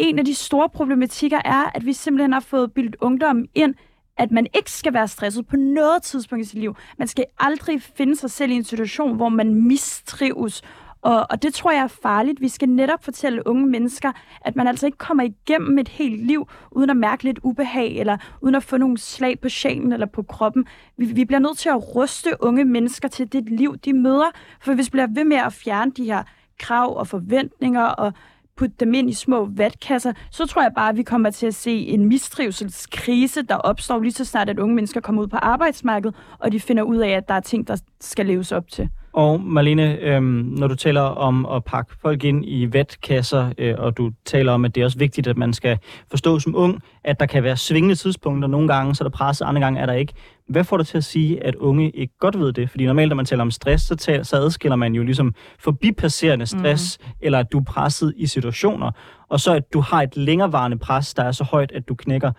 en 0.00 0.18
af 0.18 0.24
de 0.24 0.34
store 0.34 0.68
problematikker 0.68 1.40
er, 1.44 1.70
at 1.74 1.86
vi 1.86 1.92
simpelthen 1.92 2.32
har 2.32 2.40
fået 2.40 2.72
bildt 2.72 2.96
ungdom 3.00 3.44
ind, 3.54 3.74
at 4.16 4.30
man 4.30 4.46
ikke 4.56 4.70
skal 4.70 4.92
være 4.92 5.08
stresset 5.08 5.46
på 5.46 5.56
noget 5.56 6.02
tidspunkt 6.02 6.44
i 6.44 6.48
sit 6.48 6.58
liv. 6.58 6.76
Man 6.98 7.08
skal 7.08 7.24
aldrig 7.38 7.82
finde 7.82 8.16
sig 8.16 8.30
selv 8.30 8.50
i 8.50 8.54
en 8.54 8.64
situation, 8.64 9.16
hvor 9.16 9.28
man 9.28 9.54
mistrives. 9.54 10.62
Og, 11.02 11.26
og 11.30 11.42
det 11.42 11.54
tror 11.54 11.70
jeg 11.70 11.82
er 11.82 11.86
farligt. 12.02 12.40
Vi 12.40 12.48
skal 12.48 12.68
netop 12.68 13.04
fortælle 13.04 13.46
unge 13.46 13.66
mennesker, 13.66 14.12
at 14.40 14.56
man 14.56 14.66
altså 14.66 14.86
ikke 14.86 14.98
kommer 14.98 15.24
igennem 15.24 15.78
et 15.78 15.88
helt 15.88 16.26
liv, 16.26 16.48
uden 16.70 16.90
at 16.90 16.96
mærke 16.96 17.24
lidt 17.24 17.38
ubehag, 17.42 17.96
eller 17.96 18.16
uden 18.40 18.54
at 18.54 18.62
få 18.62 18.76
nogle 18.76 18.98
slag 18.98 19.40
på 19.40 19.48
sjælen 19.48 19.92
eller 19.92 20.06
på 20.06 20.22
kroppen. 20.22 20.66
Vi, 20.96 21.04
vi 21.04 21.24
bliver 21.24 21.40
nødt 21.40 21.58
til 21.58 21.68
at 21.68 21.94
ruste 21.96 22.30
unge 22.40 22.64
mennesker 22.64 23.08
til 23.08 23.32
det 23.32 23.50
liv, 23.50 23.76
de 23.76 23.92
møder. 23.92 24.30
For 24.60 24.74
hvis 24.74 24.86
vi 24.86 24.90
bliver 24.90 25.06
ved 25.14 25.24
med 25.24 25.36
at 25.36 25.52
fjerne 25.52 25.92
de 25.96 26.04
her 26.04 26.22
krav 26.58 26.96
og 26.96 27.06
forventninger 27.06 27.84
og 27.84 28.12
putte 28.60 28.74
dem 28.80 28.94
ind 28.94 29.10
i 29.10 29.12
små 29.12 29.48
vatkasser, 29.56 30.12
så 30.30 30.46
tror 30.46 30.62
jeg 30.62 30.72
bare, 30.76 30.88
at 30.88 30.96
vi 30.96 31.02
kommer 31.02 31.30
til 31.30 31.46
at 31.46 31.54
se 31.54 31.70
en 31.70 32.04
mistrivselskrise, 32.04 33.42
der 33.42 33.54
opstår 33.54 34.00
lige 34.00 34.12
så 34.12 34.24
snart, 34.24 34.48
at 34.48 34.58
unge 34.58 34.74
mennesker 34.74 35.00
kommer 35.00 35.22
ud 35.22 35.26
på 35.26 35.36
arbejdsmarkedet, 35.36 36.16
og 36.38 36.52
de 36.52 36.60
finder 36.60 36.82
ud 36.82 36.96
af, 36.96 37.08
at 37.08 37.28
der 37.28 37.34
er 37.34 37.40
ting, 37.40 37.68
der 37.68 37.76
skal 38.00 38.26
leves 38.26 38.52
op 38.52 38.68
til. 38.68 38.88
Og 39.12 39.40
Marlene, 39.40 39.98
øhm, 39.98 40.24
når 40.58 40.66
du 40.66 40.74
taler 40.74 41.00
om 41.00 41.46
at 41.46 41.64
pakke 41.64 41.94
folk 42.02 42.24
ind 42.24 42.44
i 42.46 42.72
vatkasser, 42.72 43.52
øh, 43.58 43.74
og 43.78 43.96
du 43.96 44.10
taler 44.24 44.52
om, 44.52 44.64
at 44.64 44.74
det 44.74 44.80
er 44.80 44.84
også 44.84 44.98
vigtigt, 44.98 45.26
at 45.26 45.36
man 45.36 45.52
skal 45.52 45.78
forstå 46.10 46.38
som 46.38 46.56
ung, 46.56 46.82
at 47.04 47.20
der 47.20 47.26
kan 47.26 47.42
være 47.42 47.56
svingende 47.56 47.94
tidspunkter. 47.94 48.48
Nogle 48.48 48.68
gange 48.68 48.94
så 48.94 49.04
er 49.04 49.08
der 49.08 49.16
presset, 49.16 49.44
andre 49.44 49.60
gange 49.60 49.80
er 49.80 49.86
der 49.86 49.92
ikke. 49.92 50.12
Hvad 50.50 50.64
får 50.64 50.76
dig 50.76 50.86
til 50.86 50.98
at 50.98 51.04
sige, 51.04 51.44
at 51.44 51.54
unge 51.54 51.90
ikke 51.90 52.14
godt 52.18 52.38
ved 52.38 52.52
det? 52.52 52.70
Fordi 52.70 52.86
normalt, 52.86 53.08
når 53.08 53.16
man 53.16 53.26
taler 53.26 53.42
om 53.42 53.50
stress, 53.50 53.86
så, 53.86 53.96
taler, 53.96 54.22
så 54.22 54.36
adskiller 54.36 54.76
man 54.76 54.94
jo 54.94 55.02
ligesom 55.02 55.34
forbipasserende 55.58 56.46
stress, 56.46 56.98
mm. 57.00 57.10
eller 57.20 57.38
at 57.38 57.52
du 57.52 57.58
er 57.58 57.64
presset 57.64 58.14
i 58.16 58.26
situationer, 58.26 58.90
og 59.28 59.40
så 59.40 59.54
at 59.54 59.72
du 59.72 59.80
har 59.80 60.02
et 60.02 60.16
længerevarende 60.16 60.78
pres, 60.78 61.14
der 61.14 61.22
er 61.24 61.32
så 61.32 61.44
højt, 61.44 61.72
at 61.72 61.88
du 61.88 61.94
knækker. 61.94 62.32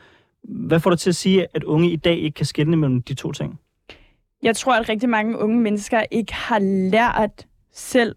Hvad 0.43 0.79
får 0.79 0.89
dig 0.89 0.99
til 0.99 1.09
at 1.09 1.15
sige, 1.15 1.47
at 1.53 1.63
unge 1.63 1.91
i 1.91 1.95
dag 1.95 2.17
ikke 2.17 2.35
kan 2.35 2.45
skelne 2.45 2.77
mellem 2.77 3.01
de 3.01 3.13
to 3.13 3.31
ting? 3.31 3.59
Jeg 4.43 4.55
tror, 4.55 4.75
at 4.75 4.89
rigtig 4.89 5.09
mange 5.09 5.37
unge 5.37 5.59
mennesker 5.61 6.03
ikke 6.11 6.33
har 6.33 6.59
lært 6.91 7.45
selv, 7.73 8.15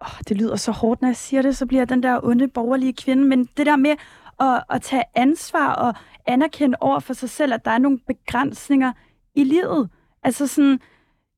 oh, 0.00 0.20
det 0.28 0.36
lyder 0.36 0.56
så 0.56 0.72
hårdt, 0.72 1.02
når 1.02 1.08
jeg 1.08 1.16
siger 1.16 1.42
det, 1.42 1.56
så 1.56 1.66
bliver 1.66 1.84
den 1.84 2.02
der 2.02 2.20
onde 2.22 2.48
borgerlige 2.48 2.92
kvinde, 2.92 3.24
men 3.24 3.48
det 3.56 3.66
der 3.66 3.76
med 3.76 3.94
at, 4.40 4.62
at 4.70 4.82
tage 4.82 5.04
ansvar 5.14 5.74
og 5.74 5.94
anerkende 6.26 6.76
over 6.80 7.00
for 7.00 7.12
sig 7.12 7.30
selv, 7.30 7.54
at 7.54 7.64
der 7.64 7.70
er 7.70 7.78
nogle 7.78 7.98
begrænsninger 8.06 8.92
i 9.40 9.44
livet. 9.44 9.88
Altså 10.22 10.46
sådan, 10.46 10.80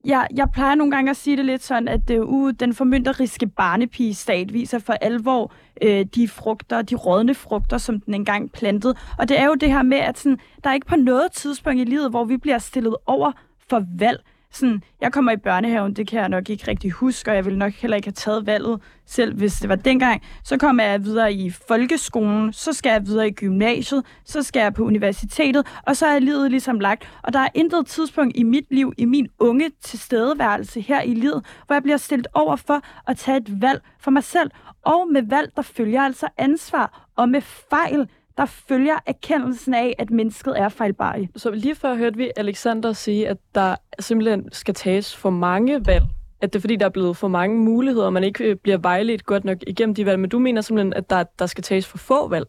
jeg, 0.04 0.26
jeg 0.34 0.48
plejer 0.52 0.74
nogle 0.74 0.90
gange 0.90 1.10
at 1.10 1.16
sige 1.16 1.36
det 1.36 1.44
lidt 1.44 1.62
sådan, 1.62 1.88
at 1.88 2.10
øh, 2.10 2.20
uh, 2.22 2.52
den 2.60 2.74
formynderiske 2.74 3.46
barnepigestat 3.46 4.52
viser 4.52 4.78
for 4.78 4.92
alvor 4.92 5.52
øh, 5.82 6.06
de 6.14 6.28
frugter, 6.28 6.82
de 6.82 6.94
rådne 6.94 7.34
frugter, 7.34 7.78
som 7.78 8.00
den 8.00 8.14
engang 8.14 8.52
plantede. 8.52 8.94
Og 9.18 9.28
det 9.28 9.38
er 9.38 9.46
jo 9.46 9.54
det 9.54 9.72
her 9.72 9.82
med, 9.82 9.98
at 9.98 10.18
sådan, 10.18 10.38
der 10.64 10.70
er 10.70 10.74
ikke 10.74 10.86
på 10.86 10.96
noget 10.96 11.32
tidspunkt 11.32 11.80
i 11.80 11.84
livet, 11.84 12.10
hvor 12.10 12.24
vi 12.24 12.36
bliver 12.36 12.58
stillet 12.58 12.96
over 13.06 13.32
for 13.68 13.84
valg. 13.98 14.24
Sådan, 14.52 14.82
jeg 15.00 15.12
kommer 15.12 15.32
i 15.32 15.36
børnehaven, 15.36 15.94
det 15.94 16.08
kan 16.08 16.20
jeg 16.20 16.28
nok 16.28 16.50
ikke 16.50 16.68
rigtig 16.68 16.90
huske, 16.90 17.30
og 17.30 17.36
jeg 17.36 17.44
ville 17.44 17.58
nok 17.58 17.72
heller 17.72 17.96
ikke 17.96 18.06
have 18.06 18.12
taget 18.12 18.46
valget 18.46 18.80
selv, 19.06 19.34
hvis 19.34 19.54
det 19.54 19.68
var 19.68 19.76
dengang. 19.76 20.22
Så 20.44 20.56
kommer 20.58 20.84
jeg 20.84 21.04
videre 21.04 21.32
i 21.32 21.50
folkeskolen, 21.50 22.52
så 22.52 22.72
skal 22.72 22.90
jeg 22.90 23.06
videre 23.06 23.28
i 23.28 23.30
gymnasiet, 23.30 24.04
så 24.24 24.42
skal 24.42 24.60
jeg 24.60 24.74
på 24.74 24.84
universitetet, 24.84 25.66
og 25.86 25.96
så 25.96 26.06
er 26.06 26.18
livet 26.18 26.50
ligesom 26.50 26.80
lagt. 26.80 27.08
Og 27.22 27.32
der 27.32 27.38
er 27.38 27.48
intet 27.54 27.86
tidspunkt 27.86 28.36
i 28.36 28.42
mit 28.42 28.66
liv, 28.70 28.92
i 28.98 29.04
min 29.04 29.28
unge 29.38 29.70
tilstedeværelse 29.80 30.80
her 30.80 31.02
i 31.02 31.14
livet, 31.14 31.44
hvor 31.66 31.74
jeg 31.74 31.82
bliver 31.82 31.96
stillet 31.96 32.26
over 32.34 32.56
for 32.56 32.80
at 33.06 33.16
tage 33.16 33.36
et 33.36 33.62
valg 33.62 33.82
for 34.00 34.10
mig 34.10 34.24
selv. 34.24 34.50
Og 34.82 35.08
med 35.12 35.22
valg, 35.22 35.52
der 35.56 35.62
følger 35.62 36.02
altså 36.02 36.28
ansvar, 36.38 37.08
og 37.16 37.28
med 37.28 37.40
fejl, 37.40 38.08
der 38.36 38.46
følger 38.46 38.98
erkendelsen 39.06 39.74
af, 39.74 39.94
at 39.98 40.10
mennesket 40.10 40.58
er 40.58 40.68
fejlbarligt. 40.68 41.40
Så 41.40 41.50
lige 41.50 41.74
før 41.74 41.94
hørte 41.94 42.16
vi 42.16 42.30
Alexander 42.36 42.92
sige, 42.92 43.28
at 43.28 43.36
der 43.54 43.76
simpelthen 44.00 44.48
skal 44.52 44.74
tages 44.74 45.16
for 45.16 45.30
mange 45.30 45.86
valg 45.86 46.04
at 46.42 46.52
det 46.52 46.58
er 46.58 46.60
fordi, 46.60 46.76
der 46.76 46.84
er 46.84 46.90
blevet 46.90 47.16
for 47.16 47.28
mange 47.28 47.58
muligheder, 47.58 48.06
og 48.06 48.12
man 48.12 48.24
ikke 48.24 48.44
øh, 48.44 48.56
bliver 48.56 48.78
vejledt 48.78 49.26
godt 49.26 49.44
nok 49.44 49.58
igennem 49.66 49.94
de 49.94 50.06
valg. 50.06 50.20
Men 50.20 50.30
du 50.30 50.38
mener 50.38 50.60
simpelthen, 50.60 50.94
at 50.94 51.10
der, 51.10 51.24
der 51.38 51.46
skal 51.46 51.64
tages 51.64 51.86
for 51.86 51.98
få 51.98 52.28
valg? 52.28 52.46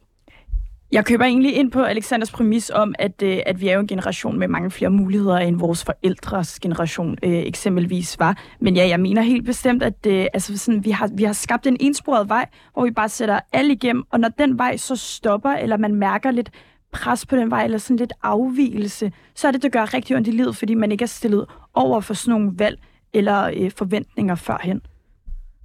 Jeg 0.93 1.05
køber 1.05 1.25
egentlig 1.25 1.55
ind 1.55 1.71
på 1.71 1.81
Alexanders 1.81 2.31
præmis 2.31 2.69
om, 2.69 2.95
at, 2.99 3.21
øh, 3.23 3.39
at 3.45 3.61
vi 3.61 3.67
er 3.67 3.73
jo 3.73 3.79
en 3.79 3.87
generation 3.87 4.39
med 4.39 4.47
mange 4.47 4.71
flere 4.71 4.89
muligheder, 4.89 5.37
end 5.37 5.59
vores 5.59 5.83
forældres 5.83 6.59
generation 6.59 7.17
øh, 7.23 7.31
eksempelvis 7.31 8.19
var. 8.19 8.43
Men 8.59 8.75
ja, 8.75 8.87
jeg 8.87 8.99
mener 8.99 9.21
helt 9.21 9.45
bestemt, 9.45 9.83
at 9.83 10.05
øh, 10.07 10.25
altså 10.33 10.57
sådan, 10.57 10.85
vi, 10.85 10.91
har, 10.91 11.09
vi 11.13 11.23
har 11.23 11.33
skabt 11.33 11.67
en 11.67 11.77
ensporet 11.79 12.29
vej, 12.29 12.45
hvor 12.73 12.83
vi 12.83 12.91
bare 12.91 13.09
sætter 13.09 13.39
alle 13.53 13.73
igennem, 13.73 14.03
og 14.11 14.19
når 14.19 14.29
den 14.29 14.57
vej 14.57 14.77
så 14.77 14.95
stopper, 14.95 15.49
eller 15.49 15.77
man 15.77 15.95
mærker 15.95 16.31
lidt 16.31 16.49
pres 16.91 17.25
på 17.25 17.35
den 17.35 17.51
vej, 17.51 17.63
eller 17.63 17.77
sådan 17.77 17.97
lidt 17.97 18.13
afvielse, 18.23 19.11
så 19.35 19.47
er 19.47 19.51
det, 19.51 19.63
det 19.63 19.71
gør 19.71 19.93
rigtig 19.93 20.15
ondt 20.15 20.27
i 20.27 20.31
livet, 20.31 20.55
fordi 20.55 20.73
man 20.73 20.91
ikke 20.91 21.03
er 21.03 21.07
stillet 21.07 21.45
over 21.73 22.01
for 22.01 22.13
sådan 22.13 22.39
nogle 22.39 22.59
valg 22.59 22.79
eller 23.13 23.51
øh, 23.57 23.71
forventninger 23.71 24.35
førhen. 24.35 24.81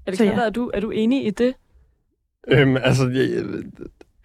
Alexander, 0.06 0.40
ja. 0.40 0.46
er, 0.46 0.50
du, 0.50 0.70
er 0.74 0.80
du 0.80 0.90
enig 0.90 1.26
i 1.26 1.30
det? 1.30 1.54
Øhm, 2.48 2.76
altså, 2.76 3.08
jeg, 3.08 3.44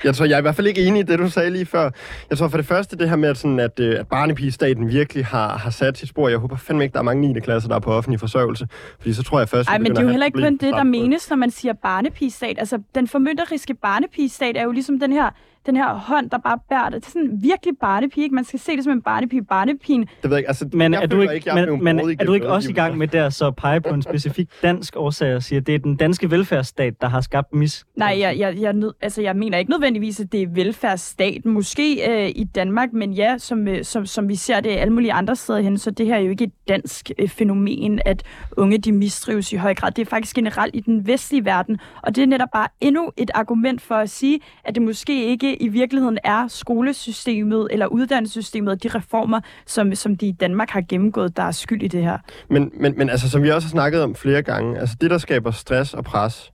jeg 0.03 0.15
tror, 0.15 0.25
jeg 0.25 0.34
er 0.34 0.38
i 0.38 0.41
hvert 0.41 0.56
fald 0.56 0.67
ikke 0.67 0.86
enig 0.86 0.99
i 0.99 1.03
det, 1.03 1.19
du 1.19 1.29
sagde 1.29 1.49
lige 1.49 1.65
før. 1.65 1.89
Jeg 2.29 2.38
tror 2.38 2.47
for 2.47 2.58
det 2.58 2.65
første, 2.65 2.97
det 2.97 3.10
her 3.10 3.15
med, 3.15 3.29
at, 3.29 3.38
sådan, 3.38 3.60
at, 3.60 3.79
øh, 3.79 3.99
at 3.99 4.08
barnepigestaten 4.08 4.89
virkelig 4.89 5.25
har, 5.25 5.58
har 5.58 5.69
sat 5.69 5.97
sit 5.97 6.10
spor. 6.10 6.29
Jeg 6.29 6.38
håber 6.38 6.56
fandme 6.56 6.84
ikke, 6.84 6.93
der 6.93 6.99
er 6.99 7.03
mange 7.03 7.34
9. 7.34 7.39
klasser, 7.39 7.69
der 7.69 7.75
er 7.75 7.79
på 7.79 7.93
offentlig 7.93 8.19
forsørgelse. 8.19 8.67
Fordi 8.99 9.13
så 9.13 9.23
tror 9.23 9.39
jeg 9.39 9.49
først, 9.49 9.69
Ej, 9.69 9.77
men 9.77 9.91
det 9.91 9.97
er 9.97 10.03
jo 10.03 10.10
heller 10.10 10.25
ikke 10.25 10.41
kun 10.41 10.58
det, 10.58 10.73
der 10.73 10.84
menes, 10.84 11.29
når 11.29 11.38
man 11.38 11.51
siger 11.51 11.73
barnepigestat. 11.73 12.60
Altså, 12.60 12.79
den 12.95 13.08
formynderiske 13.08 13.73
barnepigestat 13.73 14.58
er 14.58 14.63
jo 14.63 14.71
ligesom 14.71 14.99
den 14.99 15.12
her, 15.12 15.29
den 15.65 15.76
her 15.76 15.93
hånd, 15.93 16.30
der 16.30 16.38
bare 16.38 16.60
bærer 16.69 16.89
det. 16.89 17.02
Det 17.02 17.08
er 17.08 17.12
sådan 17.12 17.39
virkelig 17.41 17.73
barnepige, 17.82 18.23
ikke? 18.23 18.36
Man 18.36 18.43
skal 18.43 18.60
se 18.60 18.76
det 18.76 18.84
som 18.84 18.93
en 18.93 19.02
barnepige. 19.02 19.43
Barnepigen, 19.43 20.02
Det 20.02 20.10
ved 20.23 20.30
jeg 20.30 20.38
ikke. 20.38 20.47
Altså, 20.47 20.69
Men 20.73 20.93
jeg 20.93 21.04
er 21.04 21.08
du 21.08 21.21
ikke, 21.21 21.49
blevet 21.54 21.84
men, 21.84 21.97
men 21.97 22.15
er 22.19 22.26
du 22.26 22.34
ikke 22.34 22.49
også 22.49 22.69
i 22.69 22.73
gang 22.73 22.97
med 22.97 23.08
der 23.08 23.30
så 23.30 23.47
at 23.47 23.56
pege 23.56 23.82
på 23.82 23.93
en 23.93 24.02
specifik 24.02 24.49
dansk 24.62 24.95
årsag 24.97 25.36
og 25.36 25.43
sige, 25.43 25.58
at 25.58 25.67
det 25.67 25.76
er 25.76 25.80
den 25.80 25.95
danske 25.95 26.32
velfærdsstat, 26.32 27.02
der 27.02 27.08
har 27.08 27.21
skabt 27.21 27.54
mis? 27.54 27.86
Nej, 27.95 28.15
jeg, 28.19 28.39
jeg, 28.39 28.58
jeg, 28.60 28.73
nød, 28.73 28.93
altså, 29.02 29.21
jeg 29.21 29.36
mener 29.36 29.58
ikke 29.58 29.71
nødvendigvis, 29.71 30.19
at 30.19 30.32
det 30.32 30.41
er 30.41 30.47
velfærdsstaten. 30.47 31.52
Måske 31.52 32.12
øh, 32.12 32.32
i 32.36 32.43
Danmark, 32.43 32.93
men 32.93 33.13
ja, 33.13 33.38
som, 33.38 33.67
øh, 33.67 33.84
som, 33.84 34.06
som 34.06 34.30
vi 34.30 34.36
ser 34.36 34.60
det 34.60 34.69
alle 34.69 34.93
mulige 34.93 35.13
andre 35.13 35.36
steder 35.36 35.60
hen, 35.60 35.78
så 35.78 35.91
det 35.91 36.06
her 36.06 36.15
er 36.15 36.19
jo 36.19 36.30
ikke 36.30 36.43
et 36.43 36.54
dansk 36.67 37.12
øh, 37.17 37.30
fænomen, 37.30 37.99
at 38.06 38.23
unge 38.58 38.78
de 38.78 38.91
mistrives 38.91 39.54
i 39.54 39.56
høj 39.56 39.73
grad. 39.76 39.91
Det 39.91 40.02
er 40.02 40.10
faktisk 40.10 40.36
generelt 40.36 40.76
i 40.76 40.80
den 40.80 41.08
vestlige 41.08 41.45
verden, 41.45 41.78
og 42.02 42.15
det 42.15 42.21
er 42.21 42.28
netop 42.28 42.49
bare 42.54 42.67
endnu 42.82 43.12
et 43.17 43.32
argument 43.34 43.82
for 43.82 43.95
at 43.95 44.10
sige, 44.10 44.39
at 44.65 44.76
det 44.76 44.84
måske 44.84 45.26
ikke 45.26 45.52
i 45.59 45.67
virkeligheden 45.67 46.17
er 46.23 46.47
skolesystemet 46.47 47.67
eller 47.71 47.85
uddannelsessystemet 47.85 48.71
og 48.71 48.83
de 48.83 48.87
reformer, 48.87 49.39
som, 49.65 49.95
som 49.95 50.17
de 50.17 50.27
i 50.27 50.31
Danmark 50.31 50.69
har 50.69 50.81
gennemgået, 50.89 51.37
der 51.37 51.43
er 51.43 51.51
skyld 51.51 51.83
i 51.83 51.87
det 51.87 52.03
her. 52.03 52.17
Men, 52.49 52.71
men, 52.73 52.97
men 52.97 53.09
altså, 53.09 53.29
som 53.29 53.43
vi 53.43 53.51
også 53.51 53.67
har 53.67 53.71
snakket 53.71 54.03
om 54.03 54.15
flere 54.15 54.41
gange, 54.41 54.79
altså 54.79 54.95
det, 55.01 55.09
der 55.09 55.17
skaber 55.17 55.51
stress 55.51 55.93
og 55.93 56.03
pres, 56.03 56.51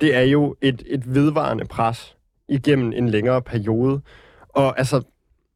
det 0.00 0.16
er 0.16 0.22
jo 0.22 0.54
et, 0.60 0.82
et 0.86 1.14
vedvarende 1.14 1.64
pres 1.64 2.16
igennem 2.48 2.92
en 2.96 3.08
længere 3.08 3.42
periode. 3.42 4.00
Og 4.48 4.78
altså, 4.78 5.02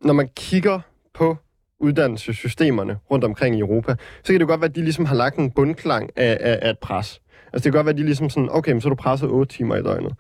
når 0.01 0.13
man 0.13 0.29
kigger 0.37 0.81
på 1.15 1.37
uddannelsessystemerne 1.81 2.99
rundt 3.11 3.25
omkring 3.25 3.57
i 3.57 3.61
Europa, 3.61 3.95
så 4.25 4.33
kan 4.33 4.41
det 4.41 4.49
godt 4.49 4.61
være, 4.61 4.69
at 4.69 4.77
de 4.77 4.83
ligesom 4.83 5.05
har 5.05 5.15
lagt 5.15 5.37
en 5.37 5.51
bundklang 5.51 6.11
af, 6.17 6.39
af, 6.41 6.59
af 6.63 6.71
et 6.71 6.79
pres. 6.79 7.21
Altså 7.53 7.65
det 7.65 7.73
kan 7.73 7.73
godt 7.73 7.87
være, 7.87 7.93
at 7.93 7.99
de 7.99 8.05
ligesom 8.05 8.31
sådan, 8.31 8.49
okay, 8.53 8.73
men 8.73 8.81
så 8.81 8.89
er 8.89 8.91
du 8.91 8.95
presset 8.95 9.29
8 9.29 9.57
timer 9.57 9.77
i 9.77 9.83
døgnet. 9.83 10.13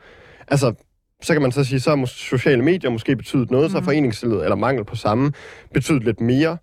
Altså, 0.49 0.75
så 1.23 1.33
kan 1.33 1.43
man 1.43 1.53
så 1.53 1.65
sige, 1.65 1.81
så 1.81 1.97
har 1.97 2.05
sociale 2.07 2.63
medier 2.63 2.91
måske 2.91 3.17
betydet 3.17 3.51
noget, 3.51 3.65
mm. 3.65 3.71
så 3.71 3.79
har 3.79 3.85
foreningslivet, 3.85 4.43
eller 4.43 4.57
mangel 4.57 4.85
på 4.85 4.97
samme, 4.97 5.33
betydet 5.75 6.05
lidt 6.05 6.21
mere. 6.21 6.57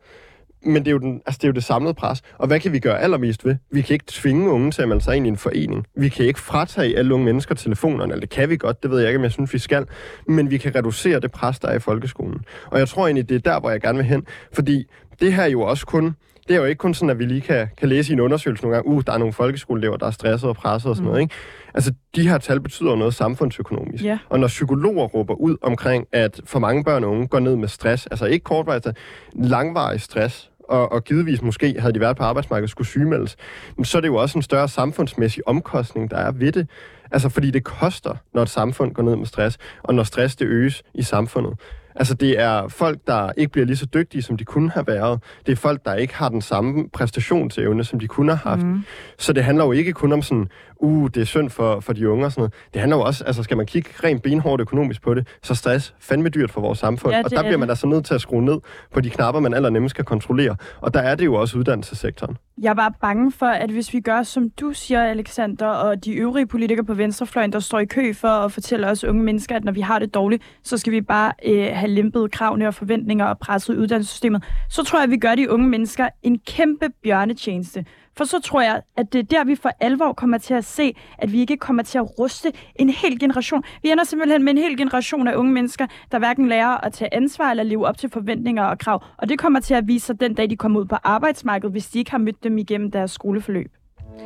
Men 0.65 0.75
det 0.75 0.87
er, 0.87 0.91
jo 0.91 0.97
den, 0.97 1.21
altså 1.25 1.37
det 1.37 1.43
er 1.43 1.47
jo 1.47 1.53
det 1.53 1.63
samlede 1.63 1.93
pres. 1.93 2.21
Og 2.37 2.47
hvad 2.47 2.59
kan 2.59 2.71
vi 2.73 2.79
gøre 2.79 2.99
allermest 3.01 3.45
ved? 3.45 3.55
Vi 3.71 3.81
kan 3.81 3.93
ikke 3.93 4.05
tvinge 4.07 4.49
unge 4.49 4.71
til 4.71 4.81
at 4.81 4.87
melde 4.87 5.03
sig 5.03 5.15
ind 5.15 5.25
i 5.25 5.29
en 5.29 5.37
forening. 5.37 5.85
Vi 5.95 6.09
kan 6.09 6.25
ikke 6.25 6.39
fratage 6.39 6.97
alle 6.97 7.13
unge 7.13 7.25
mennesker 7.25 7.55
telefonerne, 7.55 8.13
eller 8.13 8.19
det 8.19 8.29
kan 8.29 8.49
vi 8.49 8.57
godt, 8.57 8.83
det 8.83 8.91
ved 8.91 8.99
jeg 8.99 9.07
ikke, 9.07 9.17
om 9.17 9.23
jeg 9.23 9.31
synes, 9.31 9.53
vi 9.53 9.59
skal. 9.59 9.85
Men 10.27 10.51
vi 10.51 10.57
kan 10.57 10.75
reducere 10.75 11.19
det 11.19 11.31
pres, 11.31 11.59
der 11.59 11.67
er 11.67 11.75
i 11.75 11.79
folkeskolen. 11.79 12.39
Og 12.65 12.79
jeg 12.79 12.87
tror 12.87 13.07
egentlig, 13.07 13.29
det 13.29 13.35
er 13.35 13.51
der, 13.51 13.59
hvor 13.59 13.69
jeg 13.69 13.81
gerne 13.81 13.97
vil 13.97 14.05
hen. 14.05 14.25
Fordi 14.53 14.85
det 15.19 15.33
her 15.33 15.43
er 15.43 15.47
jo 15.47 15.61
også 15.61 15.85
kun 15.85 16.15
det 16.47 16.55
er 16.55 16.59
jo 16.59 16.65
ikke 16.65 16.79
kun 16.79 16.93
sådan, 16.93 17.09
at 17.09 17.19
vi 17.19 17.25
lige 17.25 17.41
kan, 17.41 17.67
kan 17.77 17.89
læse 17.89 18.11
i 18.11 18.13
en 18.13 18.19
undersøgelse 18.19 18.63
nogle 18.63 18.75
gange, 18.75 18.91
uh, 18.91 19.01
der 19.07 19.13
er 19.13 19.17
nogle 19.17 19.33
folkeskoleelever, 19.33 19.97
der 19.97 20.05
er 20.05 20.11
stresset 20.11 20.49
og 20.49 20.55
presset 20.55 20.89
og 20.89 20.95
sådan 20.95 21.03
mm. 21.03 21.09
noget, 21.09 21.21
ikke? 21.21 21.35
Altså, 21.73 21.93
de 22.15 22.29
her 22.29 22.37
tal 22.37 22.61
betyder 22.61 22.95
noget 22.95 23.13
samfundsøkonomisk. 23.13 24.03
Ja. 24.03 24.17
Og 24.29 24.39
når 24.39 24.47
psykologer 24.47 25.05
råber 25.05 25.33
ud 25.33 25.57
omkring, 25.61 26.07
at 26.11 26.41
for 26.45 26.59
mange 26.59 26.83
børn 26.83 27.03
og 27.03 27.11
unge 27.11 27.27
går 27.27 27.39
ned 27.39 27.55
med 27.55 27.67
stress, 27.67 28.07
altså 28.07 28.25
ikke 28.25 28.43
kortvarigt, 28.43 28.85
altså 28.85 29.01
langvarig 29.33 30.01
stress, 30.01 30.51
og, 30.69 30.91
og 30.91 31.03
givetvis 31.03 31.41
måske 31.41 31.75
havde 31.79 31.93
de 31.93 31.99
været 31.99 32.17
på 32.17 32.23
arbejdsmarkedet 32.23 32.69
skulle 32.69 32.87
sygemeldes, 32.87 33.37
så 33.83 33.97
er 33.97 34.01
det 34.01 34.07
jo 34.07 34.15
også 34.15 34.37
en 34.37 34.41
større 34.41 34.67
samfundsmæssig 34.67 35.47
omkostning, 35.47 36.11
der 36.11 36.17
er 36.17 36.31
ved 36.31 36.51
det. 36.51 36.69
Altså 37.11 37.29
fordi 37.29 37.51
det 37.51 37.63
koster, 37.63 38.15
når 38.33 38.41
et 38.41 38.49
samfund 38.49 38.93
går 38.93 39.03
ned 39.03 39.15
med 39.15 39.25
stress, 39.25 39.57
og 39.83 39.95
når 39.95 40.03
stress 40.03 40.35
det 40.35 40.45
øges 40.45 40.83
i 40.93 41.01
samfundet. 41.01 41.59
Altså 41.99 42.13
det 42.13 42.39
er 42.39 42.67
folk, 42.67 42.99
der 43.07 43.31
ikke 43.37 43.51
bliver 43.51 43.65
lige 43.65 43.77
så 43.77 43.85
dygtige, 43.85 44.21
som 44.21 44.37
de 44.37 44.45
kunne 44.45 44.71
have 44.71 44.87
været. 44.87 45.23
Det 45.45 45.51
er 45.51 45.55
folk, 45.55 45.85
der 45.85 45.93
ikke 45.93 46.15
har 46.15 46.29
den 46.29 46.41
samme 46.41 46.89
præstationsevne, 46.89 47.83
som 47.83 47.99
de 47.99 48.07
kunne 48.07 48.35
have 48.35 48.51
haft. 48.51 48.65
Mm. 48.65 48.83
Så 49.17 49.33
det 49.33 49.43
handler 49.43 49.65
jo 49.65 49.71
ikke 49.71 49.93
kun 49.93 50.11
om 50.11 50.21
sådan, 50.21 50.47
uh, 50.75 51.09
det 51.13 51.21
er 51.21 51.25
synd 51.25 51.49
for, 51.49 51.79
for 51.79 51.93
de 51.93 52.09
unge 52.09 52.25
og 52.25 52.31
sådan 52.31 52.41
noget. 52.41 52.53
Det 52.73 52.81
handler 52.81 52.97
jo 52.97 53.03
også, 53.03 53.23
altså 53.23 53.43
skal 53.43 53.57
man 53.57 53.65
kigge 53.65 53.89
rent 54.03 54.23
benhårdt 54.23 54.61
økonomisk 54.61 55.01
på 55.01 55.13
det, 55.13 55.27
så 55.43 55.55
stress 55.55 55.95
fandme 55.99 56.29
dyrt 56.29 56.51
for 56.51 56.61
vores 56.61 56.79
samfund. 56.79 57.13
Ja, 57.13 57.21
og 57.23 57.31
der 57.31 57.37
er 57.37 57.41
bliver 57.41 57.57
man 57.57 57.69
altså 57.69 57.87
nødt 57.87 58.05
til 58.05 58.13
at 58.13 58.21
skrue 58.21 58.45
ned 58.45 58.59
på 58.93 59.01
de 59.01 59.09
knapper, 59.09 59.41
man 59.41 59.53
allernemmest 59.53 59.95
kan 59.95 60.05
kontrollere. 60.05 60.55
Og 60.81 60.93
der 60.93 60.99
er 60.99 61.15
det 61.15 61.25
jo 61.25 61.33
også 61.33 61.57
uddannelsessektoren. 61.57 62.37
Jeg 62.61 62.69
er 62.69 62.73
bare 62.73 62.91
bange 63.01 63.31
for, 63.31 63.45
at 63.45 63.69
hvis 63.71 63.93
vi 63.93 63.99
gør, 63.99 64.23
som 64.23 64.49
du 64.49 64.73
siger, 64.73 65.03
Alexander, 65.03 65.67
og 65.67 66.05
de 66.05 66.13
øvrige 66.13 66.47
politikere 66.47 66.85
på 66.85 66.93
venstrefløjen, 66.93 67.53
der 67.53 67.59
står 67.59 67.79
i 67.79 67.85
kø 67.85 68.13
for 68.13 68.27
at 68.27 68.51
fortælle 68.51 68.87
os 68.87 69.03
unge 69.03 69.23
mennesker, 69.23 69.55
at 69.55 69.63
når 69.63 69.71
vi 69.71 69.81
har 69.81 69.99
det 69.99 70.13
dårligt, 70.13 70.43
så 70.63 70.77
skal 70.77 70.93
vi 70.93 71.01
bare 71.01 71.33
øh, 71.45 71.67
have 71.73 71.91
lempet 71.91 72.31
kravene 72.31 72.67
og 72.67 72.73
forventninger 72.73 73.25
og 73.25 73.39
presset 73.39 73.73
i 73.73 73.77
uddannelsessystemet, 73.77 74.43
så 74.69 74.83
tror 74.83 74.99
jeg, 74.99 75.03
at 75.03 75.09
vi 75.09 75.17
gør 75.17 75.35
de 75.35 75.51
unge 75.51 75.67
mennesker 75.67 76.09
en 76.23 76.39
kæmpe 76.39 76.89
bjørnetjeneste. 77.03 77.85
For 78.17 78.23
så 78.23 78.39
tror 78.41 78.61
jeg, 78.61 78.81
at 78.97 79.13
det 79.13 79.19
er 79.19 79.23
der, 79.23 79.43
vi 79.43 79.55
for 79.55 79.71
alvor 79.79 80.13
kommer 80.13 80.37
til 80.37 80.53
at 80.53 80.65
se, 80.65 80.95
at 81.17 81.31
vi 81.31 81.39
ikke 81.39 81.57
kommer 81.57 81.83
til 81.83 81.97
at 81.97 82.19
ruste 82.19 82.51
en 82.75 82.89
hel 82.89 83.19
generation. 83.19 83.63
Vi 83.83 83.91
ender 83.91 84.03
simpelthen 84.03 84.43
med 84.43 84.51
en 84.53 84.57
hel 84.57 84.77
generation 84.77 85.27
af 85.27 85.35
unge 85.35 85.53
mennesker, 85.53 85.87
der 86.11 86.19
hverken 86.19 86.47
lærer 86.47 86.85
at 86.85 86.93
tage 86.93 87.13
ansvar 87.13 87.51
eller 87.51 87.63
leve 87.63 87.87
op 87.87 87.97
til 87.97 88.09
forventninger 88.09 88.63
og 88.63 88.79
krav. 88.79 89.03
Og 89.17 89.29
det 89.29 89.39
kommer 89.39 89.59
til 89.59 89.73
at 89.73 89.87
vise 89.87 90.05
sig 90.05 90.19
den 90.19 90.33
dag, 90.33 90.49
de 90.49 90.55
kommer 90.55 90.79
ud 90.79 90.85
på 90.85 90.95
arbejdsmarkedet, 91.03 91.71
hvis 91.71 91.87
de 91.87 91.99
ikke 91.99 92.11
har 92.11 92.17
mødt 92.17 92.43
dem 92.43 92.57
igennem 92.57 92.91
deres 92.91 93.11
skoleforløb. 93.11 93.71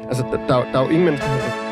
Altså, 0.08 0.23
der, 0.32 0.47
der, 0.47 0.56
er 0.56 0.71
der 0.71 0.80
er 0.80 0.84
jo 0.84 0.89
ingen 0.89 1.06
mennesker, 1.06 1.70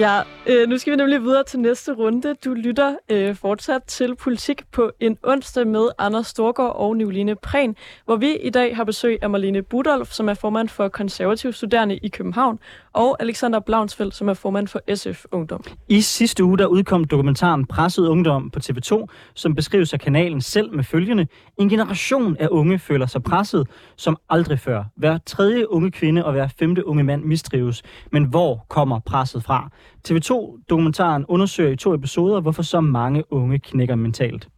Ja, 0.00 0.20
øh, 0.46 0.68
nu 0.68 0.78
skal 0.78 0.90
vi 0.90 0.96
nemlig 0.96 1.22
videre 1.22 1.44
til 1.44 1.60
næste 1.60 1.92
runde. 1.92 2.34
Du 2.44 2.54
lytter 2.54 2.96
øh, 3.08 3.36
fortsat 3.36 3.82
til 3.82 4.16
Politik 4.16 4.62
på 4.72 4.90
en 5.00 5.18
onsdag 5.22 5.66
med 5.66 5.88
Anders 5.98 6.26
Storgård 6.26 6.76
og 6.76 6.96
Nicoline 6.96 7.36
Prehn, 7.36 7.76
hvor 8.04 8.16
vi 8.16 8.36
i 8.36 8.50
dag 8.50 8.76
har 8.76 8.84
besøg 8.84 9.18
af 9.22 9.30
Marlene 9.30 9.62
Budolf, 9.62 10.10
som 10.12 10.28
er 10.28 10.34
formand 10.34 10.68
for 10.68 10.88
konservative 10.88 11.52
studerende 11.52 11.96
i 11.96 12.08
København, 12.08 12.58
og 12.92 13.16
Alexander 13.22 13.60
Blaunsfeldt, 13.60 14.14
som 14.14 14.28
er 14.28 14.34
formand 14.34 14.68
for 14.68 14.94
SF 14.94 15.24
Ungdom. 15.32 15.64
I 15.88 16.00
sidste 16.00 16.44
uge 16.44 16.58
der 16.58 16.66
udkom 16.66 17.04
dokumentaren 17.04 17.66
Presset 17.66 18.06
Ungdom 18.06 18.50
på 18.50 18.60
TV2, 18.64 19.06
som 19.34 19.54
beskrives 19.54 19.92
af 19.92 20.00
kanalen 20.00 20.40
selv 20.40 20.74
med 20.74 20.84
følgende. 20.84 21.26
En 21.56 21.68
generation 21.68 22.36
af 22.36 22.48
unge 22.50 22.78
føler 22.78 23.06
sig 23.06 23.22
presset 23.22 23.68
som 23.96 24.16
aldrig 24.30 24.60
før. 24.60 24.84
Hver 24.96 25.18
tredje 25.26 25.70
unge 25.70 25.90
kvinde 25.90 26.24
og 26.24 26.32
hver 26.32 26.48
femte 26.58 26.86
unge 26.86 27.04
mand 27.04 27.24
mistrives. 27.24 27.82
Men 28.12 28.24
hvor 28.24 28.66
kommer 28.68 28.98
presset 28.98 29.44
fra? 29.44 29.70
TV2-dokumentaren 30.08 31.24
undersøger 31.28 31.70
i 31.70 31.76
to 31.76 31.94
episoder, 31.94 32.40
hvorfor 32.40 32.62
så 32.62 32.80
mange 32.80 33.32
unge 33.32 33.58
knækker 33.58 33.94
mentalt. 33.94 34.48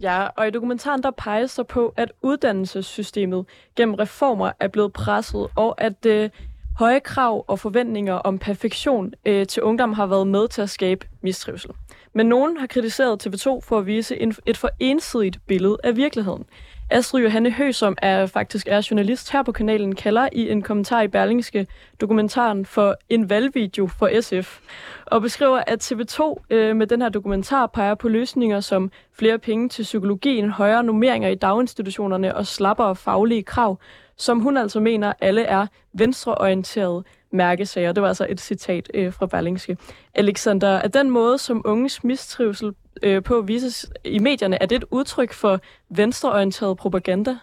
Ja, 0.00 0.26
og 0.36 0.48
i 0.48 0.50
dokumentaren 0.50 1.02
der 1.02 1.10
peges 1.10 1.54
der 1.54 1.62
på, 1.62 1.94
at 1.96 2.12
uddannelsessystemet 2.22 3.46
gennem 3.76 3.94
reformer 3.94 4.52
er 4.60 4.68
blevet 4.68 4.92
presset, 4.92 5.46
og 5.56 5.80
at 5.80 6.06
øh, 6.06 6.30
høje 6.78 7.00
krav 7.00 7.44
og 7.48 7.58
forventninger 7.58 8.14
om 8.14 8.38
perfektion 8.38 9.12
øh, 9.26 9.46
til 9.46 9.62
ungdom 9.62 9.92
har 9.92 10.06
været 10.06 10.26
med 10.26 10.48
til 10.48 10.62
at 10.62 10.70
skabe 10.70 11.06
mistrivsel. 11.22 11.70
Men 12.14 12.26
nogen 12.26 12.56
har 12.56 12.66
kritiseret 12.66 13.26
TV2 13.26 13.60
for 13.60 13.78
at 13.78 13.86
vise 13.86 14.20
en, 14.20 14.34
et 14.46 14.56
for 14.56 14.70
ensidigt 14.80 15.38
billede 15.46 15.76
af 15.84 15.96
virkeligheden. 15.96 16.44
Astrid 16.92 17.22
Johanne 17.22 17.50
Høgh, 17.50 17.74
som 17.74 17.96
er 18.02 18.26
faktisk 18.26 18.68
er 18.70 18.88
journalist 18.90 19.32
her 19.32 19.42
på 19.42 19.52
kanalen, 19.52 19.94
kalder 19.94 20.28
i 20.32 20.50
en 20.50 20.62
kommentar 20.62 21.02
i 21.02 21.08
Berlingske 21.08 21.66
dokumentaren 22.00 22.66
for 22.66 22.96
en 23.08 23.30
valgvideo 23.30 23.86
for 23.86 24.20
SF, 24.20 24.60
og 25.06 25.22
beskriver, 25.22 25.62
at 25.66 25.92
TV2 25.92 26.44
øh, 26.50 26.76
med 26.76 26.86
den 26.86 27.02
her 27.02 27.08
dokumentar 27.08 27.66
peger 27.66 27.94
på 27.94 28.08
løsninger 28.08 28.60
som 28.60 28.90
flere 29.12 29.38
penge 29.38 29.68
til 29.68 29.82
psykologien, 29.82 30.50
højere 30.50 30.84
normeringer 30.84 31.28
i 31.28 31.34
daginstitutionerne 31.34 32.36
og 32.36 32.46
slappere 32.46 32.96
faglige 32.96 33.42
krav, 33.42 33.78
som 34.16 34.40
hun 34.40 34.56
altså 34.56 34.80
mener 34.80 35.12
alle 35.20 35.42
er 35.42 35.66
venstreorienterede 35.92 37.04
mærkesager. 37.32 37.92
Det 37.92 38.02
var 38.02 38.08
altså 38.08 38.26
et 38.30 38.40
citat 38.40 38.90
øh, 38.94 39.12
fra 39.12 39.26
Berlingske. 39.26 39.76
Alexander, 40.14 40.68
er 40.68 40.88
den 40.88 41.10
måde, 41.10 41.38
som 41.38 41.62
unges 41.64 42.04
mistrivsel 42.04 42.74
øh, 43.02 43.22
på 43.22 43.40
vises 43.40 43.86
i 44.04 44.18
medierne, 44.18 44.62
er 44.62 44.66
det 44.66 44.76
et 44.76 44.84
udtryk 44.90 45.32
for 45.32 45.60
venstreorienteret 45.88 46.76
propaganda? 46.76 47.36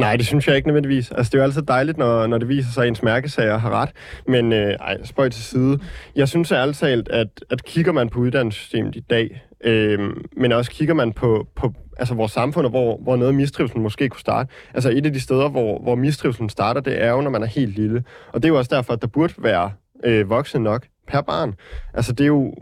Nej, 0.00 0.16
det 0.16 0.26
synes 0.26 0.48
jeg 0.48 0.56
ikke 0.56 0.68
nødvendigvis. 0.68 1.10
Altså, 1.10 1.30
det 1.30 1.34
er 1.34 1.38
jo 1.38 1.44
altid 1.44 1.62
dejligt, 1.62 1.98
når, 1.98 2.26
når 2.26 2.38
det 2.38 2.48
viser 2.48 2.70
sig, 2.72 2.82
at 2.82 2.88
ens 2.88 3.02
mærkesager 3.02 3.58
har 3.58 3.70
ret. 3.70 3.88
Men 4.26 4.52
øh, 4.52 4.74
ej, 4.80 5.04
spøj 5.04 5.28
til 5.28 5.42
side. 5.42 5.78
Jeg 6.16 6.28
synes 6.28 6.52
ærligt 6.52 6.78
talt, 6.78 7.08
at, 7.08 7.44
at 7.50 7.64
kigger 7.64 7.92
man 7.92 8.08
på 8.08 8.18
uddannelsessystemet 8.18 8.96
i 8.96 9.00
dag, 9.00 9.42
øh, 9.64 9.98
men 10.36 10.52
også 10.52 10.70
kigger 10.70 10.94
man 10.94 11.12
på, 11.12 11.46
på 11.56 11.74
altså 11.98 12.14
vores 12.14 12.32
samfund, 12.32 12.66
og 12.66 12.70
hvor, 12.70 12.98
hvor 13.02 13.16
noget 13.16 13.42
af 13.42 13.80
måske 13.80 14.08
kunne 14.08 14.20
starte. 14.20 14.52
Altså 14.74 14.90
et 14.90 15.06
af 15.06 15.12
de 15.12 15.20
steder, 15.20 15.48
hvor, 15.48 15.82
hvor 15.82 15.94
mistrivselen 15.94 16.48
starter, 16.48 16.80
det 16.80 17.02
er 17.02 17.10
jo, 17.10 17.20
når 17.20 17.30
man 17.30 17.42
er 17.42 17.46
helt 17.46 17.74
lille. 17.74 18.04
Og 18.32 18.42
det 18.42 18.48
er 18.48 18.52
jo 18.52 18.58
også 18.58 18.74
derfor, 18.74 18.92
at 18.92 19.02
der 19.02 19.08
burde 19.08 19.34
være 19.38 19.70
øh, 20.04 20.30
voksne 20.30 20.60
nok 20.60 20.86
per 21.08 21.20
barn. 21.20 21.54
Altså 21.94 22.12
det 22.12 22.24
er 22.24 22.28
jo 22.28 22.54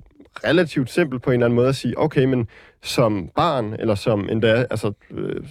relativt 0.45 0.91
simpelt 0.91 1.23
på 1.23 1.31
en 1.31 1.35
eller 1.35 1.47
anden 1.47 1.57
måde 1.57 1.69
at 1.69 1.77
sige, 1.77 1.99
okay, 1.99 2.25
men 2.25 2.49
som 2.83 3.29
barn, 3.37 3.75
eller 3.79 3.95
som 3.95 4.29
endda, 4.31 4.67
altså, 4.71 4.93
øh, 5.11 5.43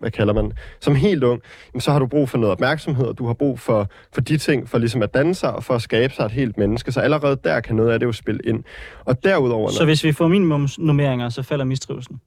hvad 0.00 0.10
kalder 0.10 0.34
man, 0.34 0.52
som 0.80 0.94
helt 0.94 1.24
ung, 1.24 1.42
så 1.78 1.92
har 1.92 1.98
du 1.98 2.06
brug 2.06 2.28
for 2.28 2.38
noget 2.38 2.52
opmærksomhed, 2.52 3.06
og 3.06 3.18
du 3.18 3.26
har 3.26 3.34
brug 3.34 3.60
for, 3.60 3.88
for 4.12 4.20
de 4.20 4.38
ting, 4.38 4.68
for 4.68 4.78
ligesom 4.78 5.02
at 5.02 5.14
danne 5.14 5.34
sig, 5.34 5.52
og 5.52 5.64
for 5.64 5.74
at 5.74 5.82
skabe 5.82 6.14
sig 6.14 6.24
et 6.24 6.32
helt 6.32 6.58
menneske. 6.58 6.92
Så 6.92 7.00
allerede 7.00 7.36
der 7.44 7.60
kan 7.60 7.76
noget 7.76 7.90
af 7.90 7.98
det 7.98 8.06
jo 8.06 8.12
spille 8.12 8.40
ind. 8.44 8.64
Og 9.04 9.24
derudover... 9.24 9.70
Så 9.70 9.84
hvis 9.84 10.04
vi 10.04 10.12
får 10.12 10.28
minimumsnummeringer, 10.28 11.28
så 11.28 11.42
falder 11.42 11.64
mistrivelsen? 11.64 12.20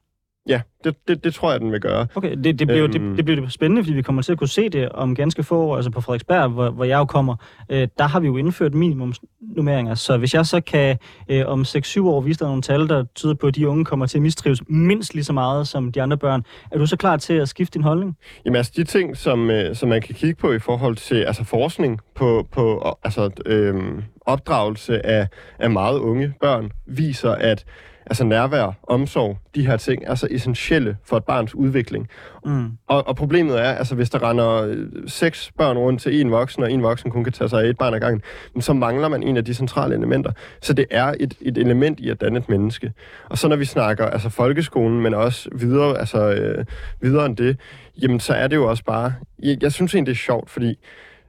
Ja, 0.48 0.62
det, 0.84 0.96
det, 1.08 1.24
det 1.24 1.34
tror 1.34 1.52
jeg, 1.52 1.60
den 1.60 1.72
vil 1.72 1.80
gøre. 1.80 2.08
Okay, 2.16 2.36
det, 2.44 2.60
det, 2.60 2.68
bliver, 2.68 2.84
øhm... 2.84 2.92
det, 2.92 3.18
det 3.18 3.26
bliver 3.26 3.50
spændende, 3.50 3.84
fordi 3.84 3.94
vi 3.94 4.02
kommer 4.02 4.22
til 4.22 4.32
at 4.32 4.38
kunne 4.38 4.48
se 4.48 4.70
det 4.70 4.90
om 4.90 5.16
ganske 5.16 5.44
få 5.44 5.58
år. 5.58 5.76
Altså 5.76 5.92
på 5.92 6.02
Frederiksberg, 6.02 6.50
hvor, 6.50 6.70
hvor 6.70 6.84
jeg 6.84 6.98
jo 6.98 7.06
kommer, 7.06 7.36
øh, 7.70 7.88
der 7.98 8.08
har 8.08 8.20
vi 8.20 8.28
jo 8.28 8.38
indført 8.38 8.74
minimumsnummeringer. 8.74 9.96
Så 9.96 10.18
hvis 10.18 10.34
jeg 10.34 10.46
så 10.46 10.62
kan 10.62 10.98
øh, 11.30 11.48
om 11.48 11.62
6-7 11.62 12.02
år 12.02 12.22
vise 12.22 12.40
dig 12.40 12.48
nogle 12.48 12.62
tal, 12.62 12.88
der 12.88 13.04
tyder 13.16 13.34
på, 13.34 13.48
at 13.48 13.56
de 13.56 13.68
unge 13.68 13.86
kommer 13.86 14.06
til 14.06 14.18
at 14.18 14.22
mistrives 14.22 14.62
mindst 14.68 15.14
lige 15.14 15.24
så 15.24 15.34
meget 15.34 15.68
som 15.68 15.92
de 15.92 16.02
andre 16.02 16.18
børn, 16.18 16.44
er 16.72 16.78
du 16.78 16.86
så 16.86 16.98
klar 16.98 17.18
til 17.18 17.34
at 17.34 17.50
skifte 17.50 17.74
din 17.74 17.84
holdning? 17.84 18.18
Jamen 18.46 18.56
altså 18.56 18.72
de 18.76 18.84
ting, 18.84 19.18
som, 19.18 19.50
øh, 19.50 19.76
som 19.76 19.90
man 19.90 20.02
kan 20.02 20.16
kigge 20.16 20.36
på 20.36 20.52
i 20.52 20.60
forhold 20.60 20.96
til 20.96 21.16
altså 21.16 21.44
forskning 21.44 22.00
på, 22.16 22.48
på 22.52 22.96
altså, 23.04 23.30
øh, 23.46 23.76
opdragelse 24.22 25.06
af, 25.06 25.28
af 25.60 25.70
meget 25.70 26.00
unge 26.00 26.34
børn, 26.42 26.72
viser, 26.88 27.32
at 27.32 27.66
altså 28.06 28.24
nærvær, 28.24 28.78
omsorg, 28.84 29.38
de 29.56 29.68
her 29.68 29.78
ting 29.78 30.04
er 30.06 30.16
så 30.16 30.28
essentielle 30.32 30.98
for 31.04 31.18
et 31.18 31.24
barns 31.24 31.56
udvikling. 31.56 32.08
Mm. 32.46 32.72
Og, 32.88 33.08
og 33.08 33.16
problemet 33.16 33.60
er, 33.60 33.72
altså 33.72 33.96
hvis 33.96 34.10
der 34.10 34.30
render 34.30 34.64
øh, 34.64 34.88
seks 35.08 35.52
børn 35.58 35.78
rundt 35.78 36.02
til 36.02 36.22
en 36.22 36.32
voksen, 36.32 36.64
og 36.64 36.72
en 36.72 36.84
voksen 36.84 37.12
kun 37.12 37.24
kan 37.24 37.34
tage 37.34 37.50
sig 37.50 37.64
af 37.64 37.70
et 37.70 37.78
barn 37.78 37.94
ad 37.94 38.00
gangen, 38.00 38.22
så 38.60 38.74
mangler 38.74 39.08
man 39.08 39.24
en 39.24 39.38
af 39.38 39.46
de 39.46 39.54
centrale 39.54 39.96
elementer. 39.96 40.32
Så 40.62 40.74
det 40.74 40.86
er 40.92 41.14
et, 41.20 41.34
et 41.42 41.58
element 41.58 42.00
i 42.00 42.10
at 42.10 42.22
danne 42.22 42.40
et 42.40 42.50
menneske. 42.50 42.94
Og 43.30 43.38
så 43.38 43.48
når 43.48 43.56
vi 43.56 43.66
snakker 43.66 44.06
altså 44.06 44.30
folkeskolen, 44.30 45.02
men 45.02 45.14
også 45.14 45.50
videre, 45.56 46.00
altså, 46.00 46.32
øh, 46.32 46.66
videre 47.02 47.26
end 47.26 47.38
det, 47.38 47.60
jamen 48.02 48.20
så 48.20 48.34
er 48.34 48.48
det 48.48 48.56
jo 48.56 48.70
også 48.70 48.84
bare, 48.84 49.14
jeg, 49.44 49.58
jeg 49.62 49.72
synes 49.72 49.96
egentlig, 49.96 50.16
det 50.16 50.20
er 50.20 50.24
sjovt, 50.24 50.50
fordi 50.50 50.76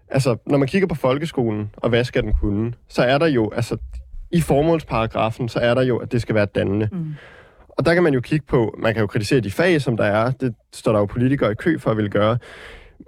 altså, 0.08 0.36
når 0.46 0.58
man 0.58 0.68
kigger 0.68 0.88
på 0.88 0.94
folkeskolen, 0.94 1.70
og 1.76 1.88
hvad 1.88 2.04
skal 2.04 2.22
den 2.22 2.32
kunne, 2.40 2.72
så 2.88 3.02
er 3.02 3.18
der 3.18 3.26
jo, 3.26 3.50
altså, 3.50 3.76
i 4.32 4.40
formålsparagrafen, 4.40 5.48
så 5.48 5.58
er 5.58 5.74
der 5.74 5.82
jo, 5.82 5.96
at 5.96 6.12
det 6.12 6.22
skal 6.22 6.34
være 6.34 6.46
dannende. 6.46 6.88
Mm. 6.92 7.14
Og 7.68 7.86
der 7.86 7.94
kan 7.94 8.02
man 8.02 8.14
jo 8.14 8.20
kigge 8.20 8.46
på, 8.48 8.74
man 8.78 8.94
kan 8.94 9.00
jo 9.00 9.06
kritisere 9.06 9.40
de 9.40 9.50
fag, 9.50 9.80
som 9.80 9.96
der 9.96 10.04
er, 10.04 10.30
det 10.30 10.54
står 10.72 10.92
der 10.92 10.98
jo 10.98 11.06
politikere 11.06 11.52
i 11.52 11.54
kø 11.54 11.78
for 11.78 11.90
at 11.90 11.96
ville 11.96 12.10
gøre. 12.10 12.38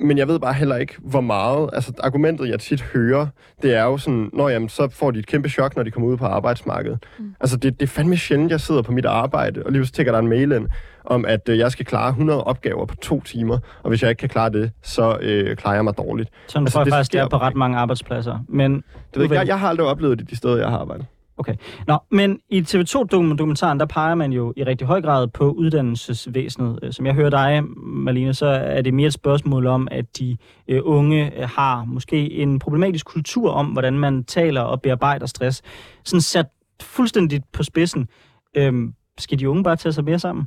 Men 0.01 0.19
jeg 0.19 0.29
ved 0.29 0.39
bare 0.39 0.55
heller 0.55 0.77
ikke, 0.77 0.95
hvor 0.99 1.21
meget... 1.21 1.71
Altså, 1.73 1.93
argumentet, 2.03 2.49
jeg 2.49 2.61
tit 2.61 2.83
hører, 2.83 3.27
det 3.63 3.75
er 3.75 3.83
jo 3.85 3.99
sådan, 3.99 4.31
når 4.33 4.49
jamen, 4.49 4.69
så 4.69 4.89
får 4.89 5.11
de 5.11 5.19
et 5.19 5.27
kæmpe 5.27 5.49
chok, 5.49 5.77
når 5.77 5.83
de 5.83 5.91
kommer 5.91 6.09
ud 6.09 6.17
på 6.17 6.27
arbejdsmarkedet. 6.27 6.99
Mm. 7.19 7.35
Altså, 7.41 7.57
det, 7.57 7.81
det 7.81 7.87
er 7.87 7.91
fandme 7.91 8.17
sjældent, 8.17 8.51
jeg 8.51 8.61
sidder 8.61 8.83
på 8.83 8.93
mit 8.93 9.05
arbejde, 9.05 9.63
og 9.67 9.73
lige 9.73 9.87
så 9.87 9.93
tækker 9.93 10.13
der 10.13 10.19
en 10.19 10.29
mail 10.29 10.53
ind, 10.53 10.69
om 11.05 11.25
at 11.25 11.49
øh, 11.49 11.59
jeg 11.59 11.73
skal 11.73 11.87
klare 11.87 12.09
100 12.09 12.45
opgaver 12.45 12.87
på 12.87 12.97
to 12.97 13.21
timer, 13.21 13.59
og 13.83 13.89
hvis 13.89 14.03
jeg 14.03 14.11
ikke 14.11 14.21
kan 14.21 14.29
klare 14.29 14.51
det, 14.51 14.71
så 14.83 15.19
øh, 15.21 15.57
klarer 15.57 15.75
jeg 15.75 15.85
mig 15.85 15.99
dårligt. 15.99 16.31
Sådan 16.47 16.65
altså, 16.65 16.75
tror 16.75 16.85
jeg 16.85 16.93
faktisk, 16.93 17.13
det 17.13 17.21
er 17.21 17.29
på 17.29 17.37
ret 17.37 17.55
mange 17.55 17.79
arbejdspladser. 17.79 18.39
Men, 18.49 18.75
det 18.75 18.85
ved 19.15 19.23
ikke, 19.23 19.35
jeg, 19.35 19.47
jeg 19.47 19.61
har 19.61 19.69
aldrig 19.69 19.87
oplevet 19.87 20.19
det 20.19 20.31
de 20.31 20.37
steder, 20.37 20.57
jeg 20.57 20.69
har 20.69 20.79
arbejdet. 20.79 21.07
Okay. 21.37 21.55
Nå, 21.87 21.99
men 22.11 22.41
i 22.49 22.61
TV2-dokumentaren, 22.61 23.81
der 23.81 23.87
peger 23.87 24.15
man 24.15 24.33
jo 24.33 24.53
i 24.57 24.65
rigtig 24.65 24.87
høj 24.87 25.03
grad 25.03 25.29
på 25.29 25.51
uddannelsesvæsenet. 25.51 26.79
Øh, 26.83 26.93
som 26.93 27.07
jeg 27.07 27.15
hører 27.15 27.31
dig, 27.31 27.63
Malene, 27.77 28.35
så 28.35 28.47
er 28.47 28.83
det 28.83 28.95
mere 28.95 29.07
et 29.07 29.13
spørgsmål 29.13 29.67
om, 29.67 29.89
at 29.91 30.19
de 30.19 30.37
øh, 30.69 30.81
unge 30.85 31.41
øh, 31.41 31.49
har 31.49 31.85
måske 31.85 32.33
en 32.33 32.59
problematisk 32.59 33.07
kultur 33.07 33.51
om, 33.51 33.67
hvordan 33.67 33.99
man 33.99 34.25
taler 34.25 34.61
og 34.61 34.83
bearbejder 34.83 35.27
stress. 35.27 35.63
Sådan 36.05 36.21
sat 36.21 36.47
fuldstændigt 36.83 37.45
på 37.53 37.63
spidsen. 37.63 38.09
Øhm, 38.57 38.95
skal 39.19 39.39
de 39.39 39.49
unge 39.51 39.65
bare 39.65 39.77
tage 39.77 39.93
sig 39.93 40.05
mere 40.05 40.19
sammen? 40.19 40.47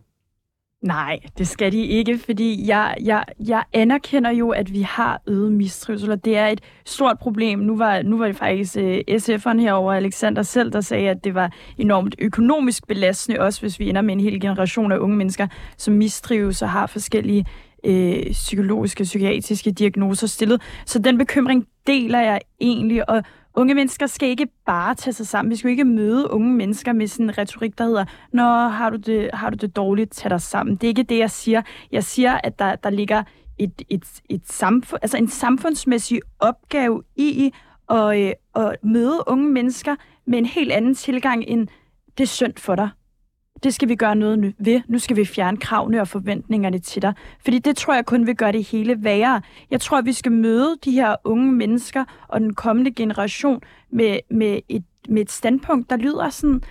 Nej, 0.82 1.19
det 1.38 1.47
skal 1.47 1.71
de 1.71 1.86
ikke, 1.86 2.17
fordi 2.17 2.67
jeg, 2.67 2.95
jeg, 3.03 3.25
jeg 3.47 3.63
anerkender 3.73 4.32
jo, 4.32 4.49
at 4.49 4.73
vi 4.73 4.82
har 4.82 5.21
øget 5.28 5.51
mistrivsel, 5.51 6.11
og 6.11 6.25
det 6.25 6.38
er 6.38 6.47
et 6.47 6.61
stort 6.86 7.19
problem. 7.19 7.59
Nu 7.59 7.78
var, 7.78 8.01
nu 8.01 8.17
var 8.17 8.25
det 8.25 8.36
faktisk 8.36 8.78
øh, 8.78 8.97
uh, 9.11 9.15
SF'eren 9.15 9.59
herover 9.59 9.93
Alexander 9.93 10.41
selv, 10.41 10.71
der 10.71 10.82
sagde, 10.82 11.09
at 11.09 11.23
det 11.23 11.34
var 11.36 11.51
enormt 11.78 12.15
økonomisk 12.19 12.88
belastende, 12.88 13.39
også 13.39 13.61
hvis 13.61 13.80
vi 13.80 13.89
ender 13.89 14.01
med 14.01 14.13
en 14.13 14.19
hel 14.19 14.41
generation 14.41 14.91
af 14.91 14.97
unge 14.97 15.17
mennesker, 15.17 15.47
som 15.78 15.93
mistrives 15.93 16.61
og 16.61 16.69
har 16.69 16.88
forskellige 16.88 17.45
øh, 17.86 18.32
psykologiske, 18.32 19.03
psykiatriske 19.03 19.71
diagnoser 19.71 20.28
stillet. 20.28 20.61
Så 20.86 20.99
den 20.99 21.17
bekymring 21.17 21.67
deler 21.88 22.19
jeg 22.19 22.41
egentlig, 22.59 23.09
og 23.09 23.23
unge 23.57 23.73
mennesker 23.75 24.07
skal 24.07 24.29
ikke 24.29 24.47
bare 24.65 24.95
tage 24.95 25.13
sig 25.13 25.27
sammen. 25.27 25.49
Vi 25.49 25.55
skal 25.55 25.67
jo 25.67 25.71
ikke 25.71 25.85
møde 25.85 26.31
unge 26.31 26.53
mennesker 26.53 26.93
med 26.93 27.07
sådan 27.07 27.25
en 27.25 27.37
retorik, 27.37 27.77
der 27.77 27.83
hedder, 27.83 28.05
Nå, 28.31 28.43
har 28.67 28.89
du 28.89 28.97
det, 28.97 29.29
har 29.33 29.49
du 29.49 29.55
det 29.55 29.75
dårligt, 29.75 30.11
tag 30.11 30.29
dig 30.29 30.41
sammen. 30.41 30.75
Det 30.75 30.83
er 30.83 30.87
ikke 30.87 31.03
det, 31.03 31.17
jeg 31.17 31.31
siger. 31.31 31.61
Jeg 31.91 32.03
siger, 32.03 32.39
at 32.43 32.59
der, 32.59 32.75
der 32.75 32.89
ligger 32.89 33.23
et, 33.57 33.81
et, 33.89 34.21
et 34.29 34.41
samfund, 34.45 34.99
altså 35.01 35.17
en 35.17 35.27
samfundsmæssig 35.27 36.21
opgave 36.39 37.03
i 37.15 37.51
at, 37.89 38.19
øh, 38.19 38.31
at 38.55 38.75
møde 38.83 39.19
unge 39.27 39.49
mennesker 39.49 39.95
med 40.27 40.37
en 40.37 40.45
helt 40.45 40.71
anden 40.71 40.95
tilgang 40.95 41.43
end, 41.47 41.67
det 42.17 42.23
er 42.23 42.27
synd 42.27 42.53
for 42.57 42.75
dig 42.75 42.89
det 43.63 43.73
skal 43.73 43.89
vi 43.89 43.95
gøre 43.95 44.15
noget 44.15 44.53
ved. 44.59 44.81
Nu 44.87 44.99
skal 44.99 45.15
vi 45.15 45.25
fjerne 45.25 45.57
kravene 45.57 46.01
og 46.01 46.07
forventningerne 46.07 46.79
til 46.79 47.01
dig. 47.01 47.13
Fordi 47.43 47.59
det 47.59 47.77
tror 47.77 47.93
jeg 47.93 48.05
kun 48.05 48.27
vil 48.27 48.35
gøre 48.35 48.51
det 48.51 48.63
hele 48.63 49.03
værre. 49.03 49.41
Jeg 49.71 49.81
tror, 49.81 49.97
at 49.97 50.05
vi 50.05 50.13
skal 50.13 50.31
møde 50.31 50.77
de 50.85 50.91
her 50.91 51.15
unge 51.23 51.51
mennesker 51.51 52.03
og 52.27 52.39
den 52.39 52.53
kommende 52.53 52.91
generation 52.91 53.61
med, 53.89 54.19
med, 54.31 54.59
et, 54.69 54.83
med 55.09 55.21
et 55.21 55.31
standpunkt, 55.31 55.89
der 55.89 55.97
lyder 55.97 56.29
sådan, 56.29 56.61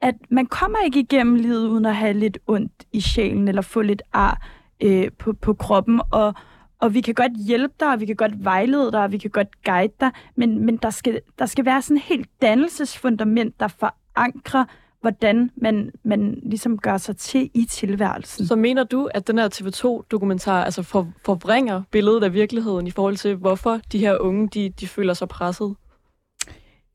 at 0.00 0.14
man 0.30 0.46
kommer 0.46 0.78
ikke 0.84 1.00
igennem 1.00 1.34
livet 1.34 1.68
uden 1.68 1.86
at 1.86 1.96
have 1.96 2.12
lidt 2.12 2.38
ondt 2.46 2.72
i 2.92 3.00
sjælen 3.00 3.48
eller 3.48 3.62
få 3.62 3.82
lidt 3.82 4.02
ar 4.12 4.46
øh, 4.80 5.10
på, 5.18 5.32
på 5.32 5.54
kroppen. 5.54 6.00
Og, 6.12 6.34
og 6.78 6.94
vi 6.94 7.00
kan 7.00 7.14
godt 7.14 7.32
hjælpe 7.46 7.74
dig, 7.80 7.88
og 7.88 8.00
vi 8.00 8.06
kan 8.06 8.16
godt 8.16 8.44
vejlede 8.44 8.92
dig, 8.92 9.02
og 9.02 9.12
vi 9.12 9.18
kan 9.18 9.30
godt 9.30 9.64
guide 9.64 9.92
dig, 10.00 10.10
men, 10.36 10.66
men 10.66 10.76
der, 10.76 10.90
skal, 10.90 11.20
der 11.38 11.46
skal 11.46 11.64
være 11.64 11.82
sådan 11.82 11.96
et 11.96 12.02
helt 12.02 12.28
dannelsesfundament, 12.42 13.60
der 13.60 13.68
forankrer 13.68 14.64
hvordan 15.00 15.50
man, 15.56 15.90
man 16.04 16.38
ligesom 16.42 16.78
gør 16.78 16.96
sig 16.96 17.16
til 17.16 17.50
i 17.54 17.64
tilværelsen. 17.70 18.46
Så 18.46 18.56
mener 18.56 18.84
du, 18.84 19.08
at 19.14 19.26
den 19.26 19.38
her 19.38 19.48
TV2-dokumentar 19.48 20.64
altså 20.64 20.82
for, 20.82 21.08
forvrænger 21.24 21.82
billedet 21.90 22.24
af 22.24 22.32
virkeligheden 22.32 22.86
i 22.86 22.90
forhold 22.90 23.16
til, 23.16 23.36
hvorfor 23.36 23.80
de 23.92 23.98
her 23.98 24.18
unge, 24.18 24.48
de, 24.48 24.70
de 24.80 24.86
føler 24.86 25.14
sig 25.14 25.28
presset? 25.28 25.74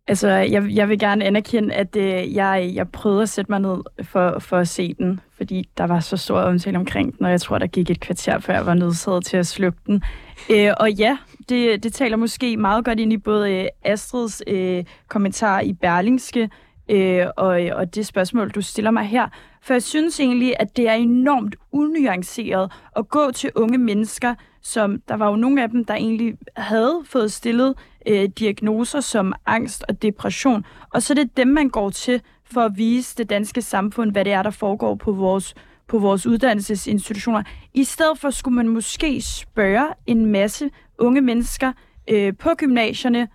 Altså, 0.07 0.27
jeg, 0.27 0.69
jeg 0.69 0.89
vil 0.89 0.99
gerne 0.99 1.25
anerkende, 1.25 1.73
at 1.73 1.95
øh, 1.95 2.35
jeg, 2.35 2.71
jeg 2.73 2.89
prøvede 2.89 3.21
at 3.21 3.29
sætte 3.29 3.51
mig 3.51 3.59
ned 3.59 3.77
for, 4.03 4.39
for 4.39 4.57
at 4.57 4.67
se 4.67 4.93
den, 4.93 5.19
fordi 5.37 5.69
der 5.77 5.83
var 5.83 5.99
så 5.99 6.17
stor 6.17 6.39
omtale 6.39 6.77
omkring 6.77 7.17
den, 7.17 7.25
og 7.25 7.31
jeg 7.31 7.41
tror, 7.41 7.57
der 7.57 7.67
gik 7.67 7.89
et 7.89 7.99
kvarter, 7.99 8.39
før 8.39 8.53
jeg 8.53 8.65
var 8.65 8.73
nødsaget 8.73 9.25
til 9.25 9.37
at 9.37 9.47
slukke 9.47 9.79
den. 9.85 10.03
Øh, 10.51 10.71
og 10.79 10.91
ja, 10.91 11.17
det, 11.49 11.83
det 11.83 11.93
taler 11.93 12.17
måske 12.17 12.57
meget 12.57 12.85
godt 12.85 12.99
ind 12.99 13.13
i 13.13 13.17
både 13.17 13.53
øh, 13.53 13.67
Astrids 13.83 14.41
øh, 14.47 14.83
kommentar 15.07 15.61
i 15.61 15.73
Berlingske, 15.73 16.49
øh, 16.89 17.25
og, 17.37 17.61
og 17.73 17.95
det 17.95 18.07
spørgsmål, 18.07 18.49
du 18.49 18.61
stiller 18.61 18.91
mig 18.91 19.05
her. 19.05 19.27
For 19.61 19.73
jeg 19.73 19.83
synes 19.83 20.19
egentlig, 20.19 20.53
at 20.59 20.77
det 20.77 20.87
er 20.89 20.93
enormt 20.93 21.55
unuanceret 21.71 22.71
at 22.95 23.09
gå 23.09 23.31
til 23.31 23.51
unge 23.55 23.77
mennesker, 23.77 24.35
som 24.61 25.01
der 25.07 25.15
var 25.15 25.29
jo 25.29 25.35
nogle 25.35 25.63
af 25.63 25.69
dem, 25.69 25.85
der 25.85 25.93
egentlig 25.93 26.37
havde 26.57 27.01
fået 27.05 27.31
stillet 27.31 27.75
øh, 28.07 28.29
diagnoser 28.39 28.99
som 28.99 29.33
angst 29.45 29.85
og 29.89 30.01
depression. 30.01 30.65
Og 30.89 31.01
så 31.01 31.13
er 31.13 31.15
det 31.15 31.37
dem, 31.37 31.47
man 31.47 31.69
går 31.69 31.89
til 31.89 32.21
for 32.43 32.61
at 32.61 32.71
vise 32.75 33.15
det 33.17 33.29
danske 33.29 33.61
samfund, 33.61 34.11
hvad 34.11 34.25
det 34.25 34.33
er, 34.33 34.43
der 34.43 34.49
foregår 34.49 34.95
på 34.95 35.11
vores, 35.11 35.53
på 35.87 35.99
vores 35.99 36.25
uddannelsesinstitutioner. 36.27 37.43
I 37.73 37.83
stedet 37.83 38.19
for 38.19 38.29
skulle 38.29 38.55
man 38.55 38.67
måske 38.67 39.21
spørge 39.21 39.87
en 40.05 40.25
masse 40.25 40.69
unge 40.97 41.21
mennesker 41.21 41.71
øh, 42.09 42.33
på 42.39 42.49
gymnasierne, 42.57 43.27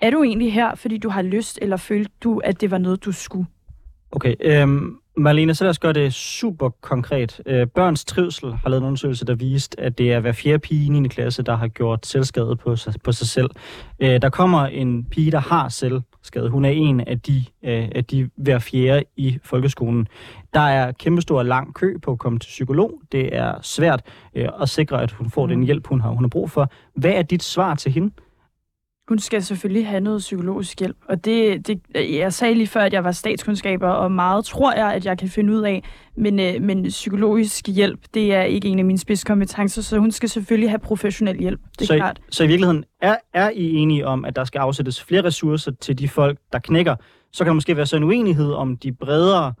er 0.00 0.10
du 0.10 0.22
egentlig 0.22 0.52
her, 0.52 0.74
fordi 0.74 0.98
du 0.98 1.08
har 1.08 1.22
lyst, 1.22 1.58
eller 1.62 1.76
følte 1.76 2.10
du, 2.24 2.38
at 2.38 2.60
det 2.60 2.70
var 2.70 2.78
noget, 2.78 3.04
du 3.04 3.12
skulle? 3.12 3.46
Okay, 4.12 4.34
øhm, 4.40 4.96
Marlene, 5.16 5.54
så 5.54 5.64
lad 5.64 5.70
os 5.70 5.78
gøre 5.78 5.92
det 5.92 6.14
super 6.14 6.68
konkret. 6.80 7.40
Øh, 7.46 7.66
Børns 7.66 8.04
Trivsel 8.04 8.52
har 8.52 8.68
lavet 8.70 8.80
en 8.80 8.86
undersøgelse, 8.86 9.24
der 9.26 9.34
viste, 9.34 9.80
at 9.80 9.98
det 9.98 10.12
er 10.12 10.20
hver 10.20 10.32
fjerde 10.32 10.58
pige 10.58 10.86
i 10.86 10.88
9. 10.88 11.08
klasse, 11.08 11.42
der 11.42 11.56
har 11.56 11.68
gjort 11.68 12.06
selvskade 12.06 12.56
på 12.56 12.76
sig, 12.76 12.94
på 13.04 13.12
sig 13.12 13.28
selv. 13.28 13.50
Øh, 14.00 14.22
Der 14.22 14.28
kommer 14.30 14.66
en 14.66 15.04
pige, 15.04 15.30
der 15.30 15.38
har 15.40 15.68
selvskade. 15.68 16.48
Hun 16.48 16.64
er 16.64 16.70
en 16.70 17.00
af 17.00 17.20
de, 17.20 17.44
øh, 17.64 17.88
af 17.94 18.04
de 18.04 18.30
hver 18.36 18.58
fjerde 18.58 19.04
i 19.16 19.38
folkeskolen. 19.44 20.08
Der 20.54 20.60
er 20.60 20.92
kæmpestor 20.92 21.42
lang 21.42 21.74
kø 21.74 21.98
på 22.02 22.12
at 22.12 22.18
komme 22.18 22.38
til 22.38 22.48
psykolog. 22.48 23.00
Det 23.12 23.36
er 23.36 23.54
svært 23.62 24.02
øh, 24.34 24.48
at 24.60 24.68
sikre, 24.68 25.02
at 25.02 25.12
hun 25.12 25.30
får 25.30 25.46
den 25.46 25.62
hjælp, 25.62 25.86
hun 25.86 26.00
har, 26.00 26.10
hun 26.10 26.24
har 26.24 26.28
brug 26.28 26.50
for. 26.50 26.70
Hvad 26.94 27.12
er 27.12 27.22
dit 27.22 27.42
svar 27.42 27.74
til 27.74 27.92
hende? 27.92 28.10
Hun 29.08 29.18
skal 29.18 29.42
selvfølgelig 29.42 29.86
have 29.86 30.00
noget 30.00 30.18
psykologisk 30.18 30.78
hjælp, 30.78 30.96
og 31.08 31.24
det, 31.24 31.66
det, 31.66 31.80
jeg 31.94 32.32
sagde 32.32 32.54
lige 32.54 32.66
før, 32.66 32.80
at 32.80 32.92
jeg 32.92 33.04
var 33.04 33.12
statskundskaber, 33.12 33.88
og 33.88 34.12
meget 34.12 34.44
tror 34.44 34.72
jeg, 34.72 34.92
at 34.92 35.06
jeg 35.06 35.18
kan 35.18 35.28
finde 35.28 35.52
ud 35.52 35.62
af, 35.62 35.82
men, 36.16 36.40
øh, 36.40 36.62
men 36.62 36.84
psykologisk 36.84 37.68
hjælp, 37.68 38.00
det 38.14 38.34
er 38.34 38.42
ikke 38.42 38.68
en 38.68 38.78
af 38.78 38.84
mine 38.84 38.98
spidskompetencer, 38.98 39.82
så 39.82 39.98
hun 39.98 40.10
skal 40.10 40.28
selvfølgelig 40.28 40.70
have 40.70 40.78
professionel 40.78 41.38
hjælp, 41.38 41.60
det 41.72 41.80
er 41.80 41.86
så, 41.86 41.96
klart. 41.96 42.18
I, 42.18 42.22
så 42.30 42.44
i 42.44 42.46
virkeligheden, 42.46 42.84
er, 43.02 43.16
er 43.34 43.50
I 43.50 43.74
enige 43.74 44.06
om, 44.06 44.24
at 44.24 44.36
der 44.36 44.44
skal 44.44 44.58
afsættes 44.58 45.02
flere 45.02 45.24
ressourcer 45.24 45.72
til 45.80 45.98
de 45.98 46.08
folk, 46.08 46.38
der 46.52 46.58
knækker? 46.58 46.96
Så 47.32 47.44
kan 47.44 47.48
der 47.48 47.54
måske 47.54 47.76
være 47.76 47.86
så 47.86 47.96
en 47.96 48.04
uenighed 48.04 48.52
om 48.52 48.76
de 48.76 48.92
bredere 48.92 49.52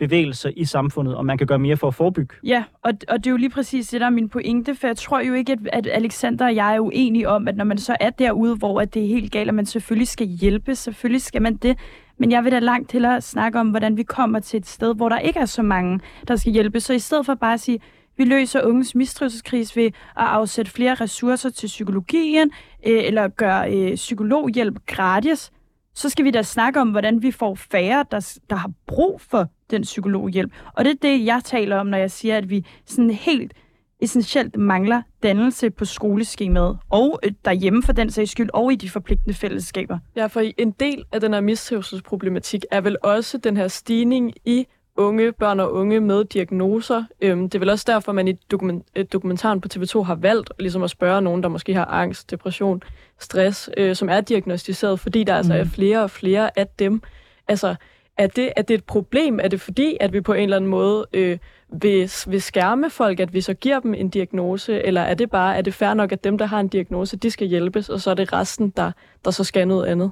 bevægelser 0.00 0.50
i 0.56 0.64
samfundet, 0.64 1.16
og 1.16 1.26
man 1.26 1.38
kan 1.38 1.46
gøre 1.46 1.58
mere 1.58 1.76
for 1.76 1.88
at 1.88 1.94
forebygge. 1.94 2.34
Ja, 2.44 2.64
og, 2.82 2.92
og 3.08 3.18
det 3.18 3.26
er 3.26 3.30
jo 3.30 3.36
lige 3.36 3.50
præcis 3.50 3.88
det, 3.88 4.00
der 4.00 4.06
er 4.06 4.10
min 4.10 4.28
pointe, 4.28 4.74
for 4.74 4.86
jeg 4.86 4.96
tror 4.96 5.20
jo 5.20 5.34
ikke, 5.34 5.52
at, 5.52 5.58
at 5.72 5.86
Alexander 5.92 6.44
og 6.46 6.54
jeg 6.54 6.74
er 6.74 6.80
uenige 6.80 7.28
om, 7.28 7.48
at 7.48 7.56
når 7.56 7.64
man 7.64 7.78
så 7.78 7.96
er 8.00 8.10
derude, 8.10 8.56
hvor 8.56 8.80
at 8.80 8.94
det 8.94 9.02
er 9.02 9.06
helt 9.06 9.32
galt, 9.32 9.48
at 9.48 9.54
man 9.54 9.66
selvfølgelig 9.66 10.08
skal 10.08 10.26
hjælpe, 10.26 10.74
selvfølgelig 10.74 11.22
skal 11.22 11.42
man 11.42 11.56
det, 11.56 11.78
men 12.18 12.30
jeg 12.30 12.44
vil 12.44 12.52
da 12.52 12.58
langt 12.58 12.90
til 12.90 13.04
at 13.04 13.22
snakke 13.22 13.60
om, 13.60 13.70
hvordan 13.70 13.96
vi 13.96 14.02
kommer 14.02 14.40
til 14.40 14.58
et 14.58 14.66
sted, 14.66 14.94
hvor 14.94 15.08
der 15.08 15.18
ikke 15.18 15.38
er 15.38 15.46
så 15.46 15.62
mange, 15.62 16.00
der 16.28 16.36
skal 16.36 16.52
hjælpe. 16.52 16.80
Så 16.80 16.92
i 16.92 16.98
stedet 16.98 17.26
for 17.26 17.34
bare 17.34 17.54
at 17.54 17.60
sige, 17.60 17.80
vi 18.16 18.24
løser 18.24 18.62
unges 18.62 18.94
mistrivselskris 18.94 19.76
ved 19.76 19.86
at 19.86 19.92
afsætte 20.16 20.70
flere 20.70 20.94
ressourcer 20.94 21.50
til 21.50 21.66
psykologien, 21.66 22.50
øh, 22.86 23.04
eller 23.04 23.28
gøre 23.28 23.74
øh, 23.74 23.94
psykologhjælp 23.94 24.78
gratis, 24.86 25.52
så 25.94 26.08
skal 26.08 26.24
vi 26.24 26.30
da 26.30 26.42
snakke 26.42 26.80
om, 26.80 26.90
hvordan 26.90 27.22
vi 27.22 27.30
får 27.30 27.54
færre, 27.54 28.04
der, 28.10 28.38
der 28.50 28.56
har 28.56 28.70
brug 28.86 29.20
for 29.20 29.48
den 29.70 29.82
psykologhjælp. 29.82 30.52
Og 30.72 30.84
det 30.84 30.90
er 30.90 30.98
det, 31.02 31.24
jeg 31.24 31.40
taler 31.44 31.76
om, 31.76 31.86
når 31.86 31.98
jeg 31.98 32.10
siger, 32.10 32.36
at 32.36 32.50
vi 32.50 32.66
sådan 32.86 33.10
helt 33.10 33.52
essentielt 34.00 34.56
mangler 34.56 35.02
dannelse 35.22 35.70
på 35.70 35.84
skoleskemaet, 35.84 36.78
og 36.90 37.20
øh, 37.24 37.32
derhjemme 37.44 37.82
for 37.82 37.92
den 37.92 38.10
sags 38.10 38.30
skyld, 38.30 38.50
og 38.52 38.72
i 38.72 38.76
de 38.76 38.90
forpligtende 38.90 39.34
fællesskaber. 39.34 39.98
Ja, 40.16 40.26
for 40.26 40.42
en 40.58 40.70
del 40.70 41.04
af 41.12 41.20
den 41.20 41.32
her 41.34 41.40
mistrivselsproblematik 41.40 42.64
er 42.70 42.80
vel 42.80 42.96
også 43.02 43.38
den 43.38 43.56
her 43.56 43.68
stigning 43.68 44.34
i 44.44 44.66
unge, 44.96 45.32
børn 45.32 45.60
og 45.60 45.72
unge 45.72 46.00
med 46.00 46.24
diagnoser. 46.24 47.04
Øhm, 47.20 47.42
det 47.42 47.54
er 47.54 47.58
vel 47.58 47.70
også 47.70 47.84
derfor, 47.88 48.12
man 48.12 48.28
i 48.28 48.32
dokument, 48.32 48.86
øh, 48.96 49.04
dokumentaren 49.12 49.60
på 49.60 49.68
TV2 49.74 50.02
har 50.02 50.14
valgt 50.14 50.52
ligesom 50.58 50.82
at 50.82 50.90
spørge 50.90 51.22
nogen, 51.22 51.42
der 51.42 51.48
måske 51.48 51.74
har 51.74 51.84
angst, 51.84 52.30
depression, 52.30 52.82
stress, 53.18 53.70
øh, 53.76 53.96
som 53.96 54.08
er 54.08 54.20
diagnostiseret, 54.20 55.00
fordi 55.00 55.24
der 55.24 55.32
mm. 55.32 55.36
altså 55.36 55.54
er 55.54 55.64
flere 55.64 56.02
og 56.02 56.10
flere 56.10 56.58
af 56.58 56.66
dem. 56.78 57.02
Altså, 57.48 57.74
er 58.20 58.26
det, 58.26 58.52
er 58.56 58.62
det 58.62 58.74
et 58.74 58.84
problem? 58.84 59.40
Er 59.42 59.48
det 59.48 59.60
fordi, 59.60 59.96
at 60.00 60.12
vi 60.12 60.20
på 60.20 60.32
en 60.32 60.42
eller 60.42 60.56
anden 60.56 60.70
måde 60.70 61.06
øh, 61.12 61.38
vil, 61.68 62.10
vil 62.26 62.42
skærme 62.42 62.90
folk, 62.90 63.20
at 63.20 63.34
vi 63.34 63.40
så 63.40 63.54
giver 63.54 63.80
dem 63.80 63.94
en 63.94 64.08
diagnose, 64.08 64.82
eller 64.82 65.00
er 65.00 65.14
det 65.14 65.30
bare, 65.30 65.56
er 65.56 65.62
det 65.62 65.74
fair 65.74 65.94
nok, 65.94 66.12
at 66.12 66.24
dem, 66.24 66.38
der 66.38 66.46
har 66.46 66.60
en 66.60 66.68
diagnose, 66.68 67.16
de 67.16 67.30
skal 67.30 67.46
hjælpes, 67.46 67.88
og 67.88 68.00
så 68.00 68.10
er 68.10 68.14
det 68.14 68.32
resten, 68.32 68.70
der, 68.76 68.92
der 69.24 69.30
så 69.30 69.44
skal 69.44 69.68
noget 69.68 69.86
andet? 69.86 70.10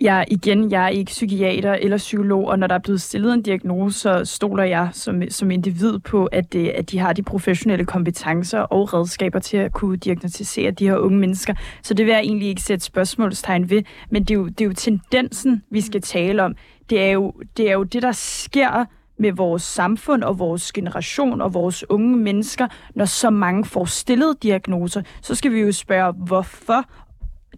Jeg, 0.00 0.24
igen, 0.30 0.70
jeg 0.70 0.84
er 0.84 0.88
ikke 0.88 1.08
psykiater 1.08 1.72
eller 1.72 1.96
psykolog, 1.96 2.48
og 2.48 2.58
når 2.58 2.66
der 2.66 2.74
er 2.74 2.78
blevet 2.78 3.02
stillet 3.02 3.34
en 3.34 3.42
diagnose, 3.42 3.98
så 3.98 4.24
stoler 4.24 4.64
jeg 4.64 4.88
som, 4.92 5.22
som 5.30 5.50
individ 5.50 5.98
på, 5.98 6.26
at, 6.26 6.52
det, 6.52 6.68
at 6.68 6.90
de 6.90 6.98
har 6.98 7.12
de 7.12 7.22
professionelle 7.22 7.84
kompetencer 7.84 8.58
og 8.58 8.94
redskaber 8.94 9.38
til 9.38 9.56
at 9.56 9.72
kunne 9.72 9.96
diagnostisere 9.96 10.70
de 10.70 10.88
her 10.88 10.96
unge 10.96 11.18
mennesker. 11.18 11.54
Så 11.82 11.94
det 11.94 12.06
vil 12.06 12.12
jeg 12.12 12.20
egentlig 12.20 12.48
ikke 12.48 12.62
sætte 12.62 12.84
spørgsmålstegn 12.84 13.70
ved, 13.70 13.82
men 14.10 14.24
det 14.24 14.30
er 14.30 14.38
jo, 14.38 14.46
det 14.46 14.60
er 14.60 14.64
jo 14.64 14.72
tendensen, 14.72 15.62
vi 15.70 15.80
skal 15.80 16.02
tale 16.02 16.42
om. 16.42 16.56
Det 16.90 17.02
er, 17.02 17.10
jo, 17.10 17.32
det 17.56 17.68
er 17.68 17.72
jo 17.72 17.82
det, 17.82 18.02
der 18.02 18.12
sker 18.12 18.84
med 19.18 19.32
vores 19.32 19.62
samfund 19.62 20.22
og 20.22 20.38
vores 20.38 20.72
generation 20.72 21.40
og 21.40 21.54
vores 21.54 21.90
unge 21.90 22.16
mennesker, 22.16 22.68
når 22.94 23.04
så 23.04 23.30
mange 23.30 23.64
får 23.64 23.84
stillet 23.84 24.42
diagnoser, 24.42 25.02
så 25.22 25.34
skal 25.34 25.52
vi 25.52 25.60
jo 25.60 25.72
spørge, 25.72 26.12
hvorfor 26.12 26.84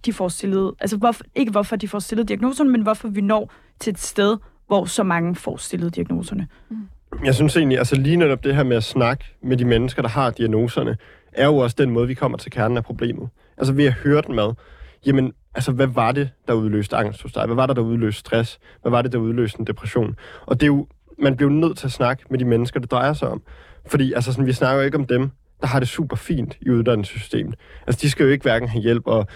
de 0.05 0.13
får 0.13 0.29
stillet, 0.29 0.73
altså 0.81 0.97
hvorfor, 0.97 1.25
ikke 1.35 1.51
hvorfor 1.51 1.77
de 1.77 1.89
får 1.89 1.99
stillet 1.99 2.29
diagnoserne, 2.29 2.71
men 2.71 2.83
hvorfor 2.83 3.09
vi 3.09 3.21
når 3.21 3.53
til 3.81 3.91
et 3.91 3.99
sted, 3.99 4.37
hvor 4.67 4.85
så 4.85 5.03
mange 5.03 5.35
får 5.35 5.57
stillet 5.57 5.95
diagnoserne. 5.95 6.47
Mm. 6.71 6.77
Jeg 7.25 7.35
synes 7.35 7.57
egentlig, 7.57 7.79
altså 7.79 7.97
lige 7.97 8.17
netop 8.17 8.45
det 8.45 8.57
her 8.57 8.63
med 8.63 8.77
at 8.77 8.85
snakke 8.85 9.25
med 9.43 9.57
de 9.57 9.65
mennesker, 9.65 10.03
der 10.03 10.09
har 10.09 10.31
diagnoserne, 10.31 10.97
er 11.33 11.47
jo 11.47 11.57
også 11.57 11.77
den 11.79 11.91
måde, 11.91 12.07
vi 12.07 12.15
kommer 12.15 12.39
til 12.39 12.51
kernen 12.51 12.77
af 12.77 12.85
problemet. 12.85 13.29
Altså 13.57 13.73
ved 13.73 13.85
at 13.85 13.93
høre 13.93 14.23
den 14.27 14.35
med, 14.35 14.53
jamen, 15.07 15.33
altså 15.55 15.73
hvad 15.73 15.87
var 15.87 16.13
det, 16.13 16.31
der 16.49 16.55
udløste 16.55 16.97
angst 16.97 17.23
hos 17.23 17.33
dig? 17.33 17.47
Hvad 17.47 17.57
var 17.57 17.67
det, 17.67 17.77
der 17.77 17.83
udløste 17.83 18.21
stress? 18.21 18.59
Hvad 18.83 18.91
var 18.91 19.03
det, 19.03 19.13
der 19.13 19.19
udløste 19.19 19.61
en 19.61 19.67
depression? 19.67 20.17
Og 20.47 20.61
det 20.61 20.63
er 20.63 20.67
jo, 20.67 20.87
man 21.19 21.37
bliver 21.37 21.53
jo 21.53 21.59
nødt 21.59 21.79
til 21.79 21.87
at 21.87 21.93
snakke 21.93 22.25
med 22.31 22.39
de 22.39 22.45
mennesker, 22.45 22.81
det 22.81 22.91
drejer 22.91 23.13
sig 23.13 23.29
om. 23.29 23.43
Fordi 23.87 24.13
altså 24.13 24.33
sådan, 24.33 24.47
vi 24.47 24.53
snakker 24.53 24.81
jo 24.81 24.87
ikke 24.87 24.99
om 24.99 25.07
dem, 25.07 25.31
der 25.61 25.67
har 25.67 25.79
det 25.79 25.89
super 25.89 26.17
fint 26.17 26.59
i 26.61 26.71
uddannelsessystemet. 26.71 27.55
Altså, 27.87 27.99
de 28.03 28.11
skal 28.11 28.25
jo 28.25 28.31
ikke 28.31 28.43
hverken 28.43 28.69
have 28.69 28.83
hjælp, 28.83 29.07
og 29.07 29.27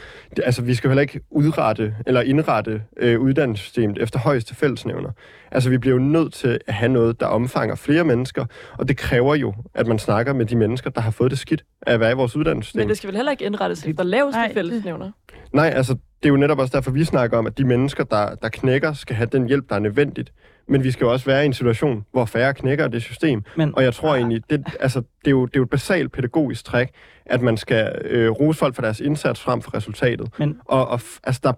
altså, 0.43 0.63
vi 0.63 0.75
skal 0.75 0.89
jo 0.89 0.91
heller 0.91 1.03
ikke 1.03 1.21
udrette 1.31 1.95
eller 2.07 2.21
indrette 2.21 2.83
øh, 2.97 3.21
uddannelsessystemet 3.21 4.03
efter 4.03 4.19
højeste 4.19 4.55
fællesnævner. 4.55 5.11
Altså, 5.51 5.71
vi 5.71 5.79
bliver 5.79 5.97
jo 5.97 6.03
nødt 6.03 6.33
til 6.33 6.59
at 6.67 6.75
have 6.75 6.93
noget, 6.93 7.21
der 7.21 7.27
omfanger 7.27 7.75
flere 7.75 8.05
mennesker, 8.05 8.45
og 8.79 8.89
det 8.89 8.97
kræver 8.97 9.35
jo, 9.35 9.55
at 9.75 9.87
man 9.87 9.99
snakker 9.99 10.33
med 10.33 10.47
de 10.47 10.57
mennesker, 10.57 10.91
der 10.91 11.01
har 11.01 11.11
fået 11.11 11.31
det 11.31 11.39
skidt 11.39 11.65
af 11.87 11.95
at 11.95 12.01
være 12.01 12.11
i 12.11 12.15
vores 12.15 12.37
uddannelsessystem. 12.37 12.81
Men 12.81 12.89
det 12.89 12.97
skal 12.97 13.09
vel 13.09 13.17
heller 13.17 13.33
ikke 13.33 13.45
indrettes 13.45 13.87
efter 13.87 14.05
laveste 14.05 14.39
Nej, 14.39 14.55
fællesnævner? 14.55 15.11
Nej, 15.53 15.73
altså, 15.77 15.93
det 15.93 16.29
er 16.29 16.29
jo 16.29 16.37
netop 16.37 16.59
også 16.59 16.77
derfor, 16.77 16.91
vi 16.91 17.05
snakker 17.05 17.39
om, 17.39 17.47
at 17.47 17.59
de 17.59 17.65
mennesker, 17.65 18.05
der, 18.05 18.35
der 18.35 18.49
knækker, 18.49 18.93
skal 18.93 19.17
have 19.17 19.29
den 19.33 19.47
hjælp, 19.47 19.69
der 19.69 19.75
er 19.75 19.81
nødvendigt. 19.81 20.33
Men 20.69 20.85
vi 20.85 20.91
skal 20.91 21.05
jo 21.05 21.13
også 21.13 21.27
være 21.27 21.43
i 21.43 21.47
en 21.47 21.53
situation, 21.53 22.05
hvor 22.13 22.25
færre 22.25 22.55
knækker 22.55 22.89
det 22.89 23.03
system. 23.03 23.43
Men, 23.57 23.75
Og 23.77 23.83
jeg 23.85 23.95
tror 23.95 24.15
egentlig, 24.17 24.43
det, 24.51 24.67
altså, 24.81 25.01
det, 25.01 25.27
er 25.27 25.31
jo, 25.31 25.47
det 25.47 25.57
er 25.57 25.61
jo 25.61 25.65
et 25.65 25.71
basalt 25.71 26.13
pædagogisk 26.13 26.65
træk, 26.65 26.89
at 27.27 27.41
man 27.43 27.57
skal 27.57 27.99
øh, 28.05 28.31
rose 28.31 28.59
folk 28.59 28.75
for 28.75 28.83
deres 28.83 29.01
indsats 29.01 29.41
frem 29.41 29.63
for 29.63 29.75
resultatet. 29.75 30.29
Men- 30.39 30.59
Og, 30.65 30.89
og 30.89 31.01
altså, 31.25 31.41
der 31.45 31.53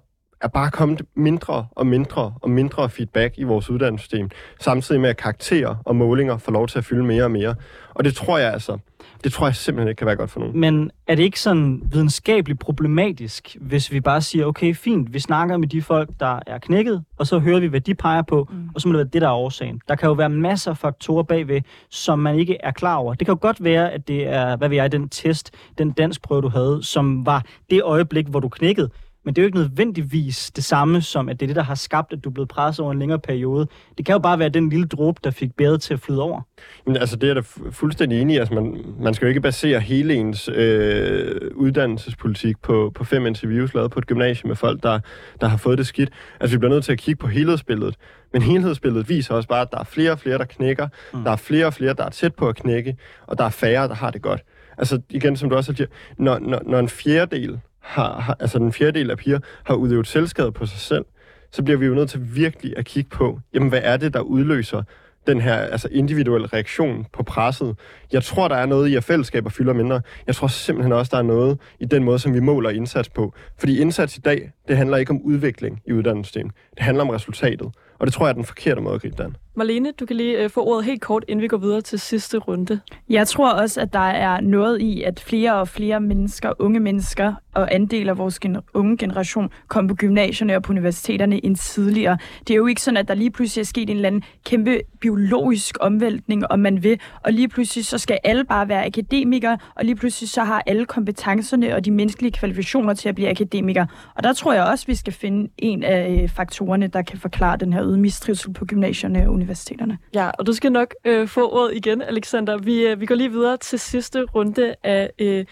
er 0.45 0.49
bare 0.49 0.71
kommet 0.71 1.03
mindre 1.15 1.67
og 1.71 1.87
mindre 1.87 2.35
og 2.43 2.51
mindre 2.51 2.91
feedback 2.91 3.35
i 3.39 3.43
vores 3.43 3.71
uddannelsessystem, 3.71 4.31
samtidig 4.61 5.01
med 5.01 5.11
at 5.11 5.17
karakterer 5.17 5.77
og 5.85 5.97
målinger 5.97 6.39
får 6.39 6.53
lov 6.53 6.69
til 6.69 6.79
at 6.79 6.85
fylde 6.85 7.05
mere 7.05 7.25
og 7.25 7.31
mere. 7.31 7.55
Og 7.95 8.05
det 8.05 8.15
tror 8.15 8.39
jeg 8.39 8.53
altså, 8.53 8.79
det 9.25 9.33
tror 9.33 9.47
jeg 9.47 9.55
simpelthen 9.55 9.89
ikke 9.89 9.99
kan 9.99 10.07
være 10.07 10.17
godt 10.17 10.31
for 10.31 10.41
nogen. 10.41 10.61
Men 10.61 10.91
er 11.07 11.15
det 11.15 11.23
ikke 11.23 11.41
sådan 11.41 11.83
videnskabeligt 11.93 12.61
problematisk, 12.61 13.57
hvis 13.61 13.93
vi 13.93 14.01
bare 14.01 14.21
siger, 14.21 14.47
okay, 14.47 14.75
fint, 14.75 15.15
vi 15.15 15.19
snakker 15.19 15.57
med 15.57 15.69
de 15.69 15.83
folk, 15.83 16.11
der 16.21 16.39
er 16.47 16.59
knækket, 16.59 17.05
og 17.19 17.27
så 17.27 17.39
hører 17.39 17.61
vi, 17.61 17.67
hvad 17.67 17.81
de 17.81 17.95
peger 17.95 18.23
på, 18.23 18.49
mm. 18.51 18.69
og 18.75 18.81
så 18.81 18.89
må 18.89 18.93
det 18.93 18.99
være 18.99 19.09
det, 19.13 19.23
der 19.23 19.29
er 19.29 19.33
årsagen. 19.33 19.81
Der 19.89 19.95
kan 19.95 20.07
jo 20.07 20.13
være 20.13 20.29
masser 20.29 20.71
af 20.71 20.77
faktorer 20.79 21.23
bagved, 21.23 21.61
som 21.91 22.19
man 22.19 22.39
ikke 22.39 22.57
er 22.61 22.71
klar 22.71 22.97
over. 22.97 23.15
Det 23.15 23.27
kan 23.27 23.35
jo 23.35 23.39
godt 23.41 23.65
være, 23.65 23.93
at 23.93 24.09
det 24.09 24.27
er, 24.27 24.57
hvad 24.57 24.69
ved 24.69 24.77
jeg, 24.77 24.93
den 24.93 25.09
test, 25.09 25.51
den 25.79 25.91
dansk 25.91 26.23
prøve, 26.23 26.43
du 26.43 26.49
havde, 26.49 26.83
som 26.83 27.27
var 27.27 27.45
det 27.71 27.83
øjeblik, 27.83 28.27
hvor 28.27 28.41
du 28.41 28.49
knækkede. 28.49 28.91
Men 29.25 29.35
det 29.35 29.43
er 29.43 29.45
jo 29.45 29.47
ikke 29.47 29.59
nødvendigvis 29.59 30.51
det 30.51 30.65
samme 30.65 31.03
som, 31.03 31.29
at 31.29 31.41
det 31.41 31.47
er 31.47 31.47
det, 31.47 31.57
der 31.57 31.63
har 31.63 31.75
skabt, 31.75 32.13
at 32.13 32.25
du 32.25 32.29
er 32.29 32.33
blevet 32.33 32.49
presset 32.49 32.83
over 32.83 32.93
en 32.93 32.99
længere 32.99 33.19
periode. 33.19 33.67
Det 33.99 34.07
kan 34.07 34.13
jo 34.13 34.19
bare 34.19 34.39
være 34.39 34.49
den 34.49 34.69
lille 34.69 34.87
dråbe, 34.87 35.21
der 35.25 35.31
fik 35.31 35.57
bæret 35.57 35.83
til 35.83 35.95
at 35.95 36.01
flyde 36.01 36.23
over. 36.23 36.41
Men 36.87 36.97
altså, 36.97 37.17
det 37.17 37.31
er 37.31 37.35
da 37.35 37.41
fu- 37.41 37.71
fuldstændig 37.71 38.21
enig 38.21 38.35
i. 38.35 38.39
Altså, 38.39 38.55
man, 38.55 38.85
man 39.01 39.15
skal 39.15 39.27
jo 39.27 39.29
ikke 39.29 39.41
basere 39.41 39.81
hele 39.81 40.15
ens 40.15 40.49
øh, 40.49 41.51
uddannelsespolitik 41.55 42.57
på, 42.63 42.93
på 42.95 43.05
fem 43.05 43.27
interviews 43.27 43.75
lavet 43.75 43.91
på 43.91 43.99
et 43.99 44.07
gymnasium 44.07 44.49
med 44.49 44.57
folk, 44.57 44.83
der, 44.83 45.01
der 45.41 45.49
har 45.49 45.57
fået 45.57 45.79
det 45.79 45.87
skidt. 45.87 46.11
Altså, 46.41 46.57
vi 46.57 46.59
bliver 46.59 46.73
nødt 46.75 46.85
til 46.85 46.93
at 46.93 46.99
kigge 46.99 47.19
på 47.19 47.27
helhedsbilledet. 47.27 47.95
Men 48.33 48.43
helhedsbilledet 48.43 49.09
viser 49.09 49.35
også 49.35 49.49
bare, 49.49 49.61
at 49.61 49.69
der 49.73 49.79
er 49.79 49.85
flere 49.85 50.13
og 50.13 50.19
flere, 50.19 50.39
der 50.39 50.45
knækker. 50.45 50.89
Mm. 51.15 51.25
Der 51.25 51.31
er 51.31 51.37
flere 51.37 51.67
og 51.67 51.75
flere, 51.75 51.95
der 51.95 52.05
er 52.05 52.11
tæt 52.11 52.35
på 52.35 52.49
at 52.49 52.57
knække. 52.57 52.97
Og 53.27 53.39
der 53.39 53.45
er 53.45 53.51
færre, 53.51 53.89
der 53.89 53.95
har 53.95 54.11
det 54.11 54.23
godt. 54.23 54.41
Altså, 54.79 55.01
igen, 55.11 55.37
som 55.37 55.51
du 55.51 55.57
også 55.57 55.75
siger, 55.77 55.87
når, 56.19 56.39
når, 56.39 56.61
når 56.67 56.79
en 56.79 56.89
fjerdedel 56.89 57.61
har, 57.85 58.21
har, 58.21 58.37
altså 58.41 58.59
den 58.59 58.73
fjerdedel 58.73 59.11
af 59.11 59.19
piger 59.19 59.39
har 59.65 59.75
udøvet 59.75 60.07
selvskade 60.07 60.53
på 60.53 60.67
sig 60.67 60.79
selv, 60.79 61.05
så 61.51 61.63
bliver 61.63 61.79
vi 61.79 61.87
jo 61.87 61.95
nødt 61.95 62.11
til 62.11 62.21
virkelig 62.37 62.75
at 62.77 62.85
kigge 62.85 63.11
på, 63.11 63.41
jamen 63.55 63.69
hvad 63.69 63.81
er 63.83 63.97
det, 63.97 64.15
der 64.15 64.21
udløser 64.21 64.83
den 65.27 65.41
her 65.41 65.55
altså 65.55 65.89
individuelle 65.91 66.47
reaktion 66.47 67.07
på 67.13 67.23
presset. 67.23 67.77
Jeg 68.13 68.23
tror, 68.23 68.49
der 68.49 68.57
er 68.57 68.67
noget 68.67 68.89
i, 68.89 68.95
at 68.95 69.05
fællesskaber 69.05 69.51
fylder 69.51 69.73
mindre. 69.73 70.01
Jeg 70.27 70.35
tror 70.35 70.47
simpelthen 70.47 70.93
også, 70.93 71.11
der 71.13 71.19
er 71.19 71.23
noget 71.23 71.59
i 71.81 71.85
den 71.85 72.05
måde, 72.05 72.19
som 72.19 72.35
vi 72.35 72.41
måler 72.41 72.71
indsats 72.71 73.09
på. 73.09 73.35
Fordi 73.59 73.81
indsats 73.81 74.17
i 74.17 74.21
dag, 74.21 74.53
det 74.69 74.77
handler 74.77 74.97
ikke 74.97 75.11
om 75.11 75.23
udvikling 75.23 75.83
i 75.87 75.93
uddannelsessystemet. 75.93 76.55
Det 76.75 76.83
handler 76.83 77.05
om 77.05 77.11
resultatet. 77.11 77.73
Og 77.99 78.07
det 78.07 78.15
tror 78.15 78.27
jeg 78.27 78.31
er 78.31 78.35
den 78.35 78.45
forkerte 78.45 78.81
måde 78.81 78.95
at 78.95 79.01
gribe 79.01 79.17
det 79.17 79.25
an. 79.25 79.37
Marlene, 79.57 79.93
du 80.01 80.07
kan 80.07 80.17
lige 80.17 80.39
øh, 80.45 80.51
få 80.51 80.67
ordet 80.67 80.85
helt 80.85 81.01
kort, 81.01 81.25
inden 81.29 81.43
vi 81.43 81.49
går 81.49 81.57
videre 81.57 81.81
til 81.81 82.01
sidste 82.01 82.39
runde. 82.39 82.81
Jeg 83.09 83.29
tror 83.29 83.53
også, 83.53 83.81
at 83.81 83.93
der 83.93 83.99
er 83.99 84.41
noget 84.41 84.81
i, 84.81 85.03
at 85.03 85.21
flere 85.21 85.55
og 85.55 85.69
flere 85.69 86.01
mennesker, 86.01 86.53
unge 86.59 86.81
mennesker 86.81 87.35
og 87.55 87.75
andel 87.75 88.09
af 88.09 88.19
vores 88.19 88.41
gen- 88.41 88.57
unge 88.75 88.97
generation 88.97 89.51
kommer 89.69 89.89
på 89.89 89.95
gymnasierne 89.95 90.57
og 90.57 90.63
på 90.63 90.73
universiteterne 90.73 91.45
end 91.45 91.57
tidligere. 91.57 92.19
Det 92.41 92.51
er 92.51 92.57
jo 92.57 92.67
ikke 92.67 92.83
sådan, 92.83 92.97
at 92.97 93.09
der 93.09 93.15
lige 93.15 93.31
pludselig 93.31 93.61
er 93.61 93.67
sket 93.67 93.91
en 93.91 93.97
eller 93.97 94.07
anden 94.07 94.23
kæmpe 94.45 94.81
biologisk 95.01 95.77
omvæltning, 95.81 96.47
om 96.51 96.59
man 96.59 96.83
vil, 96.83 97.01
og 97.25 97.33
lige 97.33 97.49
pludselig 97.49 97.87
så 97.87 97.99
skal 97.99 98.19
alle 98.25 98.45
bare 98.45 98.69
være 98.69 98.87
akademikere, 98.87 99.59
og 99.75 99.85
lige 99.85 99.97
pludselig 99.97 100.31
så 100.31 100.45
har 100.45 100.63
alle 100.67 100.87
kompetencerne 100.87 101.75
og 101.75 101.85
de 101.85 101.91
menneskelige 101.91 102.33
kvalifikationer 102.33 102.95
til 102.95 103.09
at 103.09 103.15
blive 103.15 103.31
akademikere. 103.31 103.87
Og 104.15 104.23
der 104.25 104.33
tror 104.33 104.53
jeg 104.53 104.65
også, 104.65 104.87
vi 104.87 104.95
skal 104.95 105.13
finde 105.13 105.51
en 105.59 105.83
af 105.83 106.21
øh, 106.23 106.29
faktorerne, 106.29 106.87
der 106.87 107.03
kan 107.03 107.19
forklare 107.19 107.57
den 107.57 107.73
her 107.73 107.83
øgede 107.85 107.99
mistrivsel 107.99 108.53
på 108.53 108.65
gymnasierne 108.65 109.27
og 109.27 109.33
universiteterne. 109.33 109.99
Ja, 110.15 110.31
og 110.39 110.47
du 110.47 110.53
skal 110.53 110.73
nok 110.73 110.95
øh, 111.05 111.29
få 111.29 111.51
ordet 111.51 111.77
igen, 111.77 112.03
Alexander. 112.03 112.59
Vi, 112.59 112.87
øh, 112.87 113.01
vi 113.01 113.07
går 113.07 113.15
lige 113.15 113.31
videre 113.31 113.57
til 113.57 113.79
sidste 113.79 114.23
runde 114.23 114.75
af 114.83 115.11
øh, 115.19 115.45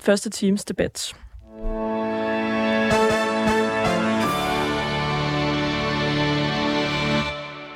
første 0.00 0.30
teams 0.30 0.64
debat. 0.64 1.14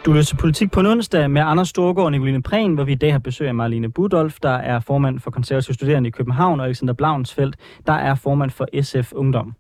Du 0.05 0.12
lytter 0.12 0.24
til 0.24 0.36
Politik 0.36 0.70
på 0.70 0.80
en 0.80 0.86
onsdag 0.86 1.30
med 1.30 1.42
Anders 1.42 1.68
Storgård 1.68 2.05
og 2.05 2.11
Nicoline 2.11 2.42
Prehn, 2.42 2.74
hvor 2.74 2.84
vi 2.84 2.92
i 2.92 2.94
dag 2.94 3.12
har 3.12 3.18
besøg 3.18 3.48
af 3.48 3.55
Marlene 3.55 3.92
Budolf, 3.92 4.36
der 4.42 4.51
er 4.51 4.80
formand 4.80 5.20
for 5.20 5.30
konservative 5.30 5.74
studerende 5.74 6.09
i 6.09 6.11
København, 6.11 6.61
og 6.61 6.66
Alexander 6.66 6.94
Blaunsfeldt, 6.94 7.57
der 7.86 7.92
er 7.92 8.14
formand 8.14 8.51
for 8.51 8.82
SF 8.82 9.12
Ungdom. 9.12 9.55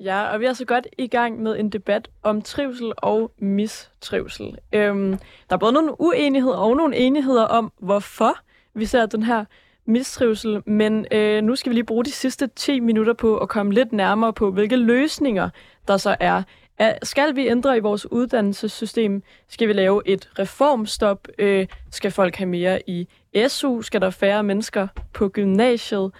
Ja, 0.00 0.32
og 0.32 0.40
vi 0.40 0.46
er 0.46 0.52
så 0.52 0.64
godt 0.64 0.86
i 0.98 1.06
gang 1.06 1.42
med 1.42 1.58
en 1.58 1.70
debat 1.70 2.08
om 2.22 2.42
trivsel 2.42 2.92
og 2.96 3.30
mistrivsel. 3.38 4.58
Øhm, 4.72 5.18
der 5.50 5.56
er 5.56 5.56
både 5.56 5.72
nogle 5.72 6.00
uenigheder 6.00 6.56
og 6.56 6.76
nogle 6.76 6.96
enigheder 6.96 7.44
om, 7.44 7.72
hvorfor 7.78 8.38
vi 8.74 8.84
ser 8.84 9.06
den 9.06 9.22
her 9.22 9.44
mistrivsel, 9.86 10.62
men 10.66 11.06
øh, 11.10 11.42
nu 11.42 11.56
skal 11.56 11.70
vi 11.70 11.74
lige 11.74 11.84
bruge 11.84 12.04
de 12.04 12.12
sidste 12.12 12.46
10 12.46 12.80
minutter 12.80 13.12
på 13.12 13.38
at 13.38 13.48
komme 13.48 13.72
lidt 13.72 13.92
nærmere 13.92 14.32
på, 14.32 14.50
hvilke 14.50 14.76
løsninger 14.76 15.50
der 15.88 15.96
så 15.96 16.16
er. 16.20 16.42
er 16.78 16.98
skal 17.02 17.36
vi 17.36 17.48
ændre 17.48 17.76
i 17.76 17.80
vores 17.80 18.12
uddannelsessystem? 18.12 19.22
Skal 19.48 19.68
vi 19.68 19.72
lave 19.72 20.02
et 20.06 20.30
reformstop? 20.38 21.28
Øh, 21.38 21.66
skal 21.90 22.10
folk 22.10 22.36
have 22.36 22.48
mere 22.48 22.90
i 22.90 23.08
SU? 23.48 23.82
Skal 23.82 24.00
der 24.00 24.10
færre 24.10 24.42
mennesker 24.42 24.88
på 25.12 25.28
gymnasiet? 25.28 26.12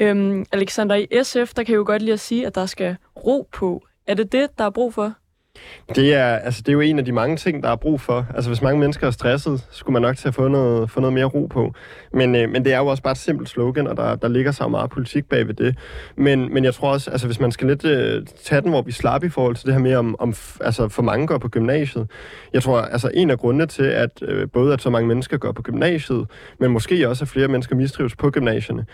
Øhm, 0.00 0.44
Alexander, 0.52 0.94
i 0.94 1.06
SF, 1.22 1.54
der 1.54 1.62
kan 1.62 1.72
jeg 1.72 1.78
jo 1.78 1.84
godt 1.86 2.02
lide 2.02 2.12
at 2.12 2.20
sige, 2.20 2.46
at 2.46 2.54
der 2.54 2.66
skal 2.66 2.96
ro 3.16 3.48
på. 3.52 3.86
Er 4.06 4.14
det 4.14 4.32
det, 4.32 4.48
der 4.58 4.64
er 4.64 4.70
brug 4.70 4.94
for? 4.94 5.14
Det 5.96 6.14
er, 6.14 6.26
altså, 6.26 6.62
det 6.62 6.68
er 6.68 6.72
jo 6.72 6.80
en 6.80 6.98
af 6.98 7.04
de 7.04 7.12
mange 7.12 7.36
ting, 7.36 7.62
der 7.62 7.68
er 7.68 7.76
brug 7.76 8.00
for. 8.00 8.26
Altså, 8.34 8.50
hvis 8.50 8.62
mange 8.62 8.80
mennesker 8.80 9.06
er 9.06 9.10
stresset, 9.10 9.66
skulle 9.70 9.92
man 9.92 10.02
nok 10.02 10.16
til 10.16 10.28
at 10.28 10.34
få 10.34 10.48
noget, 10.48 10.90
få 10.90 11.00
noget 11.00 11.14
mere 11.14 11.24
ro 11.24 11.46
på. 11.46 11.74
Men, 12.12 12.34
øh, 12.34 12.50
men 12.50 12.64
det 12.64 12.72
er 12.72 12.78
jo 12.78 12.86
også 12.86 13.02
bare 13.02 13.12
et 13.12 13.18
simpelt 13.18 13.48
slogan, 13.48 13.86
og 13.86 13.96
der, 13.96 14.16
der 14.16 14.28
ligger 14.28 14.52
så 14.52 14.68
meget 14.68 14.90
politik 14.90 15.28
bag 15.28 15.46
ved 15.46 15.54
det. 15.54 15.78
Men, 16.16 16.54
men 16.54 16.64
jeg 16.64 16.74
tror 16.74 16.92
også, 16.92 17.10
altså, 17.10 17.26
hvis 17.26 17.40
man 17.40 17.52
skal 17.52 17.66
lidt 17.66 17.84
øh, 17.84 18.26
tage 18.44 18.60
den, 18.60 18.70
hvor 18.70 18.82
vi 18.82 18.92
slapper 18.92 19.26
i 19.26 19.30
forhold 19.30 19.56
til 19.56 19.66
det 19.66 19.74
her 19.74 19.80
med, 19.80 19.94
om, 19.94 20.16
om 20.18 20.34
altså, 20.60 20.88
for 20.88 21.02
mange 21.02 21.26
går 21.26 21.38
på 21.38 21.48
gymnasiet. 21.48 22.10
Jeg 22.52 22.62
tror, 22.62 22.80
altså, 22.80 23.10
en 23.14 23.30
af 23.30 23.38
grundene 23.38 23.66
til, 23.66 23.84
at 23.84 24.22
øh, 24.22 24.48
både 24.52 24.72
at 24.72 24.82
så 24.82 24.90
mange 24.90 25.08
mennesker 25.08 25.36
går 25.36 25.52
på 25.52 25.62
gymnasiet, 25.62 26.26
men 26.60 26.70
måske 26.70 27.08
også, 27.08 27.24
at 27.24 27.28
flere 27.28 27.48
mennesker 27.48 27.76
mistrives 27.76 28.16
på 28.16 28.30
gymnasierne, 28.30 28.86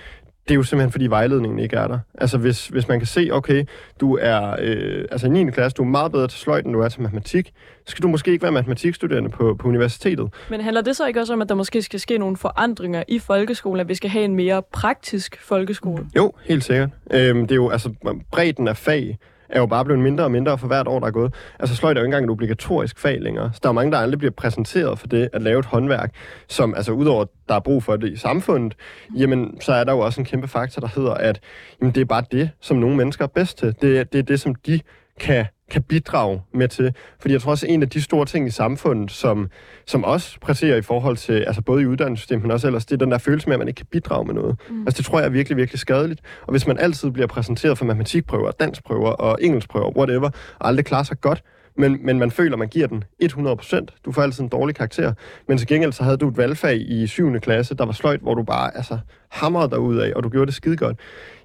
det 0.48 0.54
er 0.54 0.56
jo 0.56 0.62
simpelthen, 0.62 0.92
fordi 0.92 1.06
vejledningen 1.06 1.58
ikke 1.58 1.76
er 1.76 1.88
der. 1.88 1.98
Altså, 2.14 2.38
hvis, 2.38 2.68
hvis 2.68 2.88
man 2.88 3.00
kan 3.00 3.06
se, 3.06 3.28
okay, 3.32 3.64
du 4.00 4.18
er 4.20 4.56
øh, 4.60 5.04
altså 5.10 5.26
i 5.26 5.30
9. 5.30 5.50
klasse, 5.50 5.74
du 5.74 5.82
er 5.82 5.86
meget 5.86 6.12
bedre 6.12 6.28
til 6.28 6.38
sløjt, 6.38 6.64
end 6.64 6.72
du 6.72 6.80
er 6.80 6.88
til 6.88 7.02
matematik, 7.02 7.52
så 7.86 7.90
skal 7.90 8.02
du 8.02 8.08
måske 8.08 8.30
ikke 8.30 8.42
være 8.42 8.52
matematikstuderende 8.52 9.30
på, 9.30 9.56
på 9.58 9.68
universitetet. 9.68 10.28
Men 10.50 10.60
handler 10.60 10.80
det 10.80 10.96
så 10.96 11.06
ikke 11.06 11.20
også 11.20 11.32
om, 11.32 11.42
at 11.42 11.48
der 11.48 11.54
måske 11.54 11.82
skal 11.82 12.00
ske 12.00 12.18
nogle 12.18 12.36
forandringer 12.36 13.02
i 13.08 13.18
folkeskolen, 13.18 13.80
at 13.80 13.88
vi 13.88 13.94
skal 13.94 14.10
have 14.10 14.24
en 14.24 14.34
mere 14.34 14.62
praktisk 14.72 15.38
folkeskole? 15.42 16.06
Jo, 16.16 16.32
helt 16.44 16.64
sikkert. 16.64 16.90
Øhm, 17.10 17.42
det 17.42 17.50
er 17.50 17.56
jo, 17.56 17.70
altså, 17.70 17.94
bredden 18.32 18.68
af 18.68 18.76
fag 18.76 19.18
er 19.48 19.60
jo 19.60 19.66
bare 19.66 19.84
blevet 19.84 20.02
mindre 20.02 20.24
og 20.24 20.30
mindre 20.30 20.58
for 20.58 20.66
hvert 20.66 20.88
år, 20.88 21.00
der 21.00 21.06
er 21.06 21.10
gået. 21.10 21.34
Altså 21.58 21.76
sløjt 21.76 21.96
er 21.96 22.00
jo 22.00 22.04
ikke 22.04 22.08
engang 22.08 22.24
et 22.24 22.30
obligatorisk 22.30 22.98
fag 22.98 23.20
længere. 23.20 23.50
Så 23.52 23.60
der 23.62 23.68
er 23.68 23.72
mange, 23.72 23.92
der 23.92 23.98
aldrig 23.98 24.18
bliver 24.18 24.32
præsenteret 24.32 24.98
for 24.98 25.06
det 25.06 25.28
at 25.32 25.42
lave 25.42 25.58
et 25.58 25.66
håndværk, 25.66 26.14
som 26.48 26.74
altså 26.74 26.92
udover, 26.92 27.24
der 27.48 27.54
er 27.54 27.60
brug 27.60 27.82
for 27.82 27.96
det 27.96 28.12
i 28.12 28.16
samfundet, 28.16 28.74
jamen 29.16 29.60
så 29.60 29.72
er 29.72 29.84
der 29.84 29.92
jo 29.92 29.98
også 29.98 30.20
en 30.20 30.24
kæmpe 30.24 30.48
faktor, 30.48 30.80
der 30.80 30.88
hedder, 30.94 31.14
at 31.14 31.40
jamen, 31.80 31.94
det 31.94 32.00
er 32.00 32.04
bare 32.04 32.24
det, 32.32 32.50
som 32.60 32.76
nogle 32.76 32.96
mennesker 32.96 33.24
er 33.24 33.28
bedst 33.28 33.58
til. 33.58 33.74
Det, 33.82 34.12
det 34.12 34.18
er 34.18 34.22
det, 34.22 34.40
som 34.40 34.54
de 34.54 34.80
kan 35.20 35.46
kan 35.70 35.82
bidrage 35.82 36.42
med 36.54 36.68
til. 36.68 36.94
Fordi 37.20 37.34
jeg 37.34 37.40
tror 37.40 37.50
også, 37.50 37.66
en 37.66 37.82
af 37.82 37.88
de 37.88 38.02
store 38.02 38.26
ting 38.26 38.46
i 38.46 38.50
samfundet, 38.50 39.10
som, 39.10 39.50
som 39.86 40.04
også 40.04 40.40
præsterer 40.40 40.76
i 40.76 40.82
forhold 40.82 41.16
til, 41.16 41.32
altså 41.32 41.62
både 41.62 41.82
i 41.82 41.86
uddannelsessystemet, 41.86 42.42
men 42.42 42.50
også 42.50 42.66
ellers, 42.66 42.86
det 42.86 42.94
er 42.94 42.98
den 42.98 43.10
der 43.10 43.18
følelse 43.18 43.48
med, 43.48 43.54
at 43.54 43.58
man 43.58 43.68
ikke 43.68 43.78
kan 43.78 43.86
bidrage 43.86 44.24
med 44.24 44.34
noget. 44.34 44.56
Mm. 44.70 44.80
Altså 44.80 44.98
det 44.98 45.06
tror 45.06 45.18
jeg 45.18 45.26
er 45.26 45.30
virkelig, 45.30 45.56
virkelig 45.56 45.78
skadeligt. 45.80 46.20
Og 46.42 46.50
hvis 46.50 46.66
man 46.66 46.78
altid 46.78 47.10
bliver 47.10 47.26
præsenteret 47.26 47.78
for 47.78 47.84
matematikprøver, 47.84 48.50
danskprøver 48.50 49.10
og 49.10 49.38
engelskprøver, 49.40 49.96
whatever, 49.96 50.30
og 50.58 50.68
aldrig 50.68 50.84
klarer 50.84 51.02
sig 51.02 51.20
godt, 51.20 51.42
men, 51.78 51.98
men 52.06 52.18
man 52.18 52.30
føler, 52.30 52.52
at 52.52 52.58
man 52.58 52.68
giver 52.68 52.86
den 52.86 53.04
100%. 53.22 54.02
Du 54.04 54.12
får 54.12 54.22
altid 54.22 54.42
en 54.42 54.48
dårlig 54.48 54.74
karakter. 54.74 55.12
Men 55.48 55.58
til 55.58 55.66
gengæld 55.66 55.92
så 55.92 56.04
havde 56.04 56.16
du 56.16 56.28
et 56.28 56.36
valgfag 56.36 56.90
i 56.90 57.06
7. 57.06 57.40
klasse, 57.40 57.74
der 57.74 57.84
var 57.84 57.92
sløjt, 57.92 58.20
hvor 58.20 58.34
du 58.34 58.42
bare 58.42 58.76
altså, 58.76 58.98
hamrede 59.30 59.70
dig 59.70 59.78
ud 59.78 59.96
af, 59.96 60.12
og 60.16 60.22
du 60.22 60.28
gjorde 60.28 60.46
det 60.46 60.54
skide 60.54 60.76
godt. 60.76 60.98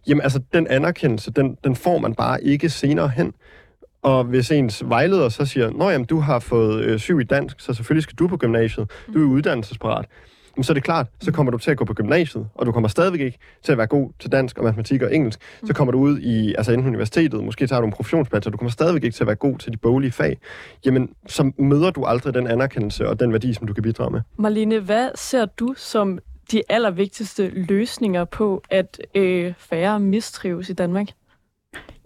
Jamen 0.07 0.21
altså, 0.21 0.41
den 0.53 0.67
anerkendelse, 0.67 1.31
den, 1.31 1.57
den 1.63 1.75
får 1.75 1.97
man 1.97 2.15
bare 2.15 2.43
ikke 2.43 2.69
senere 2.69 3.09
hen. 3.09 3.33
Og 4.03 4.23
hvis 4.23 4.51
ens 4.51 4.83
vejleder 4.85 5.29
så 5.29 5.45
siger, 5.45 5.69
Nå 5.69 5.89
jamen, 5.89 6.05
du 6.05 6.19
har 6.19 6.39
fået 6.39 6.83
øh, 6.83 6.99
syv 6.99 7.19
i 7.19 7.23
dansk, 7.23 7.59
så 7.59 7.73
selvfølgelig 7.73 8.03
skal 8.03 8.15
du 8.15 8.27
på 8.27 8.37
gymnasiet. 8.37 8.91
Du 9.13 9.21
er 9.23 9.33
uddannelsesparat. 9.33 10.05
Men 10.55 10.63
så 10.63 10.71
er 10.71 10.73
det 10.73 10.83
klart, 10.83 11.07
så 11.21 11.31
kommer 11.31 11.51
du 11.51 11.57
til 11.57 11.71
at 11.71 11.77
gå 11.77 11.85
på 11.85 11.93
gymnasiet, 11.93 12.47
og 12.55 12.65
du 12.65 12.71
kommer 12.71 12.89
stadigvæk 12.89 13.21
ikke 13.21 13.37
til 13.63 13.71
at 13.71 13.77
være 13.77 13.87
god 13.87 14.09
til 14.19 14.31
dansk 14.31 14.57
og 14.57 14.63
matematik 14.63 15.01
og 15.01 15.15
engelsk. 15.15 15.39
Så 15.65 15.73
kommer 15.73 15.91
du 15.91 15.99
ud 15.99 16.19
i, 16.19 16.55
altså 16.55 16.71
enten 16.71 16.87
universitetet, 16.87 17.43
måske 17.43 17.67
tager 17.67 17.79
du 17.79 17.85
en 17.85 17.93
professionsplads, 17.93 18.45
og 18.45 18.53
du 18.53 18.57
kommer 18.57 18.71
stadigvæk 18.71 19.03
ikke 19.03 19.15
til 19.15 19.23
at 19.23 19.27
være 19.27 19.35
god 19.35 19.57
til 19.57 19.71
de 19.71 19.77
boglige 19.77 20.11
fag. 20.11 20.37
Jamen, 20.85 21.09
så 21.27 21.51
møder 21.57 21.91
du 21.91 22.03
aldrig 22.03 22.33
den 22.33 22.47
anerkendelse 22.47 23.09
og 23.09 23.19
den 23.19 23.31
værdi, 23.31 23.53
som 23.53 23.67
du 23.67 23.73
kan 23.73 23.83
bidrage 23.83 24.11
med. 24.11 24.21
Marlene, 24.37 24.79
hvad 24.79 25.09
ser 25.15 25.45
du 25.45 25.73
som 25.77 26.19
de 26.51 26.61
allervigtigste 26.69 27.47
løsninger 27.49 28.25
på, 28.25 28.63
at 28.69 29.01
øh, 29.15 29.53
færre 29.57 29.99
mistrives 29.99 30.69
i 30.69 30.73
Danmark? 30.73 31.07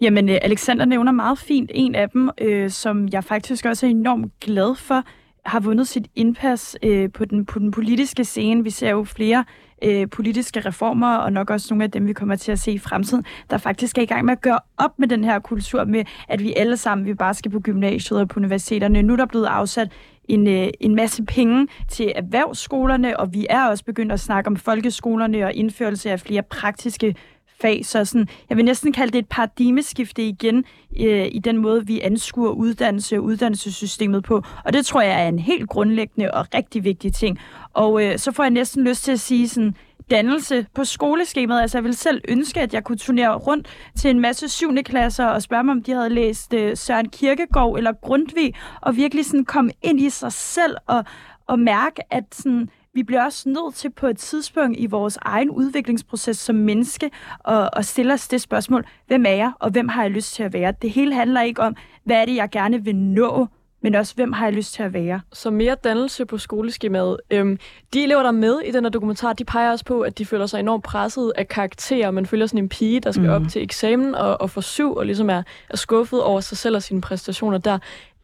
Jamen, 0.00 0.28
øh, 0.28 0.38
Alexander 0.42 0.84
nævner 0.84 1.12
meget 1.12 1.38
fint 1.38 1.70
en 1.74 1.94
af 1.94 2.10
dem, 2.10 2.30
øh, 2.40 2.70
som 2.70 3.08
jeg 3.12 3.24
faktisk 3.24 3.64
også 3.66 3.86
er 3.86 3.90
enormt 3.90 4.40
glad 4.40 4.74
for, 4.74 5.02
har 5.46 5.60
vundet 5.60 5.88
sit 5.88 6.06
indpas 6.14 6.76
øh, 6.82 7.12
på, 7.12 7.24
den, 7.24 7.46
på 7.46 7.58
den 7.58 7.70
politiske 7.70 8.24
scene. 8.24 8.64
Vi 8.64 8.70
ser 8.70 8.90
jo 8.90 9.04
flere 9.04 9.44
øh, 9.82 10.08
politiske 10.10 10.60
reformer, 10.60 11.16
og 11.16 11.32
nok 11.32 11.50
også 11.50 11.66
nogle 11.70 11.84
af 11.84 11.90
dem, 11.90 12.06
vi 12.06 12.12
kommer 12.12 12.36
til 12.36 12.52
at 12.52 12.58
se 12.58 12.72
i 12.72 12.78
fremtiden, 12.78 13.24
der 13.50 13.58
faktisk 13.58 13.98
er 13.98 14.02
i 14.02 14.06
gang 14.06 14.24
med 14.24 14.32
at 14.32 14.40
gøre 14.40 14.58
op 14.76 14.98
med 14.98 15.08
den 15.08 15.24
her 15.24 15.38
kultur 15.38 15.84
med, 15.84 16.04
at 16.28 16.42
vi 16.42 16.52
alle 16.56 16.76
sammen 16.76 17.06
vi 17.06 17.14
bare 17.14 17.34
skal 17.34 17.50
på 17.50 17.60
gymnasiet 17.60 18.20
og 18.20 18.28
på 18.28 18.40
universiteterne. 18.40 19.02
Nu 19.02 19.12
er 19.12 19.16
der 19.16 19.26
blevet 19.26 19.46
afsat 19.46 19.92
en, 20.28 20.46
øh, 20.46 20.68
en 20.80 20.94
masse 20.94 21.24
penge 21.24 21.68
til 21.88 22.12
erhvervsskolerne, 22.14 23.20
og 23.20 23.34
vi 23.34 23.46
er 23.50 23.66
også 23.66 23.84
begyndt 23.84 24.12
at 24.12 24.20
snakke 24.20 24.48
om 24.48 24.56
folkeskolerne 24.56 25.44
og 25.44 25.54
indførelse 25.54 26.10
af 26.10 26.20
flere 26.20 26.42
praktiske 26.42 27.14
fag. 27.60 27.86
Så 27.86 28.04
sådan, 28.04 28.28
jeg 28.48 28.56
vil 28.56 28.64
næsten 28.64 28.92
kalde 28.92 29.12
det 29.12 29.18
et 29.18 29.28
paradigmeskifte 29.28 30.28
igen 30.28 30.64
øh, 31.00 31.28
i 31.32 31.38
den 31.38 31.56
måde, 31.56 31.86
vi 31.86 32.00
anskuer 32.00 32.50
uddannelse 32.50 33.16
og 33.16 33.24
uddannelsessystemet 33.24 34.24
på. 34.24 34.42
Og 34.64 34.72
det 34.72 34.86
tror 34.86 35.00
jeg 35.00 35.22
er 35.24 35.28
en 35.28 35.38
helt 35.38 35.68
grundlæggende 35.68 36.30
og 36.30 36.46
rigtig 36.54 36.84
vigtig 36.84 37.14
ting. 37.14 37.38
Og 37.72 38.04
øh, 38.04 38.18
så 38.18 38.32
får 38.32 38.42
jeg 38.42 38.50
næsten 38.50 38.84
lyst 38.84 39.04
til 39.04 39.12
at 39.12 39.20
sige 39.20 39.48
sådan, 39.48 39.74
dannelse 40.10 40.66
på 40.74 40.84
skoleskemaet. 40.84 41.60
Altså, 41.60 41.78
jeg 41.78 41.84
vil 41.84 41.96
selv 41.96 42.20
ønske, 42.28 42.60
at 42.60 42.74
jeg 42.74 42.84
kunne 42.84 42.98
turnere 42.98 43.34
rundt 43.34 43.68
til 43.98 44.10
en 44.10 44.20
masse 44.20 44.48
7. 44.48 44.74
klasser 44.84 45.26
og 45.26 45.42
spørge 45.42 45.62
dem, 45.62 45.68
om 45.68 45.82
de 45.82 45.92
havde 45.92 46.10
læst 46.10 46.54
øh, 46.54 46.76
Søren 46.76 47.08
Kirkegaard 47.08 47.76
eller 47.76 47.92
Grundtvig, 47.92 48.54
og 48.80 48.96
virkelig 48.96 49.26
sådan 49.26 49.44
komme 49.44 49.70
ind 49.82 50.00
i 50.00 50.10
sig 50.10 50.32
selv 50.32 50.76
og, 50.86 51.04
og 51.46 51.58
mærke, 51.58 52.02
at 52.14 52.24
sådan, 52.32 52.68
vi 52.96 53.02
bliver 53.02 53.24
også 53.24 53.48
nødt 53.48 53.74
til 53.74 53.90
på 53.90 54.06
et 54.06 54.18
tidspunkt 54.18 54.76
i 54.78 54.86
vores 54.86 55.18
egen 55.22 55.50
udviklingsproces 55.50 56.38
som 56.38 56.56
menneske 56.56 57.10
at, 57.48 57.70
at 57.72 57.86
stille 57.86 58.12
os 58.12 58.28
det 58.28 58.40
spørgsmål, 58.40 58.84
hvem 59.06 59.24
er 59.26 59.30
jeg, 59.30 59.52
og 59.60 59.70
hvem 59.70 59.88
har 59.88 60.02
jeg 60.02 60.10
lyst 60.10 60.34
til 60.34 60.42
at 60.42 60.52
være? 60.52 60.74
Det 60.82 60.90
hele 60.90 61.14
handler 61.14 61.42
ikke 61.42 61.62
om, 61.62 61.76
hvad 62.04 62.16
er 62.16 62.24
det, 62.24 62.36
jeg 62.36 62.50
gerne 62.50 62.84
vil 62.84 62.96
nå, 62.96 63.46
men 63.82 63.94
også, 63.94 64.14
hvem 64.14 64.32
har 64.32 64.46
jeg 64.46 64.54
lyst 64.54 64.74
til 64.74 64.82
at 64.82 64.92
være? 64.92 65.20
Så 65.32 65.50
mere 65.50 65.74
dannelse 65.74 66.26
på 66.26 66.38
skoleskemaet. 66.38 67.16
Øhm, 67.30 67.58
de 67.94 68.02
elever, 68.02 68.20
der 68.22 68.28
er 68.28 68.32
med 68.32 68.60
i 68.60 68.70
den 68.70 68.84
her 68.84 68.90
dokumentar, 68.90 69.32
de 69.32 69.44
peger 69.44 69.70
også 69.70 69.84
på, 69.84 70.00
at 70.00 70.18
de 70.18 70.26
føler 70.26 70.46
sig 70.46 70.60
enormt 70.60 70.84
presset 70.84 71.32
af 71.36 71.48
karakterer. 71.48 72.10
Man 72.10 72.26
følger 72.26 72.46
sådan 72.46 72.62
en 72.62 72.68
pige, 72.68 73.00
der 73.00 73.12
skal 73.12 73.24
mm. 73.24 73.30
op 73.30 73.42
til 73.48 73.62
eksamen 73.62 74.14
og, 74.14 74.40
og 74.40 74.50
få 74.50 74.60
syv, 74.60 74.94
og 74.94 75.06
ligesom 75.06 75.30
er, 75.30 75.42
er 75.70 75.76
skuffet 75.76 76.22
over 76.22 76.40
sig 76.40 76.58
selv 76.58 76.76
og 76.76 76.82
sine 76.82 77.00
præstationer 77.00 77.58
der. 77.58 77.78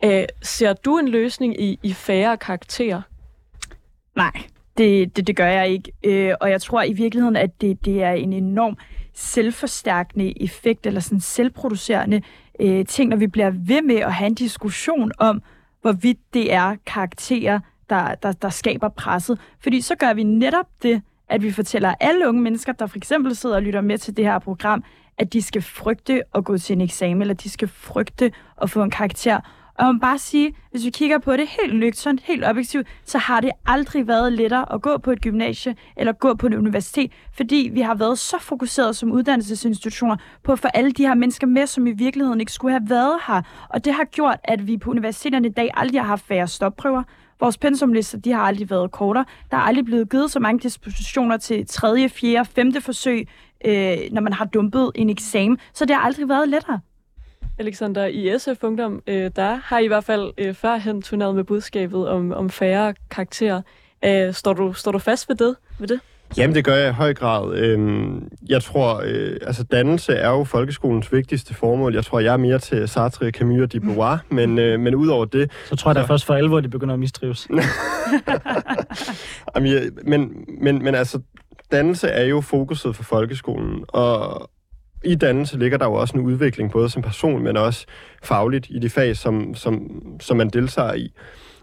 Øh, 0.05 0.25
ser 0.43 0.73
du 0.73 0.99
en 0.99 1.09
løsning 1.09 1.61
i, 1.61 1.79
i 1.83 1.93
færre 1.93 2.37
karakterer? 2.37 3.03
Nej, 4.17 4.33
det, 4.79 5.17
det, 5.17 5.27
det 5.27 5.37
gør 5.37 5.47
jeg 5.47 5.69
ikke. 5.69 5.93
Øh, 6.05 6.35
og 6.41 6.51
jeg 6.51 6.61
tror 6.61 6.83
i 6.83 6.93
virkeligheden, 6.93 7.37
at 7.37 7.61
det, 7.61 7.85
det 7.85 8.03
er 8.03 8.13
en 8.13 8.33
enorm 8.33 8.77
selvforstærkende 9.15 10.43
effekt, 10.43 10.87
eller 10.87 11.01
sådan 11.01 11.21
selvproducerende 11.21 12.23
øh, 12.61 12.87
ting, 12.87 13.11
når 13.11 13.17
vi 13.17 13.27
bliver 13.27 13.51
ved 13.51 13.83
med 13.83 13.97
at 13.97 14.15
have 14.15 14.27
en 14.27 14.35
diskussion 14.35 15.13
om, 15.19 15.43
hvorvidt 15.81 16.19
det 16.35 16.53
er 16.53 16.77
karakterer, 16.87 17.61
der, 17.91 18.15
der, 18.15 18.33
der 18.33 18.49
skaber 18.49 18.89
presset. 18.89 19.41
Fordi 19.61 19.81
så 19.81 19.95
gør 19.95 20.15
vi 20.15 20.23
netop 20.23 20.67
det, 20.83 21.03
at 21.29 21.43
vi 21.43 21.53
fortæller 21.53 21.95
alle 22.01 22.29
unge 22.29 22.43
mennesker, 22.43 22.73
der 22.73 22.87
for 22.87 22.97
eksempel 22.97 23.37
sidder 23.37 23.57
og 23.57 23.63
lytter 23.63 23.81
med 23.81 23.99
til 23.99 24.17
det 24.17 24.25
her 24.25 24.39
program, 24.39 24.85
at 25.19 25.33
de 25.33 25.43
skal 25.43 25.63
frygte 25.63 26.23
at 26.35 26.45
gå 26.45 26.59
til 26.59 26.75
en 26.75 26.81
eksamen, 26.81 27.21
eller 27.21 27.35
de 27.35 27.51
skal 27.51 27.69
frygte 27.69 28.33
at 28.63 28.71
få 28.71 28.83
en 28.83 28.91
karakter. 28.91 29.41
Og 29.83 29.89
man 29.89 30.01
bare 30.01 30.19
sige, 30.19 30.55
hvis 30.71 30.85
vi 30.85 30.91
kigger 30.91 31.19
på 31.19 31.37
det 31.37 31.49
helt 31.49 31.79
nøgternt, 31.79 32.21
helt 32.25 32.45
objektivt, 32.45 32.87
så 33.05 33.19
har 33.19 33.41
det 33.41 33.51
aldrig 33.67 34.09
været 34.09 34.33
lettere 34.33 34.73
at 34.73 34.83
gå 34.83 34.99
på 34.99 35.11
et 35.11 35.21
gymnasie 35.21 35.77
eller 35.97 36.13
gå 36.13 36.35
på 36.35 36.47
et 36.47 36.55
universitet, 36.55 37.13
fordi 37.33 37.71
vi 37.73 37.81
har 37.81 37.95
været 37.95 38.19
så 38.19 38.37
fokuseret 38.41 38.97
som 38.97 39.13
uddannelsesinstitutioner 39.13 40.17
på 40.43 40.53
at 40.53 40.59
få 40.59 40.69
alle 40.75 40.93
de 40.93 41.07
her 41.07 41.15
mennesker 41.15 41.47
med, 41.47 41.67
som 41.67 41.87
i 41.87 41.93
virkeligheden 41.93 42.41
ikke 42.41 42.53
skulle 42.53 42.73
have 42.73 42.91
været 42.91 43.21
her. 43.27 43.43
Og 43.69 43.85
det 43.85 43.95
har 43.95 44.05
gjort, 44.05 44.39
at 44.45 44.67
vi 44.67 44.79
på 44.79 44.91
universiteterne 44.91 45.49
i 45.49 45.51
dag 45.51 45.71
aldrig 45.75 46.01
har 46.01 46.09
haft 46.09 46.27
færre 46.27 46.47
stopprøver. 46.47 47.03
Vores 47.41 47.59
pensumlister, 47.59 48.19
de 48.19 48.33
har 48.33 48.43
aldrig 48.43 48.71
været 48.71 48.91
kortere. 48.91 49.25
Der 49.51 49.57
er 49.57 49.61
aldrig 49.61 49.85
blevet 49.85 50.11
givet 50.11 50.31
så 50.31 50.41
mange 50.41 50.61
dispositioner 50.61 51.37
til 51.37 51.67
tredje, 51.67 52.09
fjerde, 52.09 52.49
femte 52.55 52.81
forsøg, 52.81 53.29
øh, 53.65 53.97
når 54.13 54.21
man 54.21 54.33
har 54.33 54.45
dumpet 54.45 54.91
en 54.95 55.11
eksamen. 55.11 55.59
Så 55.75 55.85
det 55.85 55.97
har 55.97 56.03
aldrig 56.03 56.29
været 56.29 56.49
lettere. 56.49 56.81
Alexander, 57.59 58.07
i 58.07 58.39
SF 58.39 58.65
Ungdom, 58.65 59.03
øh, 59.07 59.31
der 59.37 59.61
har 59.65 59.79
I 59.79 59.85
i 59.85 59.89
hvert 59.89 60.05
fald 60.05 60.33
øh, 60.39 60.55
førhen 60.55 61.03
turneret 61.03 61.35
med 61.35 61.45
budskabet 61.45 62.09
om, 62.09 62.33
om 62.33 62.51
færre 62.51 62.95
karakterer. 63.11 63.63
Øh, 64.05 64.35
står, 64.35 64.53
du, 64.53 64.73
står 64.73 64.93
du 64.93 64.99
fast 64.99 65.29
ved 65.29 65.37
det? 65.37 65.57
Ved 65.79 65.89
det? 65.89 66.01
Jamen, 66.37 66.55
det 66.55 66.65
gør 66.65 66.75
jeg 66.75 66.89
i 66.89 66.93
høj 66.93 67.15
grad. 67.15 67.55
Øhm, 67.55 68.29
jeg 68.49 68.63
tror, 68.63 69.03
øh, 69.05 69.37
altså 69.43 69.65
dannelse 69.65 70.13
er 70.13 70.31
jo 70.31 70.45
folkeskolens 70.45 71.13
vigtigste 71.13 71.55
formål. 71.55 71.95
Jeg 71.95 72.05
tror, 72.05 72.21
jeg 72.21 72.33
er 72.33 72.37
mere 72.37 72.59
til 72.59 72.89
Sartre, 72.89 73.31
Camus 73.31 73.61
og 73.61 73.73
de 73.73 73.81
Beauvoir, 73.81 74.19
men, 74.29 74.59
øh, 74.59 74.81
men 74.81 74.95
udover 74.95 75.25
det... 75.25 75.51
Så 75.67 75.77
tror 75.77 75.91
jeg, 75.91 75.95
der 75.95 76.07
først 76.07 76.25
for 76.25 76.35
alvor, 76.35 76.61
de 76.61 76.69
begynder 76.69 76.95
at 76.95 77.01
mistrives. 77.01 77.49
Jamen, 79.57 79.73
jeg, 79.73 79.83
men, 80.05 80.45
men, 80.61 80.85
men 80.85 80.95
altså, 80.95 81.21
dannelse 81.73 82.09
er 82.09 82.25
jo 82.25 82.41
fokuset 82.41 82.97
for 82.97 83.03
folkeskolen, 83.03 83.85
og 83.89 84.51
i 85.05 85.15
dannelse 85.15 85.59
ligger 85.59 85.79
der 85.79 85.87
jo 85.87 85.93
også 85.93 86.17
en 86.17 86.25
udvikling, 86.25 86.71
både 86.71 86.89
som 86.89 87.03
person, 87.03 87.43
men 87.43 87.57
også 87.57 87.87
fagligt 88.23 88.67
i 88.71 88.79
de 88.79 88.91
fag, 88.91 89.17
som, 89.17 89.55
som, 89.55 90.03
som 90.21 90.37
man 90.37 90.49
deltager 90.49 90.95
i. 90.95 91.13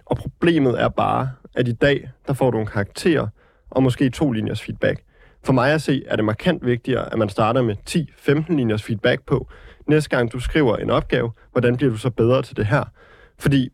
Og 0.06 0.18
problemet 0.18 0.82
er 0.82 0.90
bare, 0.90 1.32
at 1.56 1.68
i 1.68 1.72
dag, 1.72 2.10
der 2.28 2.34
får 2.34 2.52
du 2.52 2.60
en 2.60 2.66
karakter, 2.66 3.28
og 3.70 3.84
måske 3.84 4.10
to 4.10 4.32
linjers 4.32 4.62
feedback. 4.62 5.02
For 5.44 5.54
mig 5.54 5.74
at 5.74 5.82
se, 5.82 6.04
er 6.08 6.16
det 6.16 6.26
markant 6.26 6.66
vigtigere, 6.66 7.14
at 7.14 7.20
man 7.20 7.30
starter 7.30 7.62
med 7.62 7.76
10-15 7.90 8.56
linjers 8.56 8.84
feedback 8.84 9.26
på. 9.26 9.48
Næste 9.88 10.10
gang 10.10 10.32
du 10.32 10.40
skriver 10.40 10.78
en 10.78 10.90
opgave, 10.90 11.32
hvordan 11.52 11.78
bliver 11.78 11.92
du 11.92 11.98
så 11.98 12.10
bedre 12.10 12.42
til 12.42 12.58
det 12.58 12.66
her? 12.66 12.84
Fordi 13.40 13.70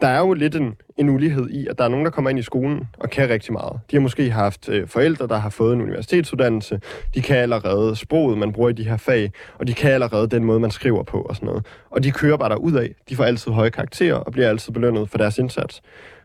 der 0.00 0.06
er 0.06 0.18
jo 0.18 0.32
lidt 0.32 0.56
en, 0.56 0.74
en 0.96 1.08
ulighed 1.08 1.50
i, 1.50 1.66
at 1.66 1.78
der 1.78 1.84
er 1.84 1.88
nogen, 1.88 2.04
der 2.04 2.10
kommer 2.10 2.30
ind 2.30 2.38
i 2.38 2.42
skolen 2.42 2.88
og 2.98 3.10
kan 3.10 3.28
rigtig 3.28 3.52
meget. 3.52 3.80
De 3.90 3.96
har 3.96 4.00
måske 4.00 4.30
haft 4.30 4.68
øh, 4.68 4.88
forældre, 4.88 5.26
der 5.26 5.36
har 5.36 5.50
fået 5.50 5.74
en 5.74 5.82
universitetsuddannelse. 5.82 6.80
De 7.14 7.22
kan 7.22 7.36
allerede 7.36 7.96
sproget, 7.96 8.38
man 8.38 8.52
bruger 8.52 8.68
i 8.68 8.72
de 8.72 8.84
her 8.84 8.96
fag, 8.96 9.32
og 9.58 9.66
de 9.66 9.74
kan 9.74 9.90
allerede 9.90 10.28
den 10.28 10.44
måde, 10.44 10.60
man 10.60 10.70
skriver 10.70 11.02
på 11.02 11.20
og 11.20 11.36
sådan 11.36 11.46
noget. 11.46 11.66
Og 11.90 12.04
de 12.04 12.10
kører 12.10 12.36
bare 12.36 12.60
ud 12.60 12.72
af. 12.72 12.94
De 13.08 13.16
får 13.16 13.24
altid 13.24 13.52
høje 13.52 13.70
karakterer 13.70 14.14
og 14.14 14.32
bliver 14.32 14.48
altid 14.48 14.72
belønnet 14.72 15.10
for 15.10 15.18
deres 15.18 15.38
indsats. 15.38 15.82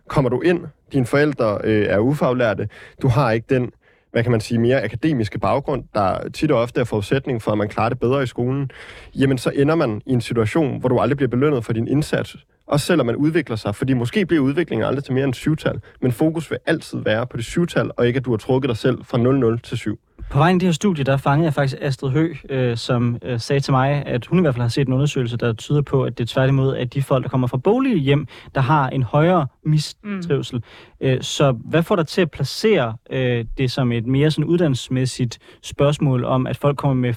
Kommer 0.07 0.29
du 0.29 0.41
ind, 0.41 0.59
dine 0.93 1.05
forældre 1.05 1.57
øh, 1.63 1.85
er 1.87 1.99
ufaglærte, 1.99 2.69
du 3.01 3.07
har 3.07 3.31
ikke 3.31 3.47
den 3.49 3.71
hvad 4.11 4.23
kan 4.23 4.31
man 4.31 4.41
sige, 4.41 4.59
mere 4.59 4.83
akademiske 4.83 5.39
baggrund, 5.39 5.83
der 5.93 6.29
tit 6.29 6.51
og 6.51 6.61
ofte 6.61 6.81
er 6.81 6.85
forudsætning 6.85 7.41
for, 7.41 7.51
at 7.51 7.57
man 7.57 7.69
klarer 7.69 7.89
det 7.89 7.99
bedre 7.99 8.23
i 8.23 8.25
skolen, 8.25 8.71
jamen 9.15 9.37
så 9.37 9.51
ender 9.55 9.75
man 9.75 10.01
i 10.05 10.13
en 10.13 10.21
situation, 10.21 10.79
hvor 10.79 10.89
du 10.89 10.99
aldrig 10.99 11.17
bliver 11.17 11.29
belønnet 11.29 11.65
for 11.65 11.73
din 11.73 11.87
indsats, 11.87 12.37
også 12.69 12.85
selvom 12.85 13.05
man 13.05 13.15
udvikler 13.15 13.55
sig, 13.55 13.75
fordi 13.75 13.93
måske 13.93 14.25
bliver 14.25 14.43
udviklingen 14.43 14.87
aldrig 14.87 15.03
til 15.03 15.13
mere 15.13 15.23
end 15.23 15.33
syvtal, 15.33 15.81
men 16.01 16.11
fokus 16.11 16.51
vil 16.51 16.59
altid 16.65 16.99
være 16.99 17.27
på 17.27 17.37
det 17.37 17.45
syvtal, 17.45 17.91
og 17.97 18.07
ikke 18.07 18.17
at 18.17 18.25
du 18.25 18.29
har 18.31 18.37
trukket 18.37 18.69
dig 18.69 18.77
selv 18.77 18.97
fra 19.03 19.17
0-0 19.55 19.59
til 19.61 19.77
7. 19.77 19.99
På 20.29 20.37
vejen 20.37 20.55
i 20.55 20.59
det 20.59 20.67
her 20.67 20.73
studie, 20.73 21.03
der 21.03 21.17
fangede 21.17 21.45
jeg 21.45 21.53
faktisk 21.53 21.77
Astrid 21.81 22.09
Hø, 22.09 22.33
øh, 22.49 22.77
som 22.77 23.17
øh, 23.23 23.39
sagde 23.39 23.59
til 23.59 23.71
mig, 23.71 24.03
at 24.05 24.25
hun 24.25 24.39
i 24.39 24.41
hvert 24.41 24.53
fald 24.55 24.61
har 24.61 24.69
set 24.69 24.87
en 24.87 24.93
undersøgelse, 24.93 25.37
der 25.37 25.53
tyder 25.53 25.81
på, 25.81 26.03
at 26.03 26.17
det 26.17 26.23
er 26.23 26.27
tværtimod, 26.33 26.75
at 26.75 26.93
de 26.93 27.01
folk, 27.01 27.23
der 27.23 27.29
kommer 27.29 27.47
fra 27.47 27.57
bolige 27.57 27.97
hjem, 27.97 28.27
der 28.55 28.61
har 28.61 28.89
en 28.89 29.03
højere 29.03 29.47
mistrivsel. 29.65 30.55
Mm. 30.55 30.63
Øh, 31.01 31.21
så 31.21 31.51
hvad 31.51 31.83
får 31.83 31.95
dig 31.95 32.07
til 32.07 32.21
at 32.21 32.31
placere 32.31 32.95
øh, 33.09 33.45
det 33.57 33.71
som 33.71 33.91
et 33.91 34.05
mere 34.05 34.31
sådan 34.31 34.45
uddannelsesmæssigt 34.45 35.39
spørgsmål 35.61 36.23
om, 36.23 36.47
at 36.47 36.57
folk 36.57 36.77
kommer 36.77 36.95
med, 36.95 37.13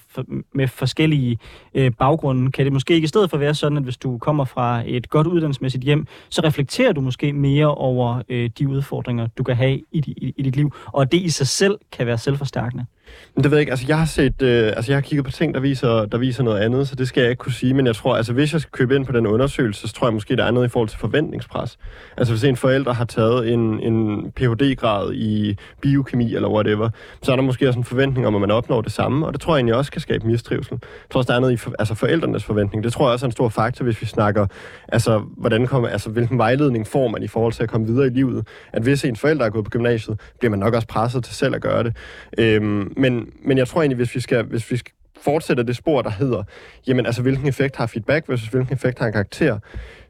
med 0.55 0.68
forskellige 0.68 1.39
øh, 1.74 1.93
baggrunde? 1.99 2.53
Kan 2.53 2.64
det 2.64 2.72
måske 2.72 2.95
ikke 2.95 3.05
i 3.05 3.09
stedet 3.09 3.30
for 3.30 3.37
være 3.37 3.55
sådan, 3.55 3.78
at 3.78 3.85
hvis 3.85 3.97
du 3.97 4.18
kommer 4.18 4.45
fra 4.45 4.83
et 4.87 5.11
godt 5.11 5.26
uddannelsesmæssigt 5.26 5.85
hjem, 5.85 6.07
så 6.28 6.41
reflekterer 6.45 6.93
du 6.93 7.01
måske 7.01 7.33
mere 7.33 7.74
over 7.74 8.22
øh, 8.28 8.51
de 8.59 8.68
udfordringer, 8.68 9.26
du 9.39 9.43
kan 9.43 9.57
have 9.57 9.78
i, 9.78 9.85
i, 9.93 10.35
i 10.37 10.43
dit 10.43 10.57
liv, 10.57 10.74
og 10.87 11.03
at 11.03 11.12
det 11.12 11.18
i 11.18 11.28
sig 11.28 11.47
selv 11.47 11.78
kan 11.93 12.07
være 12.07 12.18
selvforstærkende? 12.18 12.87
Men 13.35 13.43
det 13.45 13.51
ved 13.51 13.59
jeg 13.59 13.61
ikke. 13.61 13.73
Altså, 13.73 13.87
jeg 13.89 13.99
har 13.99 14.07
set, 14.07 14.43
øh, 14.43 14.67
altså, 14.67 14.93
jeg 14.93 14.97
har 14.97 15.01
kigget 15.01 15.25
på 15.25 15.31
ting, 15.31 15.55
der 15.55 15.61
viser, 15.61 16.05
der 16.05 16.19
viser 16.19 16.43
noget 16.43 16.61
andet, 16.61 16.89
så 16.89 16.95
det 16.95 17.09
skal 17.09 17.21
jeg 17.21 17.31
ikke 17.31 17.41
kunne 17.41 17.53
sige. 17.53 17.75
Men 17.75 17.87
jeg 17.87 17.97
tror, 17.97 18.17
altså, 18.17 18.33
hvis 18.33 18.53
jeg 18.53 18.61
skal 18.61 18.71
købe 18.73 18.97
ind 18.97 19.07
på 19.07 19.13
den 19.13 19.27
undersøgelse, 19.27 19.89
så 19.89 19.95
tror 19.95 20.07
jeg 20.07 20.15
måske, 20.15 20.37
der 20.37 20.45
er 20.45 20.51
noget 20.51 20.67
i 20.67 20.71
forhold 20.71 20.89
til 20.89 20.99
forventningspres. 20.99 21.79
Altså, 22.17 22.33
hvis 22.35 22.45
en 22.45 22.57
forælder 22.57 22.93
har 22.93 23.05
taget 23.05 23.53
en, 23.53 23.81
en 23.81 24.31
Ph.D.-grad 24.37 25.13
i 25.13 25.57
biokemi 25.81 26.35
eller 26.35 26.49
whatever, 26.49 26.91
så 27.23 27.33
er 27.33 27.37
der 27.37 27.43
måske 27.43 27.69
også 27.69 27.79
en 27.79 27.85
forventning 27.85 28.27
om, 28.27 28.35
at 28.35 28.41
man 28.41 28.51
opnår 28.51 28.81
det 28.81 28.93
samme, 28.93 29.27
og 29.27 29.33
det 29.33 29.41
tror 29.41 29.55
jeg 29.55 29.59
egentlig 29.59 29.75
også 29.75 29.93
kan 29.93 30.01
skabe 30.01 30.27
mistrivsel. 30.27 30.73
Jeg 30.83 31.11
tror 31.11 31.19
også, 31.19 31.29
der 31.29 31.37
er 31.37 31.41
noget 31.41 31.53
i 31.53 31.57
for, 31.57 31.73
altså, 31.79 31.95
forældrenes 31.95 32.45
forventning. 32.45 32.85
Det 32.85 32.93
tror 32.93 33.07
jeg 33.07 33.13
også 33.13 33.27
er 33.27 33.29
en 33.29 33.33
stor 33.33 33.49
faktor, 33.49 33.85
hvis 33.85 34.01
vi 34.01 34.07
snakker, 34.07 34.47
altså, 34.89 35.23
hvordan 35.37 35.67
kommer, 35.67 35.89
altså, 35.89 36.11
hvilken 36.11 36.39
vejledning 36.39 36.87
får 36.87 37.09
man 37.09 37.23
i 37.23 37.29
forhold 37.29 37.53
til 37.53 37.63
at 37.63 37.69
komme 37.69 37.87
videre 37.87 38.07
i 38.07 38.11
livet. 38.11 38.47
At 38.73 38.83
hvis 38.83 39.05
en 39.05 39.17
forælder 39.17 39.45
er 39.45 39.51
gået 39.51 39.65
på 39.65 39.71
gymnasiet, 39.71 40.21
bliver 40.39 40.51
man 40.51 40.59
nok 40.59 40.75
også 40.75 40.89
presset 40.89 41.25
til 41.25 41.35
selv 41.35 41.55
at 41.55 41.63
gøre 41.63 41.85
det. 41.85 41.97
Øhm, 42.39 42.93
men, 43.03 43.32
men 43.44 43.59
jeg 43.59 43.68
tror 43.68 43.82
egentlig, 43.82 43.96
hvis 43.96 44.14
vi 44.14 44.20
skal, 44.20 44.44
hvis 44.44 44.70
vi 44.70 44.76
skal 44.76 44.92
fortsætter 45.20 45.62
det 45.62 45.76
spor, 45.76 46.03
der 46.03 46.11
hedder, 46.11 46.42
jamen 46.86 47.07
altså, 47.07 47.22
hvilken 47.22 47.48
effekt 47.48 47.76
har 47.76 47.86
feedback 47.86 48.28
versus 48.28 48.48
hvilken 48.48 48.74
effekt 48.74 48.98
har 48.98 49.07
en 49.07 49.12
karakter, 49.12 49.59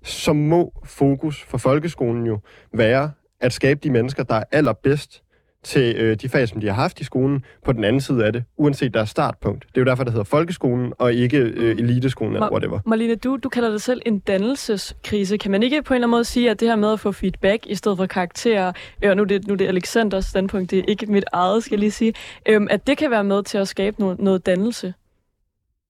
så 0.02 0.32
må 0.32 0.72
fokus 0.84 1.42
for 1.42 1.58
folkeskolen 1.58 2.26
jo 2.26 2.40
være 2.72 3.10
at 3.40 3.52
skabe 3.52 3.80
de 3.82 3.90
mennesker, 3.90 4.22
der 4.22 4.34
er 4.34 4.44
allerbedst 4.52 5.21
til 5.62 5.96
øh, 5.96 6.16
de 6.16 6.28
fag, 6.28 6.48
som 6.48 6.60
de 6.60 6.66
har 6.66 6.74
haft 6.74 7.00
i 7.00 7.04
skolen, 7.04 7.44
på 7.64 7.72
den 7.72 7.84
anden 7.84 8.00
side 8.00 8.26
af 8.26 8.32
det, 8.32 8.44
uanset 8.56 8.94
deres 8.94 9.08
startpunkt. 9.08 9.66
Det 9.68 9.76
er 9.76 9.80
jo 9.80 9.84
derfor, 9.84 10.04
det 10.04 10.12
hedder 10.12 10.24
folkeskolen, 10.24 10.92
og 10.98 11.14
ikke 11.14 11.38
øh, 11.38 11.78
eliteskolen 11.78 12.34
eller 12.34 12.52
whatever. 12.52 12.78
Marlene, 12.86 13.14
du, 13.14 13.36
du 13.36 13.48
kalder 13.48 13.70
det 13.70 13.82
selv 13.82 14.02
en 14.06 14.18
dannelseskrise. 14.18 15.36
Kan 15.36 15.50
man 15.50 15.62
ikke 15.62 15.82
på 15.82 15.94
en 15.94 15.96
eller 15.96 16.06
anden 16.06 16.10
måde 16.10 16.24
sige, 16.24 16.50
at 16.50 16.60
det 16.60 16.68
her 16.68 16.76
med 16.76 16.92
at 16.92 17.00
få 17.00 17.12
feedback 17.12 17.66
i 17.66 17.74
stedet 17.74 17.98
for 17.98 18.06
karakterer, 18.06 18.72
øh, 19.02 19.10
og 19.10 19.16
nu 19.16 19.22
er 19.22 19.26
det, 19.26 19.46
nu 19.46 19.52
er 19.52 19.58
det 19.58 19.66
Alexanders 19.66 20.24
standpunkt, 20.24 20.70
det 20.70 20.78
er 20.78 20.84
ikke 20.88 21.06
mit 21.06 21.24
eget, 21.32 21.64
skal 21.64 21.74
jeg 21.74 21.80
lige 21.80 21.90
sige, 21.90 22.14
øh, 22.48 22.60
at 22.70 22.86
det 22.86 22.98
kan 22.98 23.10
være 23.10 23.24
med 23.24 23.42
til 23.42 23.58
at 23.58 23.68
skabe 23.68 24.00
noget, 24.00 24.18
noget 24.18 24.46
dannelse? 24.46 24.94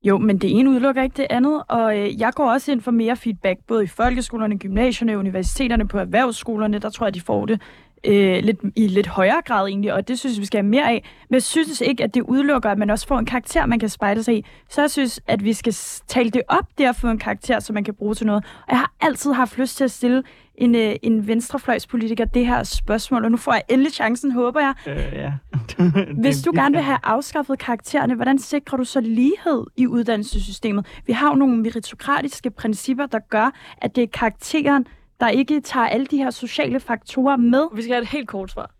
Jo, 0.05 0.18
men 0.18 0.39
det 0.39 0.59
ene 0.59 0.70
udelukker 0.70 1.03
ikke 1.03 1.16
det 1.16 1.27
andet, 1.31 1.62
og 1.68 1.99
øh, 1.99 2.20
jeg 2.20 2.33
går 2.33 2.53
også 2.53 2.73
ind 2.73 2.81
for 2.81 2.91
mere 2.91 3.16
feedback, 3.16 3.61
både 3.68 3.85
i 3.85 3.87
folkeskolerne, 3.87 4.59
gymnasierne, 4.59 5.18
universiteterne, 5.18 5.89
på 5.89 5.99
erhvervsskolerne, 5.99 6.79
der 6.79 6.91
tror 6.91 7.07
jeg, 7.07 7.14
de 7.14 7.20
får 7.20 7.47
det 7.47 7.61
øh, 8.05 8.44
lidt, 8.44 8.61
i 8.76 8.86
lidt 8.86 9.07
højere 9.07 9.42
grad 9.44 9.66
egentlig, 9.66 9.92
og 9.92 10.09
det 10.09 10.18
synes 10.18 10.40
vi 10.40 10.44
skal 10.44 10.59
have 10.59 10.68
mere 10.68 10.90
af. 10.90 11.05
Men 11.28 11.34
jeg 11.34 11.42
synes 11.42 11.80
ikke, 11.80 12.05
at 12.05 12.14
det 12.14 12.22
udelukker, 12.22 12.70
at 12.70 12.78
man 12.78 12.90
også 12.90 13.07
får 13.07 13.18
en 13.18 13.26
karakter, 13.26 13.66
man 13.66 13.78
kan 13.78 13.88
spejle 13.88 14.22
sig 14.22 14.36
i. 14.36 14.44
Så 14.68 14.80
jeg 14.80 14.90
synes, 14.90 15.20
at 15.26 15.44
vi 15.44 15.53
skal 15.53 15.72
tale 16.09 16.30
det 16.30 16.42
op, 16.48 16.64
det 16.78 16.84
at 16.84 16.96
få 16.96 17.09
en 17.09 17.18
karakter, 17.18 17.61
som 17.61 17.74
man 17.74 17.84
kan 17.84 17.94
bruge 17.94 18.14
til 18.14 18.26
noget. 18.26 18.44
Og 18.44 18.70
jeg 18.70 18.78
har 18.78 18.92
altid 19.00 19.32
haft 19.32 19.59
lyst 19.59 19.76
til 19.76 19.84
at 19.84 19.90
stille 19.90 20.22
en, 20.55 20.74
øh, 20.74 20.96
en 21.03 21.26
venstrefløjspolitiker 21.26 22.24
det 22.24 22.46
her 22.46 22.62
spørgsmål, 22.62 23.24
og 23.24 23.30
nu 23.30 23.36
får 23.36 23.53
jeg 23.53 23.62
endelig 23.68 23.92
chancen, 23.92 24.32
håber 24.32 24.61
jeg. 24.61 24.74
Øh, 24.86 25.12
ja. 25.12 25.32
Hvis 26.22 26.42
du 26.42 26.53
gerne 26.55 26.74
vil 26.74 26.84
have 26.84 26.98
afskaffet 27.03 27.59
karaktererne, 27.59 28.14
hvordan 28.14 28.38
sikrer 28.38 28.78
du 28.78 28.84
så 28.84 29.00
lighed 29.00 29.64
i 29.76 29.86
uddannelsessystemet? 29.86 30.86
Vi 31.07 31.12
har 31.12 31.28
jo 31.28 31.34
nogle 31.34 31.57
meritokratiske 31.57 32.50
principper, 32.50 33.07
der 33.07 33.18
gør, 33.30 33.50
at 33.76 33.96
det 33.96 34.03
er 34.03 34.07
karakteren, 34.07 34.86
der 35.23 35.29
ikke 35.29 35.61
tager 35.61 35.87
alle 35.87 36.07
de 36.07 36.16
her 36.16 36.31
sociale 36.31 36.81
faktorer 36.81 37.37
med. 37.37 37.68
Vi 37.75 37.83
skal 37.83 37.95
have 37.95 38.03
et 38.03 38.09
helt 38.09 38.29
kort 38.29 38.51
svar. 38.51 38.70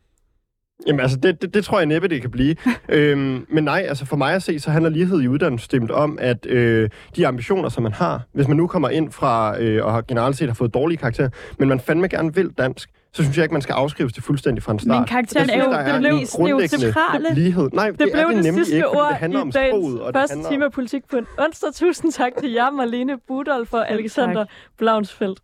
Jamen 0.87 1.01
altså, 1.01 1.17
det, 1.17 1.43
det, 1.43 1.55
det 1.55 1.65
tror 1.65 1.79
jeg 1.79 1.87
næppe, 1.87 2.09
det 2.09 2.21
kan 2.21 2.31
blive. 2.31 2.57
øhm, 2.89 3.47
men 3.49 3.65
nej, 3.65 3.85
altså 3.89 4.07
for 4.07 4.17
mig 4.17 4.35
at 4.35 4.43
se, 4.43 4.61
så 4.61 4.71
handler 4.71 4.91
lighed 4.91 5.21
i 5.21 5.29
uddannelsessystemet 5.29 5.91
om, 5.91 6.19
at 6.21 6.47
øh, 6.47 6.91
de 7.17 7.27
ambitioner, 7.27 7.69
som 7.69 7.83
man 7.83 7.93
har, 7.93 8.23
hvis 8.33 8.49
man 8.49 8.57
nu 8.57 8.67
kommer 8.67 8.89
ind 8.89 9.13
fra 9.13 9.61
øh, 9.61 9.85
og 9.85 9.93
har 9.93 10.03
generelt 10.03 10.37
set 10.37 10.49
har 10.49 10.55
fået 10.55 10.75
dårlige 10.75 10.99
karakterer, 10.99 11.29
men 11.59 11.69
man 11.69 11.81
fandme 11.81 12.09
gerne 12.09 12.35
vil 12.35 12.51
dansk, 12.59 12.89
så 13.13 13.23
synes 13.23 13.37
jeg 13.37 13.45
ikke, 13.45 13.53
man 13.53 13.63
skal 13.63 13.73
afskrives 13.73 14.13
det 14.13 14.25
fuldstændig 14.25 14.63
fra 14.63 14.73
en 14.73 14.79
start. 14.79 14.99
Men 14.99 15.07
karakteren 15.07 15.51
er 15.51 15.65
jo 15.65 15.73
det 15.73 16.01
blev, 16.01 16.13
neutrale. 16.13 17.35
Lighed. 17.35 17.71
Nej, 17.73 17.91
det, 17.91 17.99
det 17.99 18.09
blev 18.13 18.27
det, 18.27 18.37
det, 18.37 18.45
nemlig 18.45 18.67
sidste 18.67 18.75
ikke, 18.77 18.89
ord 18.89 19.09
det 19.09 19.17
handler 19.17 19.39
i 19.39 19.43
om 19.43 19.53
dagens 19.53 19.71
sproget. 19.71 20.01
Og 20.01 20.13
første 20.15 20.23
det 20.23 20.31
handler... 20.31 20.51
time 20.51 20.65
af 20.65 20.73
politik 20.73 21.03
på 21.11 21.17
en 21.17 21.27
onsdag. 21.39 21.73
Tusind 21.73 22.13
tak 22.13 22.33
til 22.41 22.53
jer, 22.53 22.71
Marlene 22.71 23.19
Budolf 23.29 23.73
og 23.73 23.91
Alexander 23.91 24.45
Blaunsfeldt. 24.79 25.41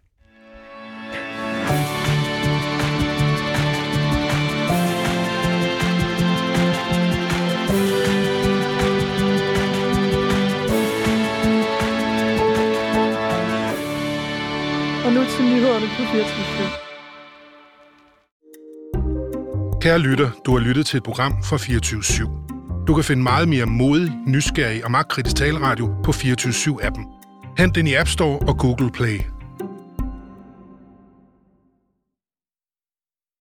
Nyhederne 15.68 15.86
på 15.86 16.02
24 16.12 16.68
Kære 19.80 19.98
lytter, 19.98 20.30
du 20.46 20.52
har 20.52 20.58
lyttet 20.58 20.86
til 20.86 20.96
et 20.96 21.02
program 21.02 21.32
fra 21.44 21.56
24 21.56 22.00
/7. 22.00 22.84
Du 22.86 22.94
kan 22.94 23.04
finde 23.04 23.22
meget 23.22 23.48
mere 23.48 23.66
modig, 23.66 24.12
nysgerrig 24.26 24.84
og 24.84 24.90
magtkritisk 24.90 25.36
taleradio 25.36 25.94
på 26.04 26.12
24 26.12 26.52
7 26.52 26.78
appen 26.82 27.06
Hent 27.58 27.74
den 27.74 27.86
i 27.86 27.94
App 27.94 28.08
Store 28.08 28.38
og 28.48 28.58
Google 28.58 28.90
Play. 28.90 29.20